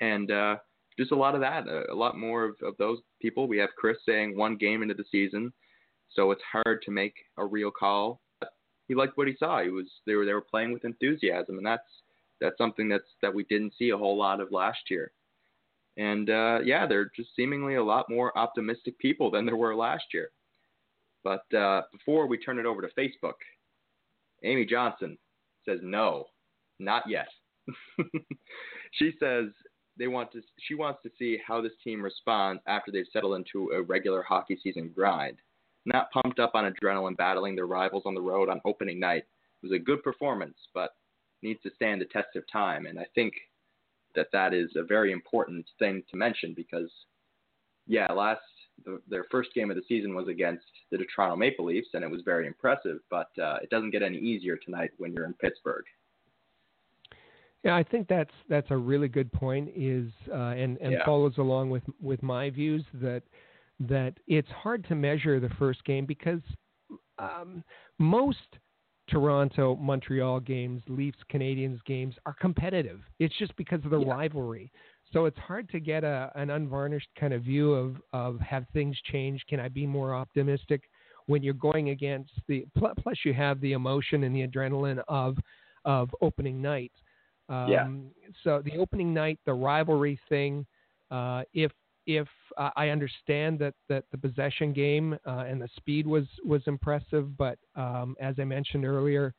And 0.00 0.30
uh, 0.30 0.56
just 0.98 1.10
a 1.10 1.16
lot 1.16 1.34
of 1.34 1.40
that, 1.40 1.66
a, 1.66 1.94
lot 1.94 2.16
more 2.16 2.44
of, 2.44 2.56
of 2.62 2.76
those 2.78 2.98
people. 3.20 3.48
We 3.48 3.58
have 3.58 3.70
Chris 3.76 3.98
saying 4.06 4.36
one 4.36 4.56
game 4.56 4.82
into 4.82 4.94
the 4.94 5.04
season, 5.10 5.52
so 6.10 6.30
it's 6.30 6.42
hard 6.52 6.82
to 6.82 6.90
make 6.90 7.14
a 7.38 7.44
real 7.44 7.70
call. 7.70 8.20
He 8.88 8.94
liked 8.94 9.16
what 9.16 9.28
he 9.28 9.36
saw. 9.38 9.62
He 9.62 9.70
was 9.70 9.86
they 10.06 10.14
were 10.14 10.26
they 10.26 10.34
were 10.34 10.42
playing 10.42 10.72
with 10.72 10.84
enthusiasm, 10.84 11.56
and 11.56 11.66
that's 11.66 11.82
that's 12.40 12.58
something 12.58 12.88
that's 12.88 13.04
that 13.22 13.34
we 13.34 13.44
didn't 13.44 13.74
see 13.78 13.90
a 13.90 13.96
whole 13.96 14.18
lot 14.18 14.40
of 14.40 14.52
last 14.52 14.90
year. 14.90 15.12
And 15.96 16.30
uh, 16.30 16.60
yeah, 16.64 16.86
they're 16.86 17.10
just 17.14 17.30
seemingly 17.36 17.74
a 17.74 17.84
lot 17.84 18.06
more 18.08 18.36
optimistic 18.36 18.98
people 18.98 19.30
than 19.30 19.44
there 19.44 19.56
were 19.56 19.74
last 19.74 20.04
year. 20.14 20.30
But 21.24 21.44
uh, 21.54 21.82
before 21.92 22.26
we 22.26 22.38
turn 22.38 22.58
it 22.58 22.66
over 22.66 22.82
to 22.82 22.88
Facebook, 22.98 23.34
Amy 24.42 24.64
Johnson 24.64 25.18
says 25.64 25.78
no, 25.82 26.26
not 26.78 27.04
yet. 27.08 27.28
she 28.92 29.12
says 29.20 29.46
they 29.98 30.08
want 30.08 30.32
to. 30.32 30.40
She 30.58 30.74
wants 30.74 31.00
to 31.02 31.10
see 31.18 31.38
how 31.46 31.60
this 31.60 31.72
team 31.84 32.02
responds 32.02 32.62
after 32.66 32.90
they've 32.90 33.06
settled 33.12 33.36
into 33.36 33.70
a 33.70 33.82
regular 33.82 34.22
hockey 34.22 34.58
season 34.62 34.90
grind. 34.94 35.38
Not 35.84 36.10
pumped 36.10 36.38
up 36.38 36.52
on 36.54 36.72
adrenaline, 36.72 37.16
battling 37.16 37.54
their 37.54 37.66
rivals 37.66 38.04
on 38.06 38.14
the 38.14 38.20
road 38.20 38.48
on 38.48 38.60
opening 38.64 38.98
night. 38.98 39.24
It 39.62 39.66
was 39.66 39.72
a 39.72 39.82
good 39.82 40.02
performance, 40.02 40.56
but 40.74 40.90
needs 41.42 41.60
to 41.62 41.70
stand 41.74 42.00
the 42.00 42.06
test 42.06 42.36
of 42.36 42.44
time. 42.50 42.86
And 42.86 42.98
I 42.98 43.06
think 43.14 43.34
that 44.14 44.28
that 44.32 44.54
is 44.54 44.70
a 44.76 44.82
very 44.82 45.12
important 45.12 45.66
thing 45.78 46.02
to 46.10 46.16
mention 46.16 46.54
because, 46.54 46.90
yeah, 47.86 48.10
last 48.12 48.40
the, 48.84 49.00
their 49.08 49.24
first 49.30 49.50
game 49.54 49.70
of 49.70 49.76
the 49.76 49.82
season 49.88 50.14
was 50.14 50.28
against 50.28 50.64
the 50.90 50.98
Toronto 51.14 51.36
Maple 51.36 51.66
Leafs, 51.66 51.88
and 51.94 52.04
it 52.04 52.10
was 52.10 52.22
very 52.24 52.46
impressive. 52.46 52.98
But 53.10 53.28
uh, 53.40 53.58
it 53.62 53.70
doesn't 53.70 53.90
get 53.90 54.02
any 54.02 54.18
easier 54.18 54.56
tonight 54.56 54.90
when 54.98 55.12
you're 55.12 55.26
in 55.26 55.34
Pittsburgh. 55.34 55.84
Yeah, 57.64 57.76
I 57.76 57.84
think 57.84 58.08
that's 58.08 58.32
that's 58.48 58.70
a 58.70 58.76
really 58.76 59.08
good 59.08 59.32
point. 59.32 59.70
Is 59.76 60.10
uh, 60.30 60.54
and 60.54 60.78
and 60.78 60.92
yeah. 60.92 61.04
follows 61.04 61.34
along 61.38 61.70
with 61.70 61.84
with 62.00 62.22
my 62.22 62.50
views 62.50 62.84
that 62.94 63.22
that 63.80 64.14
it's 64.26 64.50
hard 64.50 64.86
to 64.88 64.94
measure 64.94 65.38
the 65.38 65.50
first 65.58 65.84
game 65.84 66.06
because 66.06 66.40
um, 67.18 67.62
most 67.98 68.38
Toronto, 69.12 69.76
Montreal 69.76 70.40
games, 70.40 70.82
Leafs, 70.88 71.18
Canadiens 71.32 71.78
games 71.84 72.14
are 72.26 72.34
competitive. 72.40 73.00
It's 73.18 73.36
just 73.38 73.54
because 73.56 73.84
of 73.84 73.90
the 73.90 74.00
yeah. 74.00 74.10
rivalry. 74.10 74.72
So 75.12 75.26
it's 75.26 75.38
hard 75.38 75.68
to 75.70 75.80
get 75.80 76.02
a, 76.02 76.32
an 76.34 76.50
unvarnished 76.50 77.08
kind 77.20 77.34
of 77.34 77.42
view 77.42 77.74
of, 77.74 77.96
of 78.12 78.40
have 78.40 78.64
things 78.72 78.96
changed? 79.12 79.44
Can 79.48 79.60
I 79.60 79.68
be 79.68 79.86
more 79.86 80.14
optimistic 80.14 80.82
when 81.26 81.42
you're 81.42 81.54
going 81.54 81.90
against 81.90 82.32
the 82.48 82.64
plus 82.76 83.18
you 83.24 83.32
have 83.34 83.60
the 83.60 83.72
emotion 83.72 84.24
and 84.24 84.34
the 84.34 84.46
adrenaline 84.46 85.02
of 85.08 85.36
of 85.84 86.10
opening 86.20 86.62
night. 86.62 86.92
Um, 87.48 87.68
yeah. 87.68 87.86
So 88.44 88.62
the 88.64 88.78
opening 88.78 89.12
night, 89.12 89.38
the 89.46 89.52
rivalry 89.52 90.18
thing. 90.28 90.66
Uh, 91.10 91.42
if 91.52 91.70
if 92.06 92.28
uh, 92.56 92.70
I 92.76 92.88
understand 92.88 93.58
that, 93.60 93.74
that 93.88 94.04
the 94.10 94.18
possession 94.18 94.72
game 94.72 95.16
uh, 95.26 95.44
and 95.48 95.60
the 95.60 95.68
speed 95.76 96.06
was 96.06 96.24
was 96.44 96.62
impressive, 96.66 97.36
but 97.36 97.58
um, 97.76 98.16
as 98.20 98.34
I 98.38 98.44
mentioned 98.44 98.84
earlier, 98.84 99.34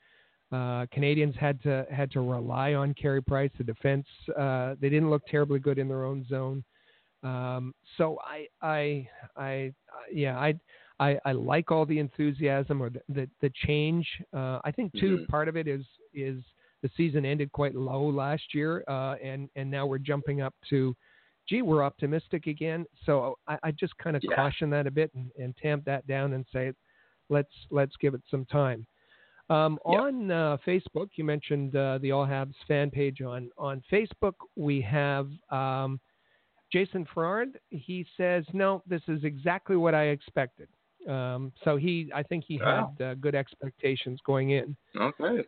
uh, 0.51 0.86
Canadiens 0.95 1.36
had 1.36 1.61
to 1.64 1.86
had 1.91 2.11
to 2.11 2.22
rely 2.22 2.74
on 2.74 2.93
Carey 2.93 3.22
Price. 3.22 3.51
The 3.57 3.64
defense 3.64 4.05
uh, 4.38 4.76
they 4.80 4.89
didn't 4.89 5.09
look 5.09 5.26
terribly 5.28 5.59
good 5.59 5.78
in 5.78 5.88
their 5.88 6.05
own 6.05 6.26
zone. 6.28 6.64
Um, 7.24 7.74
so 7.97 8.20
I 8.24 8.47
I 8.61 9.07
I 9.36 9.74
yeah 10.11 10.38
I. 10.39 10.55
I, 10.99 11.18
I 11.26 11.32
like 11.32 11.72
all 11.72 11.88
the 11.88 11.97
enthusiasm 11.97 12.82
or 12.82 12.91
the 12.91 13.01
the, 13.09 13.30
the 13.41 13.51
change. 13.66 14.07
Uh, 14.32 14.59
I 14.64 14.72
think 14.72 14.93
too 14.93 15.18
mm-hmm. 15.18 15.26
part 15.26 15.47
of 15.47 15.57
it 15.57 15.68
is 15.68 15.84
is 16.14 16.43
the 16.84 16.89
season 16.95 17.26
ended 17.26 17.51
quite 17.51 17.74
low 17.74 18.03
last 18.03 18.43
year, 18.53 18.84
uh, 18.88 19.16
and 19.22 19.49
and 19.55 19.72
now 19.72 19.88
we're 19.88 19.97
jumping 19.97 20.41
up 20.41 20.53
to 20.70 20.95
gee, 21.47 21.61
we're 21.61 21.83
optimistic 21.83 22.47
again. 22.47 22.85
So 23.05 23.37
I, 23.47 23.57
I 23.63 23.71
just 23.71 23.97
kind 23.97 24.15
of 24.15 24.23
yeah. 24.23 24.35
caution 24.35 24.69
that 24.71 24.87
a 24.87 24.91
bit 24.91 25.11
and, 25.15 25.31
and, 25.37 25.55
tamp 25.57 25.85
that 25.85 26.05
down 26.07 26.33
and 26.33 26.45
say, 26.53 26.71
let's 27.29 27.51
let's 27.69 27.93
give 27.99 28.13
it 28.13 28.21
some 28.29 28.45
time. 28.45 28.85
Um, 29.49 29.77
yep. 29.87 29.99
On 30.01 30.31
uh, 30.31 30.57
Facebook, 30.65 31.09
you 31.15 31.23
mentioned 31.23 31.75
uh, 31.75 31.99
the 32.01 32.11
All 32.11 32.25
Habs 32.25 32.53
fan 32.67 32.89
page 32.89 33.21
on 33.21 33.49
on 33.57 33.81
Facebook. 33.91 34.33
We 34.55 34.81
have 34.81 35.27
um, 35.49 35.99
Jason 36.71 37.05
Ferrard. 37.13 37.59
He 37.69 38.05
says, 38.15 38.45
"No, 38.53 38.81
this 38.87 39.01
is 39.07 39.23
exactly 39.23 39.75
what 39.75 39.93
I 39.93 40.05
expected." 40.05 40.69
Um, 41.07 41.51
so 41.65 41.75
he, 41.75 42.09
I 42.15 42.23
think 42.23 42.45
he 42.47 42.59
wow. 42.59 42.93
had 42.97 43.05
uh, 43.05 43.13
good 43.15 43.35
expectations 43.35 44.19
going 44.25 44.51
in. 44.51 44.75
Okay. 44.97 45.43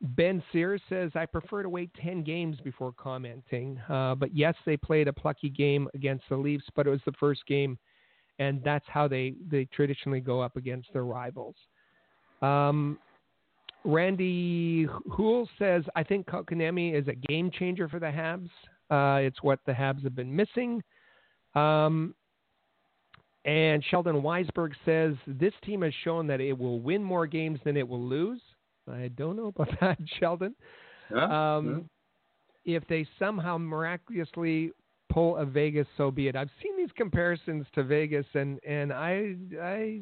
Ben 0.00 0.42
Sears 0.52 0.80
says, 0.88 1.10
I 1.14 1.26
prefer 1.26 1.62
to 1.62 1.68
wait 1.68 1.90
10 2.00 2.22
games 2.22 2.58
before 2.62 2.92
commenting. 2.92 3.80
Uh, 3.88 4.14
but 4.14 4.34
yes, 4.34 4.54
they 4.64 4.76
played 4.76 5.08
a 5.08 5.12
plucky 5.12 5.50
game 5.50 5.88
against 5.94 6.24
the 6.28 6.36
Leafs, 6.36 6.64
but 6.76 6.86
it 6.86 6.90
was 6.90 7.00
the 7.04 7.12
first 7.18 7.44
game, 7.46 7.76
and 8.38 8.62
that's 8.62 8.84
how 8.88 9.08
they, 9.08 9.34
they 9.50 9.64
traditionally 9.66 10.20
go 10.20 10.40
up 10.40 10.56
against 10.56 10.92
their 10.92 11.04
rivals. 11.04 11.56
Um, 12.42 12.98
Randy 13.84 14.86
Hool 15.10 15.48
says, 15.58 15.82
I 15.96 16.04
think 16.04 16.26
Kotkaniemi 16.26 16.94
is 16.94 17.08
a 17.08 17.14
game 17.14 17.50
changer 17.50 17.88
for 17.88 17.98
the 17.98 18.06
Habs. 18.06 18.50
Uh, 18.90 19.20
it's 19.20 19.42
what 19.42 19.60
the 19.66 19.72
Habs 19.72 20.04
have 20.04 20.14
been 20.14 20.34
missing. 20.34 20.82
Um, 21.54 22.14
and 23.44 23.82
Sheldon 23.90 24.16
Weisberg 24.16 24.72
says, 24.84 25.14
this 25.26 25.54
team 25.64 25.82
has 25.82 25.92
shown 26.04 26.26
that 26.28 26.40
it 26.40 26.56
will 26.56 26.80
win 26.80 27.02
more 27.02 27.26
games 27.26 27.58
than 27.64 27.76
it 27.76 27.88
will 27.88 28.02
lose. 28.02 28.40
I 28.90 29.08
don't 29.08 29.36
know 29.36 29.46
about 29.46 29.68
that, 29.80 29.98
Sheldon. 30.18 30.54
Yeah, 31.14 31.56
um, 31.56 31.88
yeah. 32.64 32.76
If 32.76 32.86
they 32.88 33.06
somehow 33.18 33.56
miraculously 33.56 34.72
pull 35.10 35.36
a 35.36 35.46
Vegas, 35.46 35.86
so 35.96 36.10
be 36.10 36.28
it. 36.28 36.36
I've 36.36 36.50
seen 36.62 36.76
these 36.76 36.92
comparisons 36.96 37.66
to 37.74 37.82
Vegas, 37.82 38.26
and 38.34 38.58
and 38.66 38.92
I 38.92 39.34
I 39.60 40.00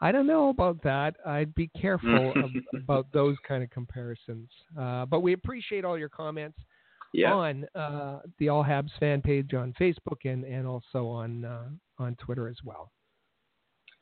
I 0.00 0.12
don't 0.12 0.26
know 0.26 0.48
about 0.48 0.82
that. 0.82 1.16
I'd 1.24 1.54
be 1.54 1.68
careful 1.80 2.32
of, 2.36 2.50
about 2.74 3.06
those 3.12 3.36
kind 3.46 3.62
of 3.62 3.70
comparisons. 3.70 4.50
Uh, 4.78 5.06
but 5.06 5.20
we 5.20 5.32
appreciate 5.32 5.84
all 5.84 5.98
your 5.98 6.08
comments 6.08 6.58
yeah. 7.12 7.32
on 7.32 7.66
uh, 7.74 8.20
the 8.38 8.48
All 8.48 8.64
Habs 8.64 8.90
fan 9.00 9.22
page 9.22 9.54
on 9.54 9.74
Facebook 9.80 10.24
and 10.24 10.44
and 10.44 10.66
also 10.66 11.06
on 11.06 11.44
uh, 11.44 11.68
on 11.98 12.16
Twitter 12.16 12.48
as 12.48 12.56
well. 12.64 12.92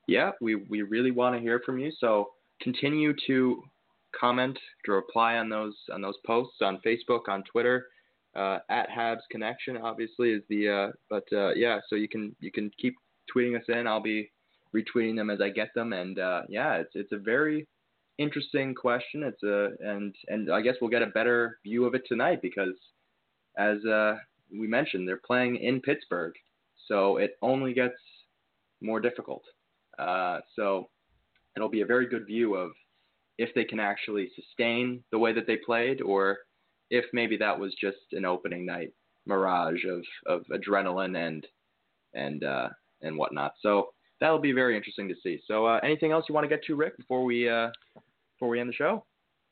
Yeah, 0.08 0.32
we 0.40 0.56
we 0.56 0.82
really 0.82 1.10
want 1.10 1.36
to 1.36 1.40
hear 1.40 1.60
from 1.64 1.78
you. 1.78 1.92
So 1.98 2.30
continue 2.64 3.14
to 3.26 3.62
comment, 4.18 4.58
to 4.86 4.92
reply 4.92 5.36
on 5.36 5.48
those 5.48 5.74
on 5.92 6.00
those 6.00 6.16
posts 6.26 6.56
on 6.62 6.80
Facebook, 6.84 7.28
on 7.28 7.44
Twitter. 7.44 7.86
Uh, 8.34 8.58
at 8.68 8.88
Habs 8.90 9.20
Connection, 9.30 9.76
obviously, 9.76 10.30
is 10.32 10.42
the. 10.48 10.68
Uh, 10.68 10.92
but 11.08 11.24
uh, 11.32 11.54
yeah, 11.54 11.78
so 11.88 11.94
you 11.94 12.08
can 12.08 12.34
you 12.40 12.50
can 12.50 12.70
keep 12.80 12.96
tweeting 13.34 13.56
us 13.56 13.64
in. 13.68 13.86
I'll 13.86 14.02
be 14.02 14.30
retweeting 14.74 15.14
them 15.14 15.30
as 15.30 15.40
I 15.40 15.50
get 15.50 15.68
them, 15.74 15.92
and 15.92 16.18
uh, 16.18 16.42
yeah, 16.48 16.74
it's 16.74 16.90
it's 16.94 17.12
a 17.12 17.18
very 17.18 17.68
interesting 18.18 18.74
question. 18.74 19.22
It's 19.22 19.42
a 19.44 19.70
and 19.80 20.14
and 20.26 20.50
I 20.50 20.62
guess 20.62 20.74
we'll 20.80 20.90
get 20.90 21.02
a 21.02 21.06
better 21.06 21.58
view 21.62 21.84
of 21.84 21.94
it 21.94 22.02
tonight 22.08 22.42
because 22.42 22.74
as 23.56 23.84
uh, 23.84 24.16
we 24.50 24.66
mentioned, 24.66 25.06
they're 25.06 25.20
playing 25.24 25.56
in 25.56 25.80
Pittsburgh, 25.80 26.34
so 26.88 27.18
it 27.18 27.36
only 27.40 27.72
gets 27.72 27.94
more 28.80 28.98
difficult. 28.98 29.44
Uh, 29.96 30.40
so 30.56 30.88
it'll 31.56 31.68
be 31.68 31.82
a 31.82 31.86
very 31.86 32.06
good 32.06 32.26
view 32.26 32.54
of 32.54 32.70
if 33.38 33.50
they 33.54 33.64
can 33.64 33.80
actually 33.80 34.30
sustain 34.36 35.02
the 35.10 35.18
way 35.18 35.32
that 35.32 35.46
they 35.46 35.56
played, 35.56 36.00
or 36.00 36.38
if 36.90 37.04
maybe 37.12 37.36
that 37.36 37.58
was 37.58 37.74
just 37.80 37.96
an 38.12 38.24
opening 38.24 38.64
night 38.64 38.92
mirage 39.26 39.84
of, 39.84 40.02
of 40.26 40.44
adrenaline 40.52 41.16
and 41.16 41.46
and 42.14 42.44
uh, 42.44 42.68
and 43.02 43.16
whatnot. 43.16 43.54
So 43.60 43.88
that'll 44.20 44.38
be 44.38 44.52
very 44.52 44.76
interesting 44.76 45.08
to 45.08 45.14
see. 45.22 45.40
So 45.46 45.66
uh, 45.66 45.80
anything 45.82 46.12
else 46.12 46.26
you 46.28 46.34
want 46.34 46.44
to 46.44 46.48
get 46.48 46.64
to, 46.64 46.76
Rick, 46.76 46.96
before 46.96 47.24
we 47.24 47.48
uh, 47.48 47.70
before 48.36 48.48
we 48.48 48.60
end 48.60 48.68
the 48.68 48.74
show? 48.74 49.04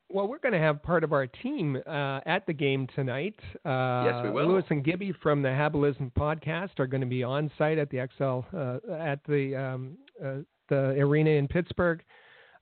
Well, 0.09 0.29
we're 0.29 0.39
going 0.39 0.53
to 0.53 0.59
have 0.59 0.83
part 0.83 1.05
of 1.05 1.15
our 1.15 1.27
team 1.27 1.79
uh, 1.87 2.21
at 2.27 2.47
the 2.47 2.53
game 2.53 2.87
tonight. 2.95 3.39
Uh, 3.65 4.05
yes, 4.07 4.23
we 4.23 4.31
will. 4.31 4.47
Lewis 4.47 4.65
and 4.69 4.85
Gibby 4.85 5.13
from 5.23 5.41
the 5.41 5.49
Habelism 5.49 6.13
podcast 6.13 6.79
are 6.79 6.87
going 6.87 7.01
to 7.01 7.07
be 7.07 7.23
on 7.23 7.51
site 7.57 7.79
at 7.79 7.89
the 7.89 8.07
XL 8.19 8.41
uh, 8.55 8.79
at 8.93 9.21
the 9.27 9.57
um, 9.57 9.97
uh, 10.23 10.41
the 10.75 11.01
arena 11.01 11.31
in 11.31 11.49
Pittsburgh. 11.49 12.03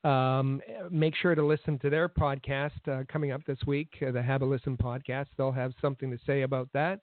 Um, 0.03 0.63
make 0.91 1.15
sure 1.15 1.35
to 1.35 1.45
listen 1.45 1.79
to 1.81 1.91
their 1.91 2.09
podcast 2.09 2.71
uh, 2.89 3.05
coming 3.13 3.33
up 3.33 3.43
this 3.47 3.59
week, 3.67 3.91
uh, 4.01 4.11
the 4.13 4.21
Habelism 4.21 4.79
podcast. 4.79 5.27
They'll 5.37 5.53
have 5.53 5.73
something 5.81 6.11
to 6.11 6.19
say 6.27 6.43
about 6.43 6.69
that. 6.73 7.01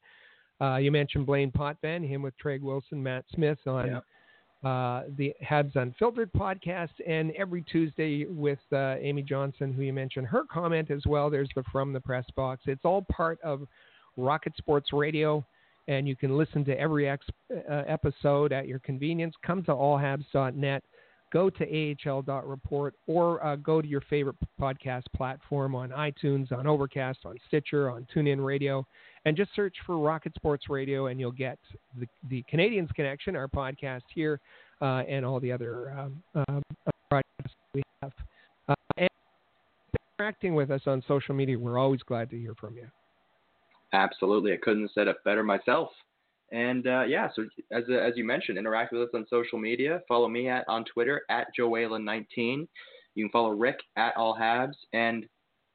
you 0.79 0.91
mentioned 0.91 1.25
Blaine 1.25 1.51
Potvin, 1.51 2.03
him 2.03 2.21
with 2.21 2.37
Craig 2.39 2.63
Wilson, 2.63 3.01
Matt 3.01 3.25
Smith 3.33 3.59
on. 3.67 3.87
Yep 3.87 4.03
uh, 4.63 5.03
the 5.17 5.33
Habs 5.47 5.75
Unfiltered 5.75 6.31
podcast, 6.33 6.89
and 7.07 7.31
every 7.37 7.63
Tuesday 7.63 8.25
with 8.25 8.59
uh, 8.73 8.95
Amy 8.99 9.21
Johnson, 9.21 9.71
who 9.71 9.83
you 9.83 9.93
mentioned 9.93 10.27
her 10.27 10.43
comment 10.51 10.89
as 10.89 11.05
well. 11.05 11.29
There's 11.29 11.49
the 11.55 11.63
From 11.71 11.93
the 11.93 11.99
Press 11.99 12.25
Box. 12.35 12.63
It's 12.65 12.83
all 12.83 13.05
part 13.11 13.39
of 13.43 13.67
Rocket 14.17 14.57
Sports 14.57 14.91
Radio, 14.93 15.45
and 15.87 16.07
you 16.07 16.15
can 16.15 16.35
listen 16.35 16.65
to 16.65 16.79
every 16.79 17.07
ex- 17.07 17.27
uh, 17.51 17.83
episode 17.87 18.51
at 18.51 18.67
your 18.67 18.79
convenience. 18.79 19.35
Come 19.45 19.63
to 19.65 19.71
allhabs.net, 19.71 20.83
go 21.31 21.49
to 21.49 21.93
ahl.report, 22.07 22.95
or 23.07 23.45
uh, 23.45 23.55
go 23.57 23.81
to 23.81 23.87
your 23.87 24.01
favorite 24.01 24.37
podcast 24.59 25.03
platform 25.15 25.75
on 25.75 25.89
iTunes, 25.89 26.51
on 26.51 26.67
Overcast, 26.67 27.19
on 27.25 27.37
Stitcher, 27.47 27.89
on 27.89 28.07
TuneIn 28.15 28.43
Radio 28.43 28.85
and 29.27 29.35
just 29.35 29.53
search 29.53 29.75
for 29.85 29.97
Rocket 29.97 30.33
Sports 30.35 30.69
Radio, 30.69 31.07
and 31.07 31.19
you'll 31.19 31.33
get 31.33 31.59
the, 31.99 32.07
the 32.29 32.45
Canadiens 32.51 32.89
Connection, 32.95 33.35
our 33.35 33.49
podcast 33.49 34.03
here, 34.15 34.39
uh, 34.81 35.03
and 35.05 35.25
all 35.25 35.41
the 35.41 35.51
other 35.51 35.91
um, 35.99 36.23
uh, 36.33 36.61
broadcasts 37.09 37.57
we 37.73 37.83
have. 38.01 38.13
Uh, 38.69 38.73
and 38.95 39.09
interacting 40.17 40.55
with 40.55 40.71
us 40.71 40.79
on 40.87 41.03
social 41.09 41.35
media, 41.35 41.59
we're 41.59 41.77
always 41.77 42.01
glad 42.03 42.29
to 42.29 42.39
hear 42.39 42.55
from 42.55 42.77
you. 42.77 42.87
Absolutely, 43.91 44.53
I 44.53 44.57
couldn't 44.63 44.83
have 44.83 44.91
said 44.95 45.07
it 45.09 45.17
better 45.25 45.43
myself. 45.43 45.89
And 46.51 46.87
uh, 46.87 47.03
yeah, 47.03 47.29
so 47.35 47.45
as 47.71 47.83
as 47.89 48.13
you 48.15 48.23
mentioned, 48.23 48.57
interact 48.57 48.93
with 48.93 49.01
us 49.01 49.09
on 49.13 49.25
social 49.29 49.59
media. 49.59 50.01
Follow 50.07 50.29
me 50.29 50.47
at 50.47 50.65
on 50.67 50.85
Twitter 50.85 51.23
at 51.29 51.47
Joella19. 51.59 52.67
You 53.15 53.25
can 53.25 53.31
follow 53.31 53.49
Rick 53.49 53.79
at 53.97 54.15
All 54.15 54.37
Habs, 54.39 54.75
and 54.93 55.25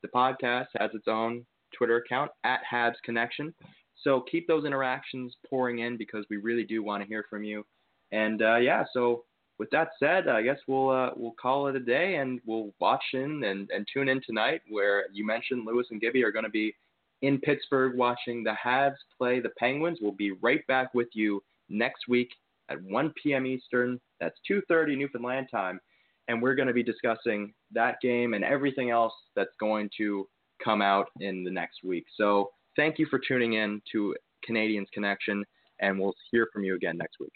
the 0.02 0.08
podcast 0.08 0.68
has 0.78 0.90
its 0.94 1.08
own 1.08 1.44
Twitter 1.76 1.96
account 1.96 2.30
at 2.44 2.60
Habs 2.70 2.94
Connection. 3.04 3.54
So 4.02 4.22
keep 4.30 4.48
those 4.48 4.64
interactions 4.64 5.36
pouring 5.48 5.80
in 5.80 5.96
because 5.96 6.24
we 6.30 6.38
really 6.38 6.64
do 6.64 6.82
want 6.82 7.02
to 7.02 7.08
hear 7.08 7.24
from 7.28 7.44
you. 7.44 7.64
And 8.10 8.42
uh, 8.42 8.56
yeah, 8.56 8.84
so 8.92 9.24
with 9.58 9.70
that 9.70 9.90
said, 9.98 10.28
I 10.28 10.42
guess 10.42 10.58
we'll 10.66 10.90
uh, 10.90 11.10
we'll 11.16 11.34
call 11.40 11.68
it 11.68 11.76
a 11.76 11.80
day 11.80 12.16
and 12.16 12.40
we'll 12.46 12.72
watch 12.80 13.04
in 13.12 13.44
and, 13.44 13.70
and 13.70 13.86
tune 13.92 14.08
in 14.08 14.20
tonight 14.24 14.62
where 14.68 15.04
you 15.12 15.26
mentioned 15.26 15.66
Lewis 15.66 15.86
and 15.90 16.00
Gibby 16.00 16.24
are 16.24 16.32
going 16.32 16.44
to 16.44 16.50
be 16.50 16.74
in 17.22 17.38
Pittsburgh 17.40 17.96
watching 17.96 18.44
the 18.44 18.54
Habs 18.62 18.96
play 19.16 19.40
the 19.40 19.50
Penguins. 19.58 19.98
We'll 20.00 20.12
be 20.12 20.32
right 20.32 20.66
back 20.66 20.92
with 20.94 21.08
you 21.12 21.42
next 21.68 22.08
week 22.08 22.30
at 22.68 22.82
1 22.82 23.12
p.m. 23.22 23.46
Eastern. 23.46 24.00
That's 24.20 24.36
2:30 24.50 24.98
Newfoundland 24.98 25.48
time, 25.50 25.80
and 26.28 26.42
we're 26.42 26.54
going 26.54 26.68
to 26.68 26.74
be 26.74 26.82
discussing 26.82 27.52
that 27.72 27.96
game 28.02 28.34
and 28.34 28.44
everything 28.44 28.90
else 28.90 29.14
that's 29.34 29.54
going 29.58 29.90
to 29.98 30.28
come 30.62 30.82
out 30.82 31.06
in 31.20 31.44
the 31.44 31.50
next 31.50 31.82
week. 31.84 32.04
So 32.16 32.50
thank 32.76 32.98
you 32.98 33.06
for 33.06 33.18
tuning 33.18 33.54
in 33.54 33.80
to 33.92 34.14
Canadiens 34.48 34.90
Connection, 34.92 35.44
and 35.80 35.98
we'll 35.98 36.14
hear 36.30 36.48
from 36.52 36.64
you 36.64 36.74
again 36.74 36.96
next 36.96 37.18
week. 37.20 37.32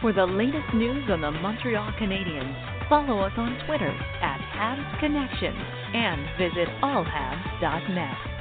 For 0.00 0.12
the 0.12 0.26
latest 0.26 0.74
news 0.74 1.08
on 1.10 1.20
the 1.20 1.30
Montreal 1.30 1.92
Canadiens, 1.92 2.88
follow 2.88 3.20
us 3.20 3.32
on 3.36 3.56
Twitter 3.66 3.90
at 3.90 4.40
Habs 4.40 4.98
Connection 4.98 5.54
and 5.54 6.26
visit 6.38 6.68
allhabs.net. 6.82 8.31